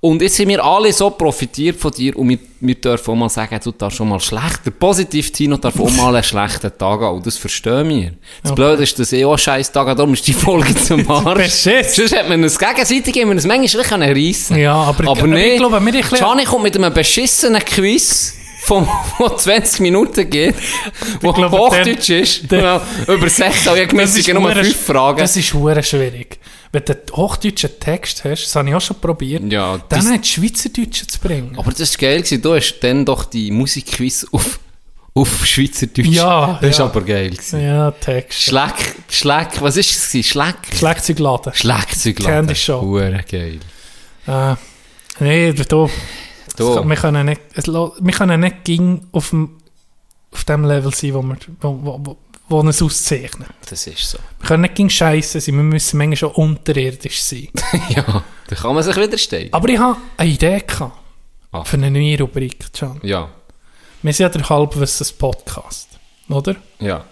[0.00, 3.28] Und jetzt sind wir alle so profitiert von dir und wir, wir dürfen auch mal
[3.28, 4.70] sagen, du darfst schon mal schlechter.
[4.70, 7.16] Positiv Tino darf auch mal einen schlechten Tag haben.
[7.16, 8.12] Und das verstehen wir.
[8.44, 11.10] Das Blöde ist, dass ich auch einen scheiß Tag habe, darum ist die Folge zum
[11.26, 11.50] Arsch.
[11.88, 15.54] Sonst hat man uns gegenseitig immer ein manchmal reissen Ja, aber- aber aber nee.
[15.54, 18.34] ich glaube, wir Gianni kommt mit einem beschissenen Quiz.
[18.60, 18.86] Vom,
[19.18, 20.54] wo 20 Minuten geht,
[21.22, 25.18] wo glaube, Hochdeutsch der- ist, der- genau, übersetzt auch regelmäßig nur hure- fünf Fragen.
[25.20, 25.46] Das ist
[25.82, 26.37] schwierig.
[26.72, 30.10] Wenn du einen hochdeutschen Text hast, das habe ich auch schon probiert, Ja, dann das-
[30.10, 31.56] hat Schweizerdeutsch zu bringen.
[31.58, 32.18] Aber das war geil.
[32.22, 32.42] gewesen.
[32.42, 34.60] Du hast dann doch die Musikquiz auf,
[35.14, 36.06] auf Schweizerdeutsch.
[36.08, 36.90] Ja, Das war ja.
[36.92, 37.30] aber geil.
[37.30, 37.60] Gewesen.
[37.62, 38.42] Ja, Text.
[38.42, 40.08] Schleck, Schleck, was ist es?
[40.12, 40.28] gewesen?
[40.28, 40.56] Schleck?
[40.74, 41.54] Schlagzeugladen.
[41.54, 42.34] Schlagzeugladen.
[42.46, 42.80] Candy Show.
[42.82, 43.60] Hure geil.
[44.26, 44.54] Äh,
[45.20, 45.88] nee, du,
[46.56, 46.84] Du.
[46.88, 49.56] wir können nicht, es wir können nicht ging auf dem,
[50.32, 52.16] auf dem Level sein, wo, wir, wo, wo,
[52.48, 53.48] wo uns auszeichnet.
[53.68, 54.18] Das ist so.
[54.40, 57.48] Wir können nicht ging scheiße sein, wir müssen manchmal schon unterirdisch sein.
[57.90, 59.52] ja, da kann man sich widerstehen.
[59.52, 60.96] Aber ich habe eine Idee gehabt
[61.50, 61.64] Ah.
[61.64, 63.00] für eine neue Rubrik, Can.
[63.02, 63.30] Ja,
[64.02, 65.88] Wir sind ja der Halbwissens-Podcast,
[66.28, 66.56] oder?
[66.78, 67.04] ja.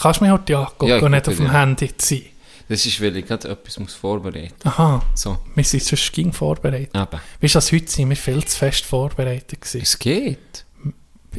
[0.00, 1.52] Kannst du mich heute angucken Ja, ich und nicht gucke auf dem dir.
[1.58, 2.22] Handy sein?
[2.68, 6.94] Das ist, weil ich gerade etwas muss vorbereiten Aha, So, wir sind sonst ging vorbereitet.
[6.94, 7.20] eben.
[7.40, 9.80] Weißt du, als heute sind wir viel zu fest vorbereitet gewesen.
[9.82, 10.64] Es geht.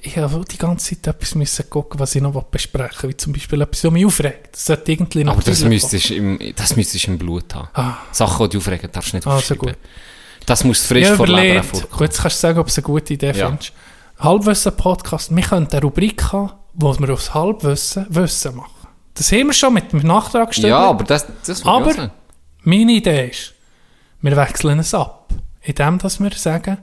[0.02, 3.10] Ich habe die ganze Zeit etwas müssen gucken, was ich noch besprechen will.
[3.12, 4.50] Wie zum Beispiel etwas, was mich aufregt.
[4.54, 7.68] Das sollte irgendwie Aber das müsstest du im, das müsstest du im Blut haben.
[7.74, 7.98] Ah.
[8.12, 9.68] Sachen, die dich aufregen, darfst du nicht Ah, aufschreiben.
[9.70, 9.78] gut.
[10.46, 11.92] Das muss frisch Ich vor Leber überlegt, hervorkommen.
[11.92, 13.48] gut, jetzt kannst du sagen, ob es eine gute Idee Ja.
[13.48, 13.74] findest.
[14.20, 18.88] Halbwissen-Podcast, wir könnten eine Rubrik haben, wo wir aufs Halbwissen Wissen machen.
[19.14, 20.58] Das haben wir schon mit dem Nachtrag.
[20.58, 22.12] Ja, aber das, das Aber-.
[22.64, 23.54] Meine Idee ist,
[24.22, 25.30] wir wechseln es ab.
[25.62, 26.78] Indem, dass wir sagen,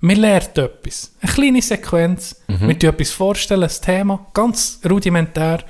[0.00, 1.12] wir lernen etwas.
[1.20, 2.36] Eine kleine Sequenz.
[2.48, 2.68] Mhm.
[2.68, 5.60] Wir tun etwas vorstellen, ein Thema, ganz rudimentär,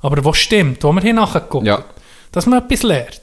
[0.00, 1.66] aber was stimmt, wo wir hier nachgucken.
[1.66, 1.78] Ja.
[1.78, 1.84] Mhm.
[2.32, 3.20] Dass man etwas lernt.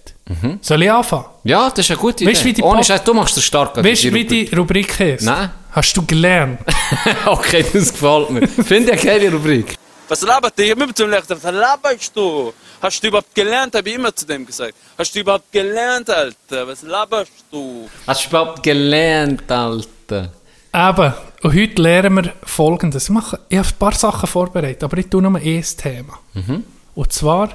[0.61, 1.26] Soll ich anfangen?
[1.44, 2.61] Ja, das ist eine gute Weißt du, wie Idee.
[2.61, 3.76] die Ohne Scheiß, du machst es stark.
[3.84, 5.26] Weißt du, wie die Rubrik ist?
[5.26, 5.49] Nein.
[5.72, 6.60] Hast du gelernt?
[7.26, 8.48] okay, das gefällt mir.
[8.48, 9.76] Finde ich eine geile Rubrik.
[10.07, 10.65] Was labert ihr?
[10.65, 12.53] Ich hab immer zu ihm gesagt, was laberst du?
[12.81, 13.76] Hast du überhaupt gelernt?
[13.76, 14.76] Habe ich immer zu dem gesagt.
[14.98, 16.68] Hast du überhaupt gelernt, Alter?
[16.68, 17.90] Was laberst du?
[18.07, 20.31] Hast du überhaupt gelernt, Alter?
[20.75, 21.13] Eben,
[21.43, 23.03] und heute lernen wir Folgendes.
[23.05, 26.19] Ich, mache, ich habe ein paar Sachen vorbereitet, aber ich tue nur ein Thema.
[26.33, 26.63] Mhm.
[26.95, 27.49] Und zwar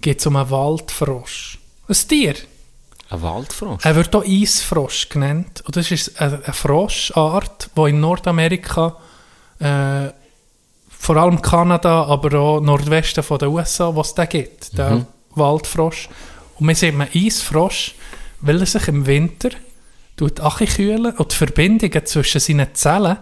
[0.00, 1.58] geht es um einen Waldfrosch.
[1.88, 2.34] Ein Tier.
[3.10, 3.84] Ein Waldfrosch?
[3.84, 5.62] Er wird auch Eisfrosch genannt.
[5.66, 8.96] Und das ist eine, eine Froschart, die in Nordamerika,
[9.58, 10.08] äh,
[10.98, 15.06] vor allem Kanada, aber auch Nordwesten von den USA, was es da gibt, der Mhm.
[15.34, 16.08] Waldfrosch.
[16.58, 17.94] Und wir sehen einen Eisfrosch,
[18.40, 19.50] weil er sich im Winter
[20.16, 20.40] tut
[20.74, 23.18] kühlen und die Verbindungen zwischen seinen Zellen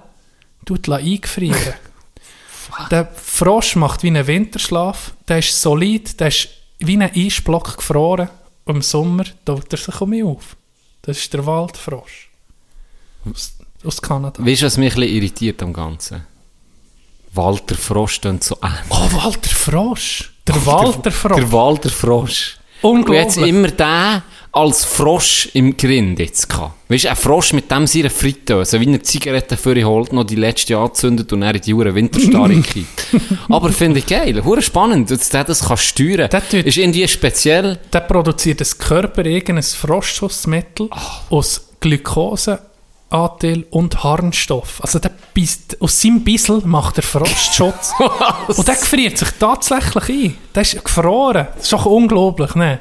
[0.65, 1.75] tut eingefrieren.
[2.91, 6.49] der Frosch macht wie einen Winterschlaf, der ist solid, der ist
[6.79, 8.29] wie ein Eisblock gefroren.
[8.65, 10.57] Und Im Sommer taucht er sich um mich auf.
[11.03, 12.31] Das ist der Waldfrosch.
[13.31, 13.55] Aus,
[13.85, 14.45] aus Kanada.
[14.45, 16.27] Weißt du, was mich ein bisschen irritiert am Ganzen?
[17.35, 18.81] Walter Frosch klingt so ähnlich.
[18.89, 20.33] Oh, Walter Frosch.
[20.47, 21.37] Der Walter Frosch.
[21.37, 22.59] Der Walter Frosch.
[22.81, 23.55] Und jetzt Unglaublich.
[23.55, 24.23] immer den
[24.55, 26.75] als Frosch im Grind jetzt gehabt.
[26.89, 30.25] Weißt du, ein Frosch mit dem seiner Fritteuse, wie eine Zigarette für ihn holt, noch
[30.25, 32.63] die letzte anzündet und dann in die hure Winterstarre.
[33.49, 36.31] Aber finde ich geil, hure spannend, dass der das kann steuern.
[36.31, 37.79] Tut- Ist irgendwie speziell.
[37.93, 40.89] Der produziert das Körper irgendein Frostschutzmittel
[41.31, 44.81] aus Glukoseanteil und Harnstoff.
[44.83, 47.93] Also der beißt, aus seinem Bissel macht er Frostschutz.
[48.57, 50.37] und der gefriert sich tatsächlich ein.
[50.55, 51.49] Der ist gefroren.
[51.57, 52.81] Das ist doch unglaublich, ne?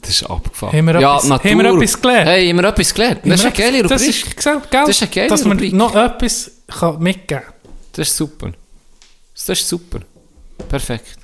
[0.00, 0.76] Das ist abgefahren.
[0.76, 1.50] Haben wir ja, etwas- Natur.
[1.50, 2.26] haben wir etwas gelernt?
[2.28, 3.20] Hey, haben wir etwas gelernt?
[3.24, 3.88] Das ist eine geile Rubrik.
[3.90, 5.72] Das ist, gell, Das ist eine geile dass man Rubrik.
[5.74, 7.54] noch etwas kann mitgeben kann.
[7.92, 8.52] Das ist super.
[9.34, 10.00] Das ist super.
[10.68, 11.18] Perfekt.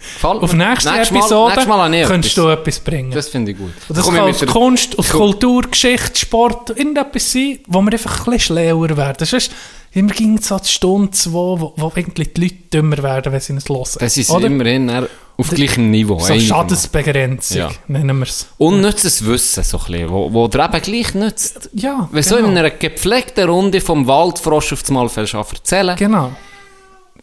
[0.00, 2.44] Gefällt Auf nächste Nächstes Episode Mal, nächstes Mal könntest etwas.
[2.44, 3.10] du etwas bringen.
[3.10, 3.72] Das finde ich gut.
[3.88, 8.18] Und das Komm kann aus Kunst, aus Kultur, Geschichte, Sport, irgendetwas sein, wo wir einfach
[8.26, 9.16] ein bisschen schlauer werden.
[9.18, 9.52] Das ist,
[9.92, 13.52] immer ging so eine Stunde, zwei, wo, wo eigentlich die Leute dümmer werden, wenn sie
[13.54, 13.84] es hören.
[13.98, 14.46] Das ist Oder?
[14.46, 14.90] immerhin
[15.36, 16.18] auf gleichem Niveau.
[16.18, 16.38] So.
[16.38, 17.70] Schadensbegrenzung, Ja.
[17.88, 18.46] nennen wir es.
[18.58, 21.70] Unnützes Wissen, so ein bisschen, wo, wo dir eben gleich nützt.
[21.74, 22.58] Ja, Wenn so in genau.
[22.58, 25.96] einer gepflegten Runde vom Waldfrosch auf das Mal erzählen.
[25.96, 26.32] Genau.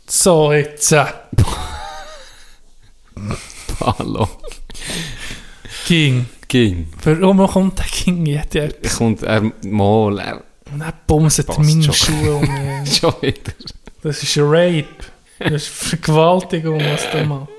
[0.08, 0.92] So, jetzt.
[0.92, 1.06] Äh,
[3.82, 4.28] Hallo.
[5.88, 6.28] ging.
[6.48, 6.88] Ging.
[7.04, 8.56] Warum kommt der King jetzt?
[8.56, 10.44] Er Kommt er mal, er
[11.06, 11.94] bumset Passt meine schon.
[11.94, 13.54] Schuhe um schon wieder.
[14.02, 14.86] Das ist Rape.
[15.40, 17.52] Das ist Vergewaltigung, was du machst.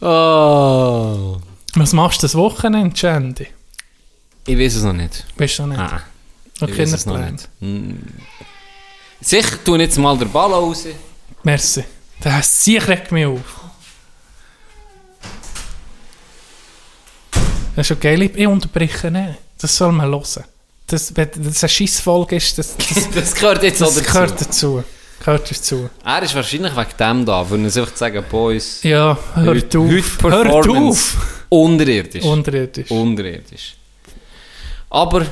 [0.00, 1.40] Oh.
[1.74, 3.48] Was machst du das Wochenende, Shandy?
[4.46, 5.26] Ich weiß es noch nicht.
[5.36, 5.80] Weißt du noch nicht?
[5.80, 6.02] Ah,
[6.60, 7.48] Noch ich weiß es noch nicht.
[7.60, 7.98] Hm.
[9.20, 10.86] Sicher, tu jetzt mal den Ball raus.
[11.42, 11.84] Merci.
[12.20, 13.40] Das Sieg regt mich auf.
[17.74, 18.22] Das ist schon geil.
[18.22, 19.34] Ich unterbreche nicht.
[19.60, 20.44] Das soll man hören.
[20.86, 24.04] Das, wenn das eine Scheissfolge ist, das, das, Das gehört jetzt das dazu.
[24.12, 24.84] gehört dazu.
[25.18, 25.90] Gehört dazu.
[26.04, 29.84] Er ist wahrscheinlich wegen dem da, weil er einfach sagen, Boys, Ja, hört heute, auf.
[29.88, 31.44] heute Hört Performance auf.
[31.48, 32.24] unterirdisch.
[32.24, 32.90] Unterirdisch.
[32.90, 33.74] unterirdisch.
[34.90, 35.26] Aber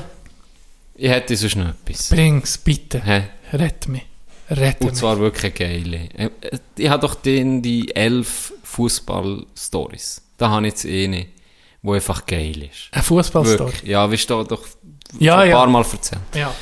[0.95, 2.09] ich hätte sonst noch etwas.
[2.09, 3.01] Bring's, bitte.
[3.03, 3.23] Hä?
[3.53, 4.03] Rett mich.
[4.49, 4.95] Rett Und mich.
[4.95, 5.97] zwar wirklich eine geile.
[6.17, 10.21] Äh, äh, Ich habe doch den, die elf Fußball-Stories.
[10.37, 11.25] Da habe ich jetzt eine,
[11.81, 12.89] die einfach geil ist.
[12.91, 13.59] Eine Fußballstory.
[13.73, 13.83] Wirklich.
[13.89, 14.63] Ja, wie du doch
[15.19, 15.55] Ja, ein ja.
[15.57, 16.21] paar Mal erzählt.
[16.33, 16.53] Ja.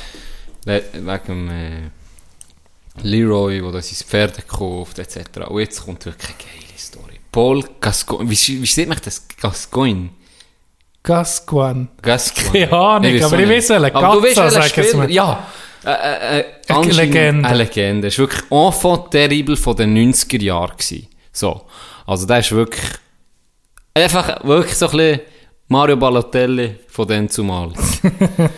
[0.64, 1.90] We wegen äh,
[3.02, 5.18] Leroy, der sein Pferd kauft, etc.
[5.48, 7.20] Und jetzt kommt wirklich eine geile Story.
[7.32, 9.26] Paul Gascoigne, wie, wie steht man das?
[9.40, 10.10] Gascoigne?
[11.02, 11.88] Gascoigne.
[12.00, 12.66] Gascoigne.
[12.68, 13.84] Keine Ahnung, aber ich welchen.
[13.94, 15.08] Aber du weißt, Spieler?
[15.10, 15.46] Ja.
[15.84, 17.48] Äh, äh, äh, Eine Legende.
[17.48, 18.08] Eine Legende.
[18.08, 20.76] Es war wirklich enfant terrible von den 90er Jahren.
[20.76, 21.08] gewesen.
[21.32, 21.62] So.
[22.06, 22.84] Also, der ist wirklich,
[23.94, 25.20] einfach wirklich so ein bisschen
[25.68, 27.72] Mario Balotelli von den zumal.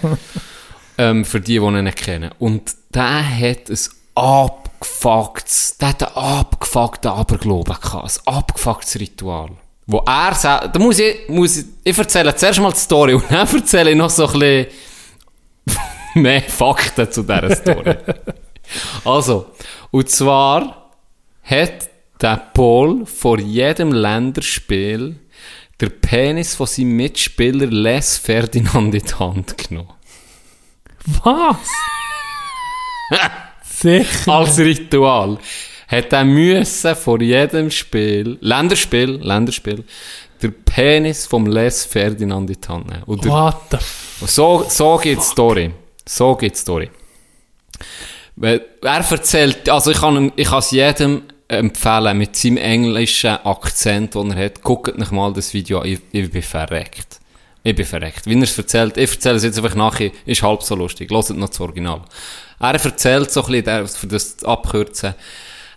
[0.99, 2.31] ähm, für die, die ihn nicht kennen.
[2.39, 3.79] Und der hat ein
[4.15, 8.21] abgefucktes, der hat einen abgefuckten Aberglauben gehabt.
[8.27, 9.51] Ein abgefucktes Ritual.
[9.87, 13.25] Wo er sagt, da muss ich, muss ich, ich erzähle zuerst mal die Story und
[13.31, 14.67] dann erzähle ich noch so ein bisschen,
[16.23, 17.95] mehr Fakten zu dieser Story.
[19.05, 19.53] also,
[19.91, 20.93] und zwar
[21.43, 21.89] hat
[22.21, 25.17] der Paul vor jedem Länderspiel
[25.81, 29.93] der Penis von seinem Mitspieler Les Ferdinand in die Hand genommen.
[31.23, 31.57] Was?
[33.63, 34.33] Sicher.
[34.33, 35.39] Als Ritual.
[35.89, 39.85] Hat er müssen vor jedem Spiel, Länderspiel, Länderspiel,
[40.43, 43.03] der Penis vom Les Ferdinand in die Hand nehmen.
[43.05, 43.77] Und der, What the
[44.27, 45.71] so, so geht die Story.
[46.09, 46.91] So geht die Story.
[48.37, 54.15] Weil Er erzählt, also ich kann, ich kann es jedem empfehlen, mit seinem englischen Akzent,
[54.15, 57.21] den er hat, guckt nicht mal das Video an, ich, ich bin verreckt.
[57.63, 58.27] Ich bin verreckt.
[58.27, 61.11] Wie er es erzählt, ich erzähle es jetzt einfach nachher, ist halb so lustig.
[61.11, 62.03] Hört noch das Original.
[62.61, 65.15] Er erzählt so ein bisschen, der- für das abkürzen,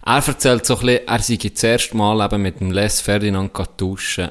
[0.06, 4.30] er erzählt so ein bisschen, er sei das Mal eben mit dem Les Ferdinand duschen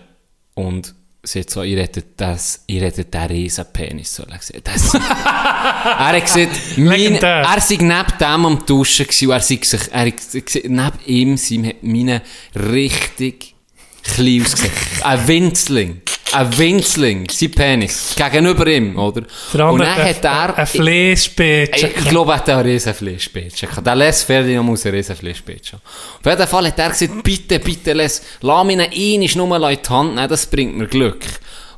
[0.55, 4.61] und sie hat so, ihr hättet das, ihr hättet den riesen Penis sollen sehen.
[4.65, 9.59] Das, er hat gesagt, mein, er sei neben dem am Duschen gewesen und er sei
[9.63, 12.23] sich, er gesagt, neben ihm sein hat meine
[12.55, 13.55] richtig
[14.03, 14.73] klein ausgesehen.
[15.03, 16.03] Ein Winzling.
[16.33, 17.27] Ein Winzling.
[17.31, 18.15] Sein Penis.
[18.17, 19.23] Gegenüber ihm, oder?
[19.55, 21.83] Der und andere dann hat er, Ein Fleischbätsch.
[21.83, 23.65] ich glaube, er hat einen riesen Fleischbätsch.
[23.85, 25.83] Der Les Ferdinand muss einen riesen Fleischbätsch haben.
[25.85, 29.79] Auf jeden Fall hat er gesagt, bitte, bitte, Les, lass mich ihn einmal nur in
[29.83, 31.25] die Hand nehmen, das bringt mir Glück.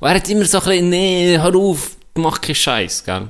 [0.00, 3.28] Und er hat immer so ein bisschen, nee, hör auf, mach keinen Scheiß, gell.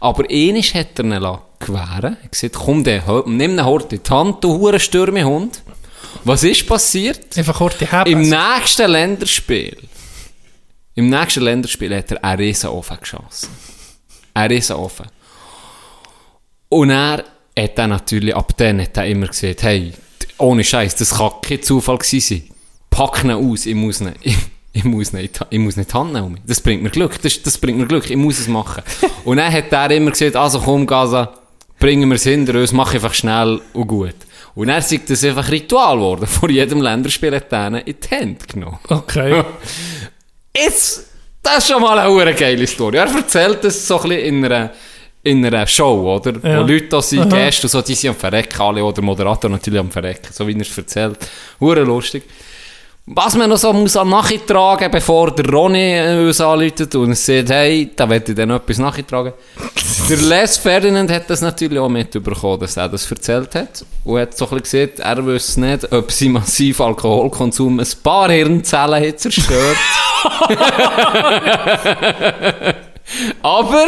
[0.00, 2.16] Aber einisch hat er ihn gewähren.
[2.16, 5.62] Er hat gesagt, komm, der, nimm ihn hart in die Hand, du hure Stürmehund.
[6.24, 7.36] Was ist passiert?
[7.36, 8.10] Einfach Hebe.
[8.10, 9.76] Im nächsten Länderspiel,
[10.98, 13.48] im nächsten Länderspiel hat er einen riesen Ofen geschossen.
[14.34, 15.06] Einen riesen Ofen.
[16.68, 17.24] Und er
[17.58, 19.92] hat dann natürlich, ab dann hat er immer gesagt, hey,
[20.38, 22.42] ohne Scheiß, das kann kein Zufall gewesen sein.
[22.90, 24.36] Pack ihn aus, ich muss ihn, ich,
[24.72, 26.40] ich muss die- ich muss nicht die Hand nehmen.
[26.46, 28.82] Das bringt mir Glück, das, das bringt mir Glück, ich muss es machen.
[29.24, 31.32] Und dann hat er immer gesagt, also komm, Gaza,
[31.78, 34.14] bringen wir es hinter uns, mach einfach schnell und gut.
[34.56, 36.26] Und er sagt das einfach Ritual geworden.
[36.26, 38.78] Vor jedem Länderspiel hat er in die Hände genommen.
[38.88, 39.44] Okay.
[40.64, 41.06] Jetzt,
[41.42, 42.96] das ist schon mal eine hure geile Story.
[42.96, 44.70] Er erzählt das so ein bisschen in einer,
[45.22, 46.32] in einer Show, oder?
[46.32, 46.60] Ja.
[46.60, 49.80] Wo Leute da sind, Gäste und so, die sind am Verrecken alle, oder Moderator natürlich
[49.80, 51.18] am Verrecken, so wie er es erzählt.
[51.60, 52.24] Hure lustig.
[53.10, 57.90] Was man noch so muss nachtragen, bevor der Ronny äh, uns anläutet und sagt, hey,
[57.96, 59.32] da werde ich dann etwas nachtragen.
[60.10, 63.82] der Les Ferdinand hat das natürlich auch mitbekommen, dass er das erzählt hat.
[64.04, 68.30] Und hat so ein bisschen gesagt, er wüsste nicht, ob sein massiver Alkoholkonsum ein paar
[68.30, 69.76] Hirnzellen hat zerstört.
[73.42, 73.86] aber,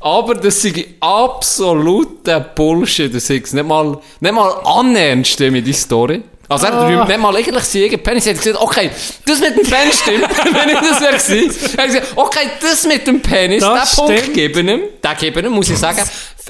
[0.00, 3.14] aber das ist absoluter Bullshit.
[3.14, 6.22] Das ist nicht mal, nicht mal annähernd stimmt die Story.
[6.48, 7.04] Also er Ah.
[7.06, 8.26] nicht mal eigentlich sein eigener Penis.
[8.26, 8.90] Er hat gesagt, okay,
[9.24, 11.70] das mit dem Penis stimmt, wenn ich das wäre gewesen.
[11.78, 14.34] Er hat gesagt, okay, das mit dem Penis, Das den Punkt stimmt.
[14.34, 16.02] geben ihm, den geben ihm, muss ich sagen.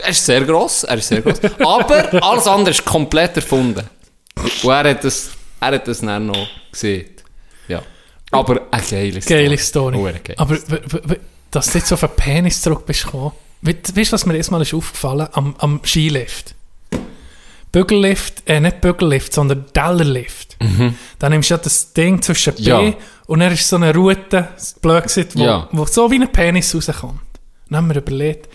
[0.02, 1.36] Er ist sehr gross, er ist sehr gross.
[1.60, 3.86] Aber alles andere ist komplett erfunden.
[4.64, 5.28] Und er hat das,
[5.60, 7.04] er hat das dann noch gesehen.
[8.32, 9.42] Aber eine geile Story.
[9.42, 9.96] Geile Story.
[9.96, 10.36] Hure geil.
[10.38, 10.56] Aber
[11.50, 13.32] dass du jetzt auf den Penis zurück bist gekommen.
[13.62, 15.28] Weißt du, was mir erstmal ist aufgefallen?
[15.32, 16.54] Am, am Skilift.
[17.70, 20.56] Bügellift, äh, nicht Bügellift, sondern Tellerlift.
[21.18, 22.66] Dann nimmst du ja das Ding zwischen B Mhm.
[22.66, 22.92] Ja.
[23.26, 24.48] und dann ist so eine Route,
[24.82, 25.68] blöd gesagt, wo, Ja.
[25.72, 27.20] wo so wie ein Penis rauskommt.
[27.70, 28.48] Dann haben wir überlegt,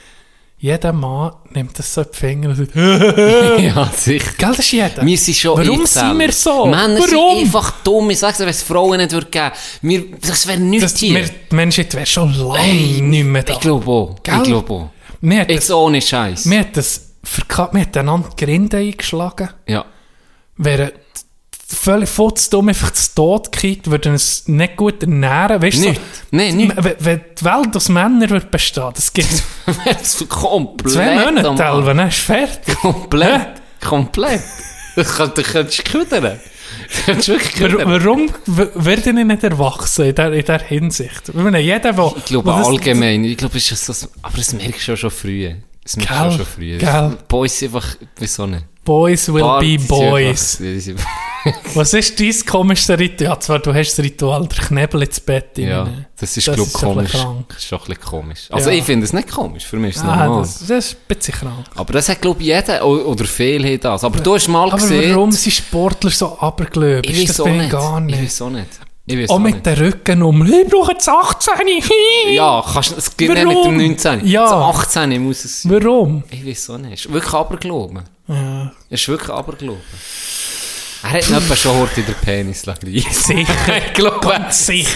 [0.59, 4.31] jeder Mann nimmt das so in die Finger und sagt, ja, sicher.
[4.37, 5.05] Gell, das ist jeder.
[5.05, 6.05] Wir sind schon Warum eingezählt.
[6.07, 6.65] sind wir so?
[6.65, 7.37] Männer Warum?
[7.37, 8.09] sind einfach dumm.
[8.09, 9.51] Ich sag's dir, wenn es Frauen nicht würde geben,
[9.81, 11.15] wir, das wäre nichts das, hier.
[11.15, 13.53] wir, die Menschheit wäre schon lange Hey, nicht mehr da.
[13.53, 14.15] Ich glaube auch.
[14.23, 14.37] Gell?
[14.37, 14.89] Ich glaube auch.
[15.21, 16.45] Jetzt das, ohne Scheiß.
[16.45, 19.49] mir hat das verkackt, mir hat einander die Grinde eingeschlagen.
[19.67, 19.85] Ja.
[20.57, 20.93] Wäre
[21.75, 25.61] völlig futzdumm einfach zu Tod gekriegt, würden es nicht gut ernähren.
[25.61, 25.93] Weißt du.
[26.31, 26.73] Nein, nicht.
[26.77, 29.43] Wenn, wenn die Welt aus Männern wird bestehen, das gibt
[30.29, 30.91] komplett.
[30.91, 32.75] zwei Monate, dann ist fertig.
[32.75, 33.47] Komplett.
[33.83, 34.41] Komplett.
[34.95, 36.39] Das kann- Du könntest küdern.
[37.05, 41.29] Warum w- werden ich nicht erwachsen in der, in der Hinsicht?
[41.29, 42.13] Ich meine, jeder, der...
[42.17, 43.23] Ich glaube allgemein.
[43.25, 45.53] Ich glaube, es ist das, aber das merkst du ja schon früh.
[45.83, 46.77] Das merkst du ja schon früh.
[46.79, 47.17] gell.
[47.27, 47.85] Boys einfach,
[48.17, 48.65] wieso nicht?
[48.83, 50.59] Boys will be boys.
[50.59, 51.05] einfach-
[51.75, 53.29] Was ist dein komischste Ritual?
[53.31, 55.57] Ja, zwar, du hast das Ritual, der Knebel ins Bett.
[55.57, 56.05] Ja, rein.
[56.19, 57.11] das ist, Das glaube ich, komisch.
[57.47, 58.39] Das ist schon ein bisschen komisch.
[58.49, 58.75] Also, Ja.
[58.77, 59.65] ich finde es nicht komisch.
[59.65, 60.41] Für mich ist es Ah, normal.
[60.41, 61.65] das, das ist ein bisschen krank.
[61.75, 64.03] Aber das hat, glaube ich, jeder, oder viele haben das.
[64.03, 65.15] Aber du hast mal Aber gesehen...
[65.15, 67.11] warum sind Sportler so abergläubisch?
[67.11, 67.71] Ich weiß Das auch bin ich nicht.
[67.71, 68.21] gar Ich nicht.
[68.23, 68.67] weiß auch nicht.
[69.09, 69.65] Ich Auch mit nicht.
[69.65, 70.45] den Rücken um.
[70.45, 71.53] Ich brauche jetzt 18.
[72.33, 73.77] Ja, kannst, es geht nicht mit Warum?
[73.77, 74.27] dem 19.
[74.27, 74.49] Ja.
[74.49, 75.71] So 18 muss es sein.
[75.81, 76.23] Warum?
[76.29, 76.93] Ich weiß auch nicht.
[76.93, 78.01] Es ist wirklich Aberglauben.
[78.27, 78.71] Ja.
[78.89, 79.79] Es ist wirklich Aberglauben.
[81.03, 83.07] Er hat nicht schon heute den Penis gleich.
[83.11, 83.77] Sicher.
[83.77, 84.89] ich glaube, Ganz sicher.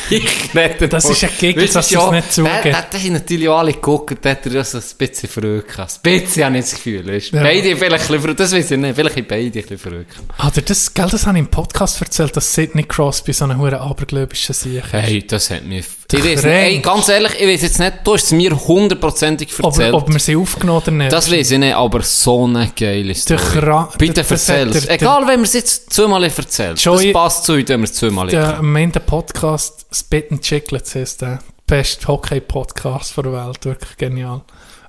[0.90, 2.52] Das ist ein Gegner, dass es nicht zugeht.
[2.52, 5.70] Der, der, der hat natürlich alle geguckt, der hat er ja so ein bisschen verrückt
[5.70, 6.00] gehabt.
[6.04, 7.32] Ein bisschen habe ich das Gefühl, weißt.
[7.32, 7.44] Ja.
[7.44, 10.16] Beide vielleicht ein bisschen das weiß ich nicht, vielleicht beide ein bisschen verrückt.
[10.38, 13.58] Hat er das, gell, das habe ich im Podcast erzählt, dass Sidney Crosby so ein
[13.58, 14.94] hure abergläubischer Sieg ist.
[14.94, 15.86] Hey, das hat mich...
[16.14, 19.50] Ich weiß nicht, ey, ganz ehrlich, ich weiß jetzt nicht, du hast es mir hundertprozentig
[19.60, 19.94] Ob, erzählt.
[19.94, 21.12] ob wir sie aufgenommen oder nicht.
[21.12, 23.88] das weiß ich nicht, aber so eine geile Story.
[23.98, 24.88] Bitte hat erzähl es.
[24.88, 26.86] Egal, wenn wir es jetzt zweimal erzählt.
[26.86, 28.60] Das passt zu uns, wenn wir es zweimal erzählen.
[28.60, 34.42] am Ende Podcast Spit and Chicklets heisst der beste Hockey-Podcast der Welt, wirklich genial.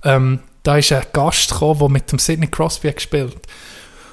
[0.04, 3.36] Ähm, da ist ein Gast gekommen, der mit dem Sidney Crosby hat gespielt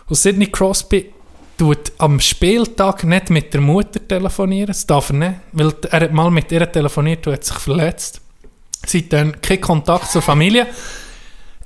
[0.07, 1.11] Und Sidney Crosby
[1.59, 6.13] tut am Spieltag nicht mit der Mutter telefonieren, das darf er nicht, weil er hat
[6.13, 8.21] mal mit ihr telefoniert und hat sich verletzt.
[8.87, 10.67] Seitdem kein Kontakt zur Familie.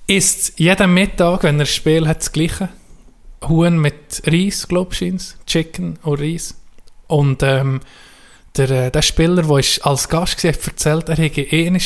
[0.08, 2.70] Isst jeden Mittag, wenn er ein Spiel hat, das Gleiche.
[3.48, 5.14] Huhn mit Reis, glaube ich,
[5.46, 6.56] Chicken und Reis.
[7.08, 7.80] Und ähm,
[8.58, 11.82] der, äh, der Spieler, der als Gast war, hat erzählt, er hätte einmal an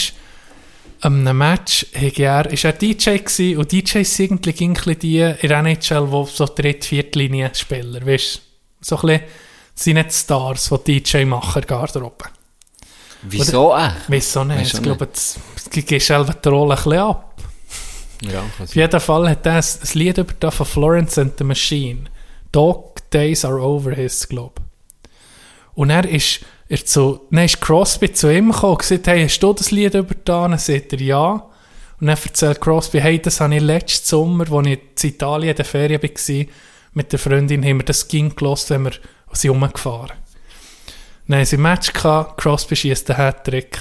[1.01, 5.19] einem Match, hätte er, ist er DJ gewesen, und DJs sind eigentlich ein bisschen die
[5.19, 8.41] in der NHL, die so dritt-, viertlinie Spieler, weißt du?
[8.81, 9.21] So ein bisschen,
[9.75, 12.25] sind nicht Stars, die DJ machen, Garderobe.
[13.23, 13.95] Wieso echt?
[14.07, 14.73] Wieso nicht?
[14.73, 17.33] Du Ich glaube, das, das gibst selber die Rolle ein bisschen ab.
[18.21, 21.43] Ja, Auf jeden Fall hat er ein, ein Lied über da von Florence and the
[21.43, 22.05] Machine.
[22.51, 24.61] Dog Days Are Over, es, glaube
[25.75, 26.39] Und er ist,
[26.69, 29.93] er zu, dann ist Crosby zu ihm gekommen und gesagt, hey, hast du das Lied
[29.93, 30.47] über da?
[30.47, 31.31] Dann sagt er, ja.
[31.99, 35.55] Und dann erzählt Crosby, hey, das habe ich letzten Sommer, als ich in Italien in
[35.55, 36.45] der Ferien war,
[36.93, 38.93] mit der Freundin, haben wir das ging gelost, wenn wir
[39.31, 40.17] sind rumgefahren.
[41.27, 43.79] Dann haben sie ein Match gehabt, Crosby schießt den Hattrick.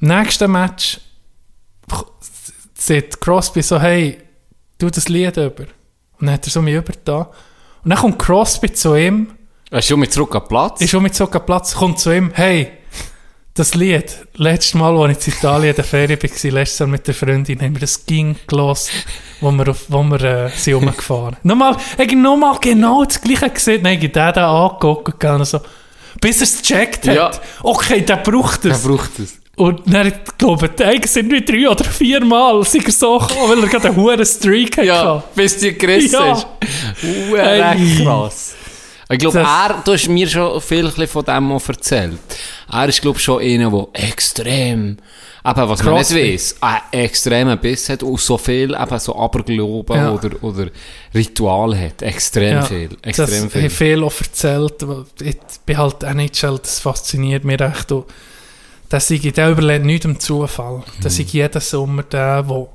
[0.00, 1.00] Im nächsten Match
[2.74, 4.18] sagt Crosby so, hey,
[4.78, 5.64] tu das Lied über.
[6.18, 7.26] Und dann hat er so mich übergetan.
[7.84, 9.32] Und dann kommt Crosby zu ihm,
[9.78, 10.80] ist schon mit zurück am Platz.
[10.80, 12.68] ist schon mit so einem Platz, kommt zu ihm, hey,
[13.54, 17.06] das Lied, letztes Mal, als ich in Italien in der Ferien war, letztes Jahr mit
[17.06, 18.90] der Freundin, haben wir das ging gelost,
[19.40, 21.36] wo wir, auf, wo wir äh, sind rumgefahren.
[21.42, 25.60] nochmal, ich nochmal genau das Gleiche gesehen, dann habe ich den da angeguckt und so,
[26.20, 27.14] bis er es gecheckt hat.
[27.14, 27.30] Ja.
[27.62, 28.82] Okay, der braucht er es.
[28.82, 29.38] braucht es.
[29.56, 33.50] Und dann, ich glaube ich, sind wir drei oder vier Mal sind er so gekommen,
[33.50, 34.86] weil er gerade einen hohen Streak hatte.
[34.86, 36.32] Ja, bis die gerissen Ja.
[36.32, 36.46] ist.
[37.02, 38.02] Hey.
[38.02, 38.54] krass.
[39.12, 42.18] Ich glaube, er, du hast mir schon viel von dem auch erzählt.
[42.72, 44.96] Er ist, glaube ich, schon einer, der extrem,
[45.44, 49.96] eben, was man nicht weiss, einen extremen Biss hat und so viel, eben so Aberglauben
[49.96, 50.10] Ja.
[50.12, 50.66] oder, oder
[51.14, 52.02] Ritual hat.
[52.02, 52.90] Extrem viel.
[53.02, 53.64] Extrem das viel.
[53.66, 54.74] ich viel auch erzählt.
[55.20, 55.36] Ich
[55.66, 57.92] bin halt NHL, das fasziniert mich recht.
[57.92, 58.06] Und
[58.88, 60.82] das sei, der überlebt nichts im Zufall.
[61.02, 61.24] Das Mhm.
[61.24, 62.68] ist jeden Sommer der, wo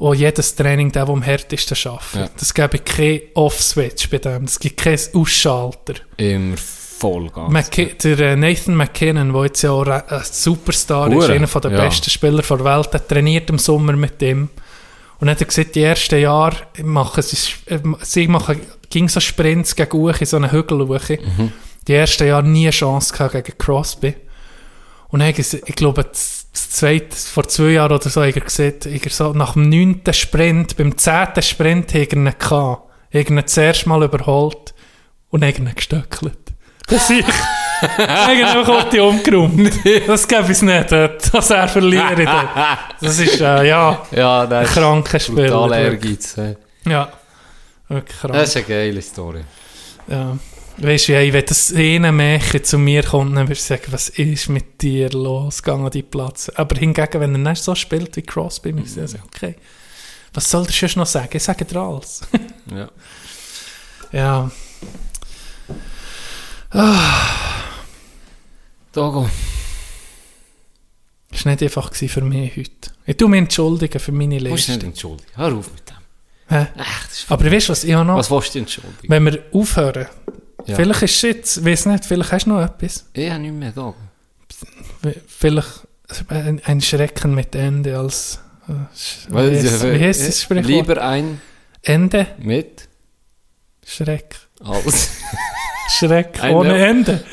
[0.00, 2.14] auch jedes Training der, der am härtesten arbeitet.
[2.14, 2.30] Ja.
[2.36, 4.44] Das ich kein Off-Switch bei dem.
[4.44, 5.94] Es gibt keinen Ausschalter.
[6.16, 7.50] Immer Vollgas.
[7.50, 11.70] McK der äh, Nathan McKinnon, der jetzt ja auch ein Superstar ist, Hure, einer der
[11.70, 11.84] ja.
[11.84, 14.50] besten Spieler der Welt, der trainiert im Sommer mit ihm.
[15.18, 17.36] Und dann hat er gesagt, die ersten Jahre machen sie,
[17.66, 21.08] äh, sie machen, ging so Sprints gegen Uche, in so eine Hügel hoch.
[21.08, 21.52] Mhm.
[21.88, 24.14] Die ersten Jahre nie Chance gehabt gegen Crosby.
[25.08, 29.10] Und dann, ich glaube, das das zweite, vor zwei Jahren oder so, gesagt, hat er
[29.10, 32.90] so nach dem neunten Sprint, beim zehnten Sprint, er ihn gehabt.
[33.10, 34.74] Er ihn zuerst mal überholt
[35.30, 36.38] und hat ihn gestöckelt.
[36.86, 37.24] Das ich.
[37.98, 39.72] Eigentlich kommt die umgeräumt.
[40.06, 42.28] Das gäbe es nicht, dass er verliert.
[43.00, 45.48] Das ist, äh, ja, Ja, ein das ist kranker Spieler.
[45.48, 46.36] brutal wirklich.
[46.36, 46.56] Ehrgeiz.
[46.84, 47.08] Ja,
[47.88, 48.34] wirklich krank.
[48.34, 49.44] Das ist eine geile Story.
[50.08, 50.36] Ja.
[50.82, 54.08] Weißt du, hey, wenn das eine Mädchen zu mir kommt, dann würdest du sagen, was
[54.08, 55.62] ist mit dir los?
[55.62, 56.50] Geh an deinen Platz.
[56.54, 59.56] Aber hingegen, wenn er nicht so spielt wie Crosby, muss ich sagen, okay.
[60.32, 61.28] Was soll der sonst noch sagen?
[61.36, 62.22] Ich sage dir alles.
[62.72, 62.88] Ja.
[64.12, 64.50] ja.
[68.92, 69.28] Togo.
[71.30, 72.70] Das war nicht einfach für mich heute.
[73.06, 74.86] Ich tue mich entschuldigen für meine Musst du nicht Liste.
[74.86, 75.30] entschuldigen.
[75.34, 75.96] Hör auf mit dem.
[76.48, 76.66] Hä?
[76.76, 79.08] Echt, Aber weißt du was, ich habe noch, Was willst du entschuldigen?
[79.08, 80.06] wenn wir aufhören,
[80.66, 80.76] Ja.
[80.76, 83.06] vielleicht ist es jetzt, weiß nicht, vielleicht hast du noch etwas.
[83.12, 83.94] Ich habe nicht mehr da.
[85.26, 85.86] Vielleicht
[86.28, 88.72] ein, ein Schrecken mit Ende als, äh,
[89.32, 90.66] Weil- wie heißt das Sprichwort?
[90.66, 91.40] Lieber ein
[91.82, 92.88] Ende, mit
[93.86, 94.36] Schreck.
[94.62, 95.10] als.
[95.98, 96.76] Schreck ohne.
[96.86, 97.24] Ende.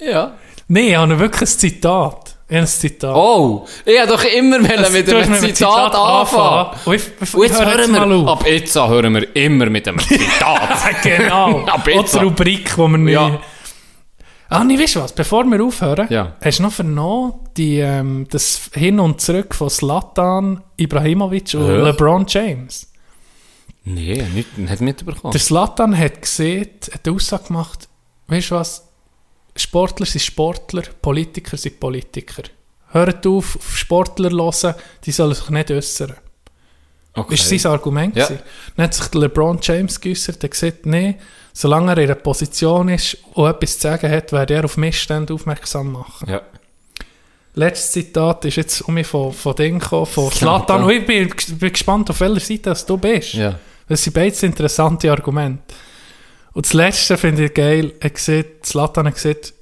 [0.00, 0.36] ja.
[0.66, 2.23] Nein, ich habe wirklich ein Zitat.
[2.46, 3.14] Ich ein Zitat.
[3.16, 6.78] Oh, ich habe doch immer Das- mit einem mit Zitat, anfangen.
[6.84, 8.40] Und ich, Und jetzt hör hören wir, auf.
[8.40, 11.02] ab jetzt hören wir immer mit einem Zitat.
[11.02, 11.60] genau.
[11.66, 12.24] Ab jetzt die an.
[12.26, 13.14] Rubrik, die wir nicht...
[13.14, 13.40] Ja.
[14.50, 15.12] Ah, nee, weißt du was?
[15.14, 16.36] Bevor wir aufhören, Ja.
[16.44, 21.76] hast du noch vernommen, die, ähm, das Hin und Zurück von Slatan Ibrahimovic und Ja.
[21.82, 22.88] LeBron James?
[23.84, 25.32] Nee, nicht, nicht mitbekommen.
[25.32, 27.88] Der Slatan hat gesehen, hat eine Aussage gemacht,
[28.28, 28.86] weißt du was,
[29.56, 32.42] Sportler sind Sportler, Politiker sind Politiker.
[32.90, 34.74] Hört auf, auf Sportler hören,
[35.04, 36.14] die sollen sich nicht äußern.
[37.14, 37.36] okay.
[37.36, 38.16] Das war sein Argument.
[38.16, 38.28] Ja.
[38.76, 41.16] Dann hat sich LeBron James geäußert, der gesagt, nee,
[41.52, 45.32] solange er in einer Position ist und etwas zu sagen hat, werde er auf Missstände
[45.34, 46.28] aufmerksam machen.
[46.28, 46.42] Ja.
[47.56, 50.66] Letztes Zitat ist jetzt um mich von, von Ding gekommen, von Slatan.
[50.66, 50.84] Slatan.
[50.84, 53.34] Und ich bin, bin gespannt, auf welcher Seite du bist.
[53.34, 53.58] Ja.
[53.88, 55.62] Das sind beides interessante Argumente.
[56.54, 57.94] Und das Letzte finde ich geil.
[58.00, 59.52] Er sieht, Zlatan hat gesagt,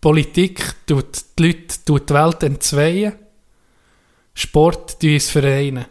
[0.00, 1.06] Politik tut
[1.38, 3.12] die Leute, tut die Welt entzweien.
[4.34, 5.86] Sport tut uns vereinen.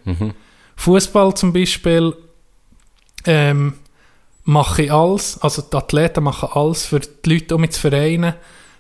[0.76, 2.14] Fußball zum Beispiel
[3.26, 3.74] ähm,
[4.44, 8.36] mache ich alles, also die Athleten machen alles für die Leute, um mich zu vereinen.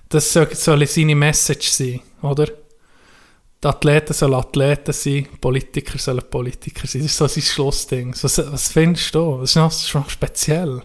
[0.09, 2.47] Das soll, soll seine Message sein, oder?
[3.63, 7.01] Die Athleten sollen Athleten sein, Politiker sollen Politiker sein.
[7.01, 8.13] Das ist so sein Schlussding.
[8.13, 9.39] So, was findest du?
[9.39, 10.83] Das ist noch, das ist noch speziell.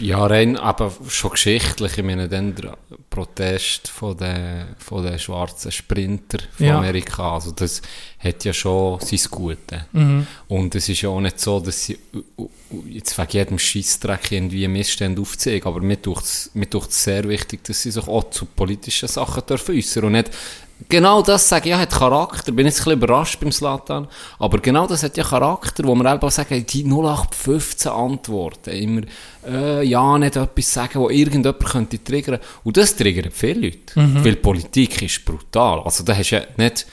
[0.00, 1.96] Ja, rein, aber schon geschichtlich.
[1.98, 2.76] Ich meine, dann der
[3.08, 6.78] Protest von den, von den schwarzen Sprinter von Ja.
[6.78, 7.34] Amerika.
[7.34, 7.80] Also, das
[8.18, 9.86] hat ja schon sein Gute.
[9.92, 10.26] Mhm.
[10.48, 11.98] Und es ist ja auch nicht so, dass sie
[12.88, 15.68] jetzt wegen jedem Scheissdreck irgendwie Missstände aufzeigen.
[15.68, 16.50] Aber mir tut es
[16.90, 20.30] sehr wichtig, dass sie sich auch zu politischen Sachen dürfen äußern und nicht
[20.88, 22.52] Genau das sage ich, ja, hat Charakter.
[22.52, 24.06] Bin jetzt ein bisschen überrascht beim Slatan.
[24.38, 28.70] Aber genau das hat ja Charakter, wo man einfach sagen, die 0815 Antworten.
[28.70, 29.02] Immer,
[29.48, 32.38] äh, ja, nicht etwas sagen, wo irgendjemand könnte triggern.
[32.62, 33.78] Und das triggert viele Leute.
[33.96, 35.80] Weil Politik ist brutal.
[35.80, 36.86] Also da hast du ja nicht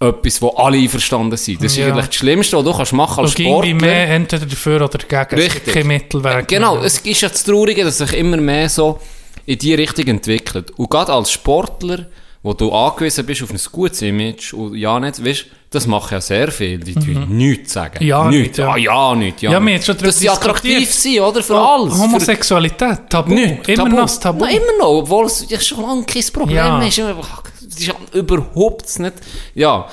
[0.00, 1.62] etwas, wo alle einverstanden sind.
[1.62, 1.88] Das ist Ja.
[1.88, 3.74] eigentlich das Schlimmste, was du kannst machen als Sportler.
[3.74, 5.40] mehr entweder dafür oder dagegen.
[5.42, 5.74] Es Richtig.
[5.74, 6.46] Kein Mittelweg.
[6.46, 6.84] Genau, mehr.
[6.84, 9.00] es ist ja das Traurige, dass sich immer mehr so
[9.44, 10.70] in die Richtung entwickelt.
[10.78, 12.06] Und gerade als Sportler,
[12.42, 16.20] wo du angewiesen bist auf ein gutes Image und ja nicht, weißt, das machen ja
[16.20, 17.98] sehr viele, die tun nichts sagen.
[18.00, 18.06] Mhm.
[18.06, 18.46] Ja, nichts.
[18.46, 18.70] nicht, ja.
[18.72, 19.84] Ah, ja, nicht, ja, Ja, nicht.
[19.84, 21.42] schon Dass sie attraktiv sind, oder?
[21.42, 21.98] Für Oh, alles.
[21.98, 23.34] Homosexualität, Tabu.
[23.34, 23.68] nichts.
[23.68, 24.44] Immer noch das Tabu.
[24.44, 26.78] Nein, immer noch, obwohl es ja schon lange kein Problem Ja.
[26.82, 26.98] ist.
[26.98, 29.14] Das ist ja überhaupt nicht,
[29.54, 29.86] ja,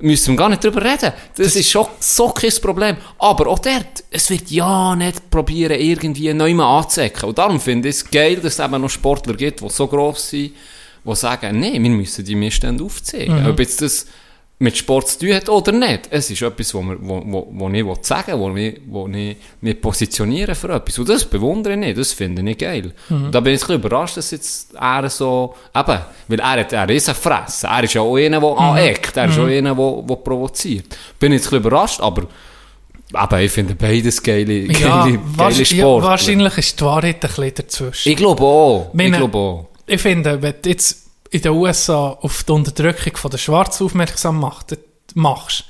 [0.00, 1.12] müssen wir gar nicht drüber reden.
[1.36, 2.96] Das, ist schon so kein Problem.
[3.18, 7.28] Aber auch dort, es wird ja nicht probieren, irgendwie neu mal anzuecken.
[7.28, 10.30] Und darum finde ich es geil, dass es eben noch Sportler gibt, die so gross
[10.30, 10.52] sind,
[11.06, 13.42] die sagen, nee, wir müssen die Missstände aufzeigen.
[13.42, 13.50] Mhm.
[13.50, 14.06] Ob jetzt das
[14.60, 16.02] mit Sport zu tun hat oder nicht.
[16.10, 19.36] Es ist etwas, wo, wir, wo, wo, wo ich sagen will, wo ich, wo ich
[19.60, 20.96] mich positionieren für etwas.
[20.98, 22.92] Und das bewundere ich nicht, das finde ich geil.
[23.08, 23.24] Mhm.
[23.26, 25.98] Und da bin ich ein bisschen überrascht, dass jetzt er so, eben,
[26.28, 28.58] weil er, hat, er ist ein Fressen, er ist ja auch einer, der Mhm.
[28.58, 30.96] aneckt, er ist auch einer, der, der provoziert.
[31.18, 32.22] Bin jetzt ein bisschen überrascht, aber
[33.12, 36.04] eben, ich finde beides geile, geile, Ja, geile wahrsch- ja, Sport.
[36.04, 38.08] wahrscheinlich ist die Wahrheit ein bisschen dazwischen.
[38.08, 39.68] Ich glaube auch, ich Meine- glaube auch.
[39.86, 44.38] Ich finde, wenn du jetzt in den USA auf die Unterdrückung von der Schwarzen aufmerksam
[44.40, 44.76] macht,
[45.14, 45.64] machst,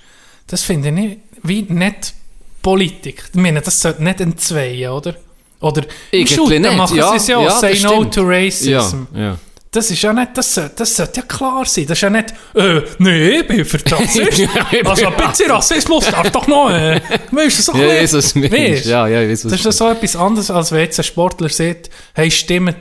[0.47, 2.15] das finde ich nicht, wie nicht
[2.63, 3.25] Politik.
[3.33, 5.15] Ich meine, das sollte nicht entzweien, oder?
[5.61, 8.15] Oder Irgendwie nicht, machen ja, sie es ja, ja, say no stimmt.
[8.15, 9.03] to racism.
[9.15, 9.39] Ja, ja.
[9.71, 11.87] Das ist ja nicht, das sollte, das sollte ja klar sein.
[11.87, 16.31] Das ist ja nicht, äh, nee, ich bin für bin- also ein bisschen Rassismus darf
[16.31, 17.01] doch noch, äh,
[17.33, 17.81] weißt du, so ein
[18.11, 18.89] bisschen-?
[18.89, 21.49] Ja, ja, ich weiß, was Das ist so etwas anderes, als wenn jetzt ein Sportler
[21.49, 22.77] sagt, hey, stimmt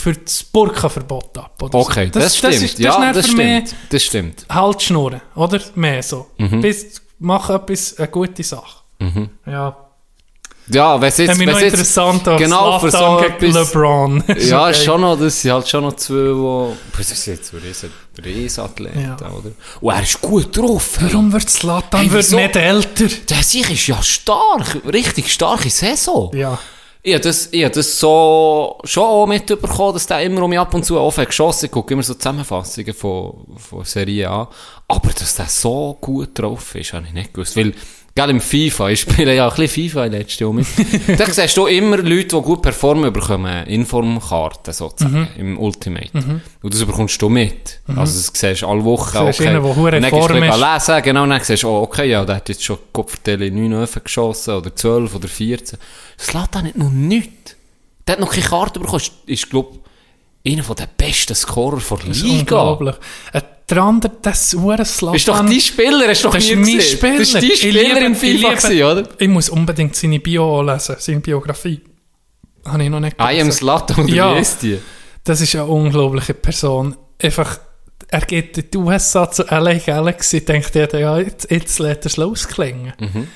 [0.00, 1.62] für das Burka-Verbot ab.
[1.62, 2.18] Oder Okay, so.
[2.20, 2.54] das, stimmt.
[2.54, 3.74] Das ist, das ja, ist das stimmt.
[3.90, 4.46] Das stimmt.
[4.48, 5.60] halt schnurren, oder?
[5.74, 6.26] Mehr so.
[6.38, 6.60] Mhm.
[6.60, 8.78] Bis, mach etwas, eine gute Sache.
[9.46, 9.76] Ja.
[10.72, 14.22] Ja, wenn es jetzt, noch jetzt interessant genau für so etwas, LeBron.
[14.38, 14.70] Ja, okay.
[14.70, 17.92] ist schon noch, das sind halt schon noch zwei, die, das sind jetzt Riesen,
[18.24, 19.14] Riesathleten, Ja.
[19.16, 19.50] oder?
[19.80, 20.98] Und er ist gut drauf.
[21.00, 21.08] hey.
[21.10, 23.06] Warum wird Zlatan Hey, wird nicht älter?
[23.28, 26.30] Der sich ist ja stark, richtig starke Saison.
[26.36, 26.56] Ja.
[27.02, 30.58] Ich habe das, ich hab das so schon auch mitbekommen, dass der immer um mich
[30.58, 34.50] ab und zu offen geschossen Ich gucke immer so Zusammenfassungen von, von Serie A.
[34.86, 37.56] Aber dass der so gut drauf ist, habe ich nicht gewusst.
[37.56, 37.72] Weil,
[38.20, 40.66] gell, im FIFA, ich spiele ja ein bisschen FIFA in letzter Jahr mit.
[41.18, 46.10] da siehst du immer Leute, die gut performen, bekommen Informkarten sozusagen, im Ultimate.
[46.62, 47.80] Und das bekommst du mit.
[47.86, 49.26] Also das siehst du alle Wochen.
[49.26, 52.24] Siehst einen, Und dann gehst du lesen, genau, und dann siehst du, oh, okay, ja,
[52.24, 55.78] der hat jetzt schon Kopfteile 9 Öfen geschossen, oder 12 oder 14.
[56.18, 57.56] Slatan hat noch nichts.
[58.06, 59.00] Der hat noch keine Karte bekommen.
[59.00, 59.78] Ist, ist glaube
[60.42, 62.60] ich, einer der besten Scorer der Das ist Liga.
[62.60, 62.94] unglaublich.
[63.70, 65.16] Der andere, das Uhren Slatan.
[65.16, 66.96] Ist doch dein Spieler, hast du doch Das ist nie gesehen.
[66.98, 67.18] Spieler.
[67.18, 69.08] Das ist dein Ich Spieler im FIFA gewesen, oder?
[69.18, 71.80] Ich muss unbedingt seine Bio lesen, seine Biografie.
[72.66, 73.52] Habe ich noch nicht I am gelesen.
[73.52, 74.36] Slatan, oder Ja.
[74.36, 74.78] ist die?
[75.24, 76.96] Das ist eine unglaubliche Person.
[77.22, 77.58] Einfach,
[78.08, 82.06] er geht in die USA zu LA Galaxy, denkt er, ja, jetzt, jetzt lässt er
[82.06, 82.92] es losklingen.
[82.98, 83.28] Mhm.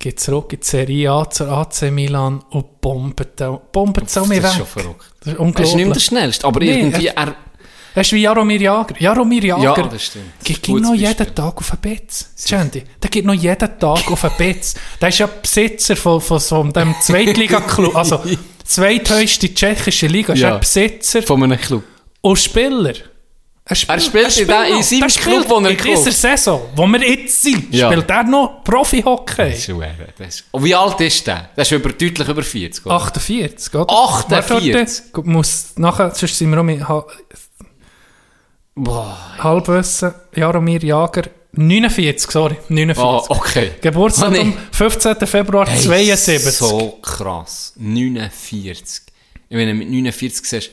[0.00, 3.20] Geht zurück in die Serie A zur AC Milan und bombt,
[3.72, 4.52] bombt so Das mir ist weg.
[4.52, 5.04] schon verrückt.
[5.24, 6.04] Das ist Er ist nicht mehr der unglaublich.
[6.04, 7.34] Schnellste, aber Nee, irgendwie, er,
[7.94, 8.94] Das ist wie Jaromir Jager.
[9.00, 10.26] Jaromir Jager Ja, das stimmt.
[10.40, 11.34] Das ein noch jeden Beispiel.
[11.34, 12.30] Tag auf den Betz.
[13.02, 14.74] Der geht noch jeden Tag auf den Betz.
[15.00, 17.96] Der ist ja Besitzer von, von so einem Zweitliga-Club.
[17.96, 18.20] Also,
[18.64, 20.32] zweithöchste tschechische Liga.
[20.34, 20.50] Ist Ja.
[20.50, 21.82] er Besitzer Von einem Club.
[22.20, 22.92] und Spieler.
[23.70, 24.82] Er Er spielt in der- in noch.
[24.82, 26.12] seinem Club, spielt wo er in dieser glaubt.
[26.14, 27.90] Saison, wo wir jetzt sind, Ja.
[27.90, 29.72] spielt er noch Profi-Hockey.
[30.52, 31.50] Und wie alt ist der?
[31.54, 32.94] Der ist über, deutlich über 40, oder?
[32.94, 33.92] 48, oder?
[33.92, 35.02] 48?
[35.12, 36.80] Warte, Muss nachher, sonst sind wir auch mit
[38.84, 39.16] Boah.
[39.38, 40.14] Halbwissen.
[40.34, 41.22] Jaromir Jager,
[41.52, 43.02] 49, sorry, 49.
[43.02, 43.72] Ah, okay.
[43.80, 45.26] Geburtstag am 15.
[45.26, 46.52] Februar Hey, 72.
[46.52, 47.72] So krass.
[47.76, 49.02] 49.
[49.48, 50.72] Ich meine, mit 49 siehst du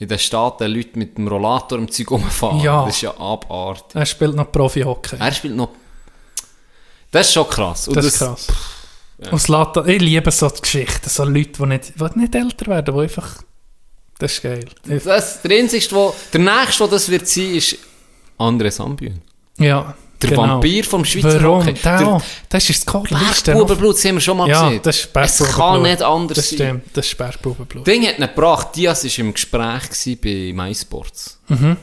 [0.00, 2.60] in den Staaten Leute mit dem Rollator im Zeug rumfahren.
[2.60, 2.84] Ja.
[2.84, 3.94] Das ist ja abartig.
[3.94, 5.16] Er spielt noch Profi-Hockey.
[5.18, 5.70] Er spielt noch...
[7.10, 7.88] Das ist schon krass.
[7.88, 8.46] Und Das ist krass.
[9.30, 13.00] Und Zlatan, ich liebe so Geschichten, so Leute, die nicht, die nicht älter werden, die
[13.00, 13.42] einfach...
[14.18, 14.64] Das ist geil.
[14.88, 17.76] Ich- Das, der einzigste, wo, der nächste, der das wird sein, ist
[18.38, 19.20] André Sambüen.
[19.58, 20.42] Ja, Der genau.
[20.42, 21.60] Vampir vom Schweizer Warum?
[21.60, 21.74] Hockey.
[21.74, 22.22] Der, Der- auch.
[22.48, 23.42] das ist das.
[23.44, 24.80] Bergbubenblut, das haben wir schon mal Ja, gesehen.
[24.82, 26.56] das ist es kann nicht anders Das sein.
[26.58, 27.86] stimmt, das ist Bergbubenblut.
[27.86, 28.68] Ding hat ihn gebracht.
[28.74, 31.38] Diaz war im Gespräch bei MySports.
[31.48, 31.76] Mhm.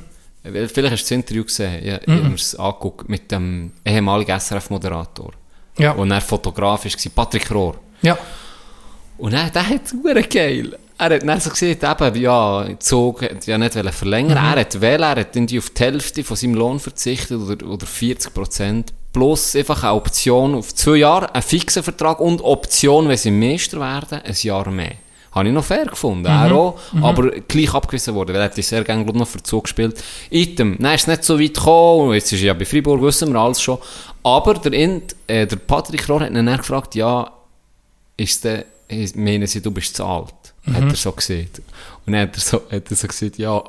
[0.44, 1.86] Weil Vielleicht hast du das Interview gesehen.
[1.86, 5.32] Ja, Ich habe mir es angeguckt mit dem ehemaligen SRF-Moderator.
[5.78, 7.76] Ja, Und er fotografisch war, Patrick Rohr.
[8.02, 8.18] ja.
[9.18, 10.78] Und er, der hat es geil.
[10.98, 14.38] Er hat dann so gesagt, eben, ja, Zug hat ja nicht verlängern.
[14.38, 14.46] Mhm.
[14.46, 17.86] Er hat wählen, er hat irgendwie auf die Hälfte von seinem Lohn verzichtet oder, oder
[17.86, 18.94] 40 Prozent.
[19.12, 23.80] Plus einfach eine Option auf zwei Jahre, einen fixen Vertrag und Option, wenn sie Meister
[23.80, 24.96] werden, ein Jahr mehr.
[25.32, 26.22] Habe ich noch fair gefunden.
[26.22, 26.28] Mhm.
[26.28, 29.66] Er auch, aber gleich abgewiesen worden, weil er hat sehr gerne glaub, noch für Zug
[29.66, 30.02] gespielt.
[30.30, 33.40] Item, dann ist nicht so weit gekommen, jetzt ist er ja bei Freiburg, wissen wir
[33.40, 33.78] alles schon.
[34.24, 37.30] Aber der, Int, äh, der Patrick Rohr hat ihn dann gefragt, ja,
[38.16, 38.66] ist der,
[39.16, 40.45] meinen sie, du bist zu alt?
[40.74, 41.50] Hat er so gesehen.
[42.06, 43.64] Und dann hat er so, hat er so gesagt, ja,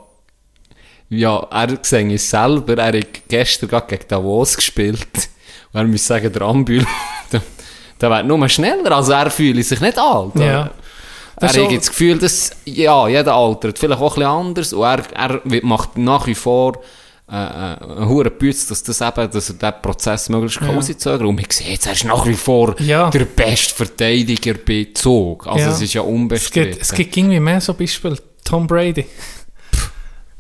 [1.08, 5.28] ja, er sehe es selber, er hat gestern gerade gegen Davos gespielt.
[5.72, 6.84] Und er muss sagen, der Ambül,
[7.32, 7.42] der,
[8.00, 10.34] der wird nur schneller, also er fühlt sich nicht alt.
[10.36, 10.70] Ja.
[11.38, 15.44] Er hat das Gefühl, dass, ja, jeder altert, vielleicht auch ein bisschen anders, und er,
[15.44, 16.80] er macht nach wie vor,
[17.28, 17.38] äh, äh,
[17.82, 20.68] einen hohen Bütz, dass das eben, dass er diesen Prozess möglichst ja.
[20.68, 23.10] rauszögern Und man sieht, er ist nach wie vor Ja.
[23.10, 25.46] der beste Verteidiger bei Zug.
[25.46, 25.72] Also Ja.
[25.72, 26.70] es ist ja Es unbestritten.
[26.72, 28.16] gibt, es gibt irgendwie mehr so Beispiele.
[28.44, 29.06] Tom Brady.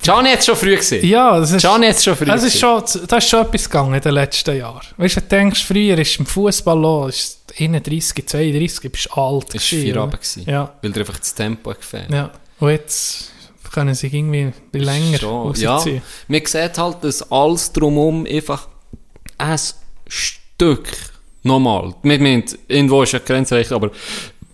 [0.02, 1.04] Gianni hat es schon früh gesehen.
[1.04, 3.64] Ja, das ist, Gianni hat es schon früh das ist schon, da ist schon etwas
[3.68, 4.86] gegangen in den letzten Jahren.
[4.98, 9.46] Weißt du, du denkst, früher ist im Fußball ist 31, 32, bist alt.
[9.54, 9.96] Es war gewesen, vier?
[9.96, 10.12] Abend.
[10.20, 10.72] gewesen, Ja.
[10.82, 12.10] Weil dir einfach das Tempo hat gefehlt.
[12.12, 12.30] Ja.
[12.60, 13.32] Und jetzt
[13.76, 15.80] können sie irgendwie länger Schon, ja.
[16.28, 18.68] Man sieht halt, dass alles drumherum einfach
[19.38, 19.58] ein
[20.08, 20.88] Stück
[21.42, 23.18] nochmal, nicht meint, irgendwo ist ja
[23.52, 23.90] erreicht, aber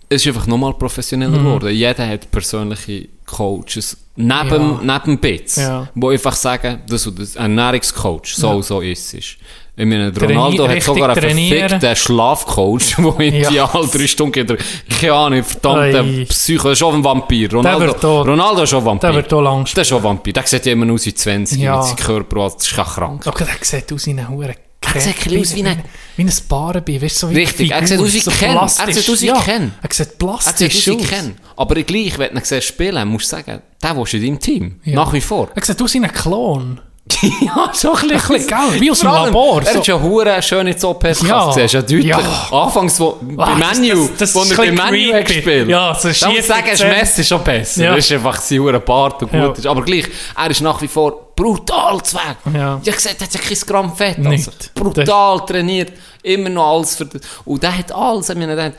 [0.09, 1.45] es ist einfach nochmal professioneller Mhm.
[1.45, 1.71] geworden.
[1.75, 5.89] Jeder hat persönliche Coaches neben, neben Bits, Ja.
[5.95, 7.07] wo einfach sagen, das
[7.39, 9.37] ein Ernährungscoach, so und so ist es.
[9.75, 13.51] Ich meine, der Traini- Ronaldo hat sogar einen verfickten Schlafcoach, der in Ja.
[13.51, 14.51] die alle drei Stunden geht.
[14.51, 14.59] er-
[15.01, 16.27] Keine Ahnung, verdammter Ei.
[16.29, 17.51] Psycho, das ist auch ein Vampir.
[17.53, 18.29] Ronaldo, tot.
[18.29, 19.09] Ronaldo ist auch ein Vampir.
[19.09, 20.33] Der wird auch lang Das ist auch ein Vampir.
[20.35, 21.77] Der sieht ja immer aus wie 20 Ja.
[21.79, 22.51] mit seinem Körper.
[22.55, 23.27] Das ist krank.
[23.27, 24.55] Okay, der sieht aus wie ein Hure.
[24.95, 25.83] Er sieht ein aus wie ein-
[26.17, 28.57] Wie ein Barbein, weißt du, so wie Richtig, eine er sieht aus wie Ken.
[28.57, 29.73] Er sieht aus wie Ken.
[29.81, 31.09] Er sieht Er plastisch sieht aus wie aus.
[31.11, 31.35] Ken.
[31.57, 34.81] Aber gleich, wenn du ihn spielen, musst du sagen, der willst du in deinem Team.
[34.85, 35.49] Nach wie vor.
[35.55, 36.79] Er sieht aus wie ein Klon.
[37.41, 38.81] ja, so ein bisschen, gell?
[38.81, 39.61] Wie aus dem Labor.
[39.63, 39.79] Er so.
[39.79, 41.51] hat schon hure schön in OPs Ja.
[41.53, 42.05] Siehst ja deutlich.
[42.07, 42.19] Ja.
[42.51, 45.69] Anfangs, wo, Ah, das- Menu, das- das wo ist er bei ein bisschen Menu gespielt.
[45.69, 46.67] Ja, so Da muss ich sagen.
[46.91, 47.85] Messi ist schon besser.
[47.85, 47.97] Ja.
[47.97, 49.41] Das ist einfach sein hure Bart und gut.
[49.41, 49.51] Ja.
[49.51, 49.67] ist.
[49.67, 50.05] Aber gleich,
[50.37, 52.37] er ist nach wie vor brutal zu weg.
[52.55, 52.81] Ja.
[52.85, 54.19] Ich gesagt, er hat ja kein Gramm Fett.
[54.25, 54.51] Also.
[54.75, 55.93] Brutal trainiert.
[56.23, 57.09] Immer noch alles für
[57.45, 58.29] Und der hat alles.
[58.29, 58.73] Ich meine, der hat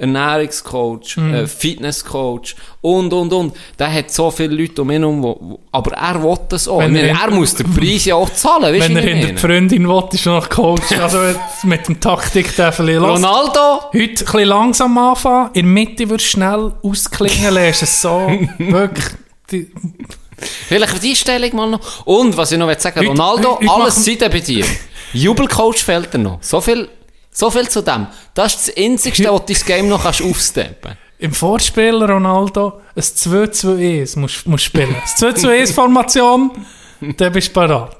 [0.00, 1.34] Ernährungscoach, Mhm.
[1.34, 3.56] äh, Fitnesscoach und, und, und.
[3.78, 6.78] Der hat so viele Leute um ihn herum, aber er will das auch.
[6.80, 8.74] Wenn er- er muss den Preis ja auch zahlen.
[8.74, 10.92] Weißt Wenn du, er hinter die Freundin will, ist er noch Coach.
[11.00, 11.18] Also
[11.64, 12.98] mit dem Taktik-Tafel.
[12.98, 13.80] Ronaldo?
[13.92, 17.84] Heute ein bisschen langsam anfangen, in der Mitte wird schnell ausklingen lassen.
[17.84, 19.06] Es so wirklich...
[19.50, 19.70] Die,
[20.68, 22.06] Vielleicht die Stellung mal noch.
[22.06, 24.64] Und, was ich noch will sagen, Heute- Ronaldo, heute alles machen- Seite bei dir.
[25.12, 26.38] Jubelcoach fehlt dir noch.
[26.40, 26.88] So viel,
[27.40, 28.06] so viel zu dem.
[28.34, 34.18] Das ist das Einzige, was du Game noch kannst aufsteppen Im Vorspiel Ronaldo ein 2-2-1
[34.18, 34.94] musst musst spielen.
[35.00, 36.50] Das 2-2-1-Formation,
[37.16, 37.96] dann bist du parat.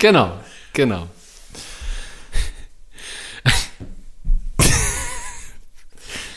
[0.00, 0.32] Genau,
[0.72, 1.06] genau.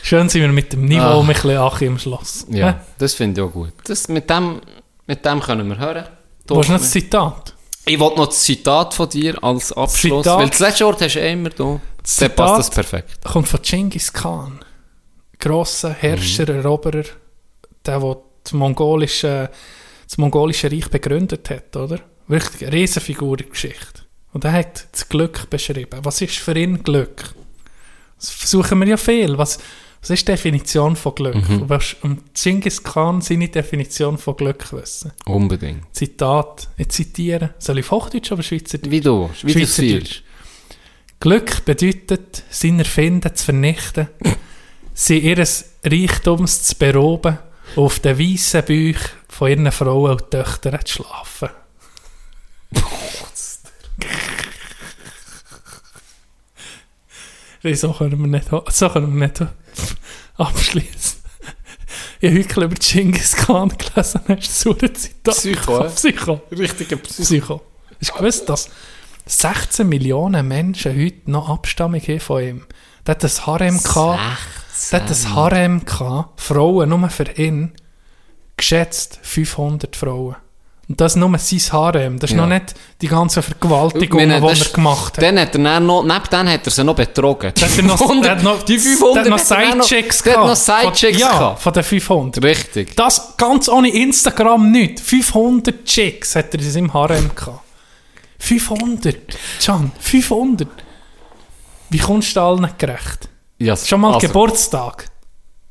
[0.02, 1.20] Schön sind wir mit dem Niveau Ah.
[1.20, 2.46] ein bisschen Achi im Schloss.
[2.50, 2.74] Ja, Hä?
[2.98, 3.72] das finde ich auch gut.
[3.84, 4.60] Das, mit, dem,
[5.06, 6.04] mit dem können wir hören.
[6.46, 7.54] Wo ist noch das Zitat?
[7.88, 10.24] Ich wollte noch das Zitat von dir als Abschluss.
[10.24, 10.38] Zitat?
[10.40, 11.64] Weil das letzte Wort hast du eh immer da.
[11.64, 12.36] Dann Zitat?
[12.36, 13.24] passt das perfekt.
[13.24, 14.60] Kommt von Genghis Khan.
[15.38, 16.58] Grosser Herrscher, Mhm.
[16.58, 17.04] Eroberer,
[17.86, 18.16] der, der
[18.50, 19.48] die mongolischen
[20.06, 21.98] das mongolische Reich begründet hat, oder?
[22.28, 24.02] Wirklich eine Riesenfigur in der Geschichte.
[24.32, 26.00] Und er hat das Glück beschrieben.
[26.02, 27.24] Was ist für ihn Glück?
[28.18, 29.36] Das versuchen wir ja viel.
[29.38, 29.58] Was,
[30.00, 31.34] was ist die Definition von Glück?
[31.34, 31.66] Mhm.
[31.66, 35.12] Du um Genghis Khan seine Definition von Glück wissen?
[35.26, 35.82] Unbedingt.
[35.92, 37.54] Zitat, ich zitiere.
[37.58, 38.90] Soll ich auf Hochdeutsch oder Schweizerdeutsch?
[38.90, 40.22] Wie du, wie Schweizerdeutsch.
[41.20, 44.08] Glück bedeutet, sein Erfinden zu vernichten,
[44.94, 47.38] sie ihres Reichtums zu beroben
[47.74, 51.48] und auf den weißen Bauch von ihren Frauen und Töchtern zu schlafen.
[57.74, 59.44] So können wir nicht, so können wir nicht
[60.38, 61.18] abschließen.
[62.20, 65.34] Ich habe heute über Genghis Khan gelesen, hast du so ein Zitat?
[65.34, 65.84] Psycho?
[65.84, 66.40] Psycho.
[66.50, 67.62] Richtiger Psycho.
[68.00, 68.70] Hast du gewusst, dass
[69.26, 72.66] 16 Millionen Menschen heute noch Abstammung haben von ihm?
[73.06, 74.20] Der hat ein Harem gehabt.
[74.92, 76.40] Der hat ein Harem gehabt.
[76.40, 77.72] Frauen nur für ihn.
[78.56, 80.36] Geschätzt 500 Frauen.
[80.88, 82.18] Und das ist nur sein Harem.
[82.18, 82.46] Das ist Ja.
[82.46, 85.22] noch nicht die ganzen Vergewaltigungen, Ich meine, die er gemacht hat.
[85.22, 87.52] Dann hat er dann noch, neben dann hat er sie noch betrogen.
[87.60, 90.56] Er noch, der hat noch, die 500 der hat noch er noch gehabt.
[90.56, 91.60] Sidechicks Von- Ja, gehabt.
[91.62, 92.42] von den 500.
[92.44, 92.96] Richtig.
[92.96, 94.98] Das ganz ohne Instagram nicht.
[95.00, 97.60] 500 Chicks hat er in seinem Harem gehabt.
[98.38, 99.16] 500.
[99.62, 100.68] Can, 500.
[101.90, 103.28] Wie kommst du allen gerecht?
[103.58, 105.06] Ja, Schon mal also, Geburtstag.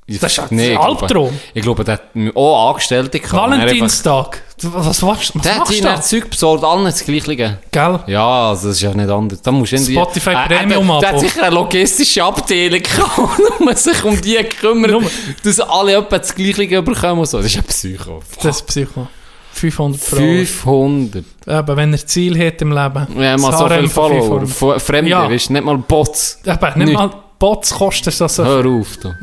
[0.08, 1.38] Das ist ein ich Albtraum.
[1.54, 2.04] Ich glaube, der hat
[2.36, 3.34] auch Angestellte gehabt.
[3.52, 4.42] Valentinstag.
[4.62, 7.60] Was, was, was Der hat du das Zeug besorgt, allen das Gleiche.
[7.72, 8.00] Gell?
[8.08, 9.42] Ja, also das ist ja nicht anders.
[9.42, 9.78] Da musst du.
[9.78, 14.20] Spotify Äh, äh, Premium der, der hat sicher eine logistische Abteilung gehabt, man sich um
[14.20, 15.04] die kümmert, Nur-
[15.44, 17.38] dass alle etwa das Gleiche bekommen so.
[17.38, 18.22] Das ist ein Psycho.
[18.42, 19.08] Das ist Psycho.
[19.52, 20.46] 500 Frauen.
[20.46, 21.26] 500.
[21.48, 23.08] Eben, wenn er Ziel hat im Leben.
[23.20, 24.40] Ja, mal so Harem viel von Follower.
[24.48, 24.78] 500.
[24.78, 25.30] F- Fremde, Ja.
[25.30, 26.40] weißt du, nicht mal Bots.
[26.46, 27.10] Eben, nicht mal
[27.40, 28.38] Bots kostet das.
[28.38, 29.14] Hör auf, du.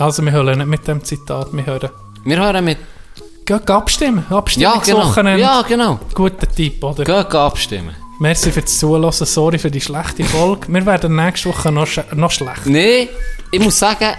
[0.00, 1.90] Also, wir hören nicht mit dem Zitat, wir hören.
[2.24, 2.78] Wir hören mit...
[3.44, 4.24] Geh abstimmen.
[4.30, 4.68] Ja, genau.
[4.76, 5.40] Abstimmungswochenende.
[5.42, 5.98] Ja, genau.
[6.14, 7.04] Guter Tipp, oder?
[7.04, 7.94] Geh, abstimmen.
[8.18, 10.68] Merci fürs Zuhören, sorry für die schlechte Folge.
[10.68, 12.64] Wir werden nächste Woche noch, sch noch schlecht.
[12.64, 13.08] Nee,
[13.50, 14.14] ich muss sagen,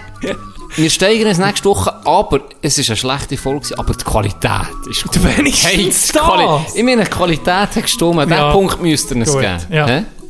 [0.76, 4.50] wir steigern es nächste Woche, aber es ist eine schlechte Folge, aber die Qualität
[4.88, 5.22] ist gut.
[5.24, 6.12] wenigstens Hey, das.
[6.12, 6.44] Quali
[6.76, 8.30] ich meine, die Qualität hat gestimmt.
[8.30, 8.46] Ja.
[8.50, 9.58] Den Punkt müsst ihr uns Gut, geben.
[9.70, 9.86] ja.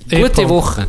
[0.08, 0.48] Gute Punkt.
[0.48, 0.88] Woche.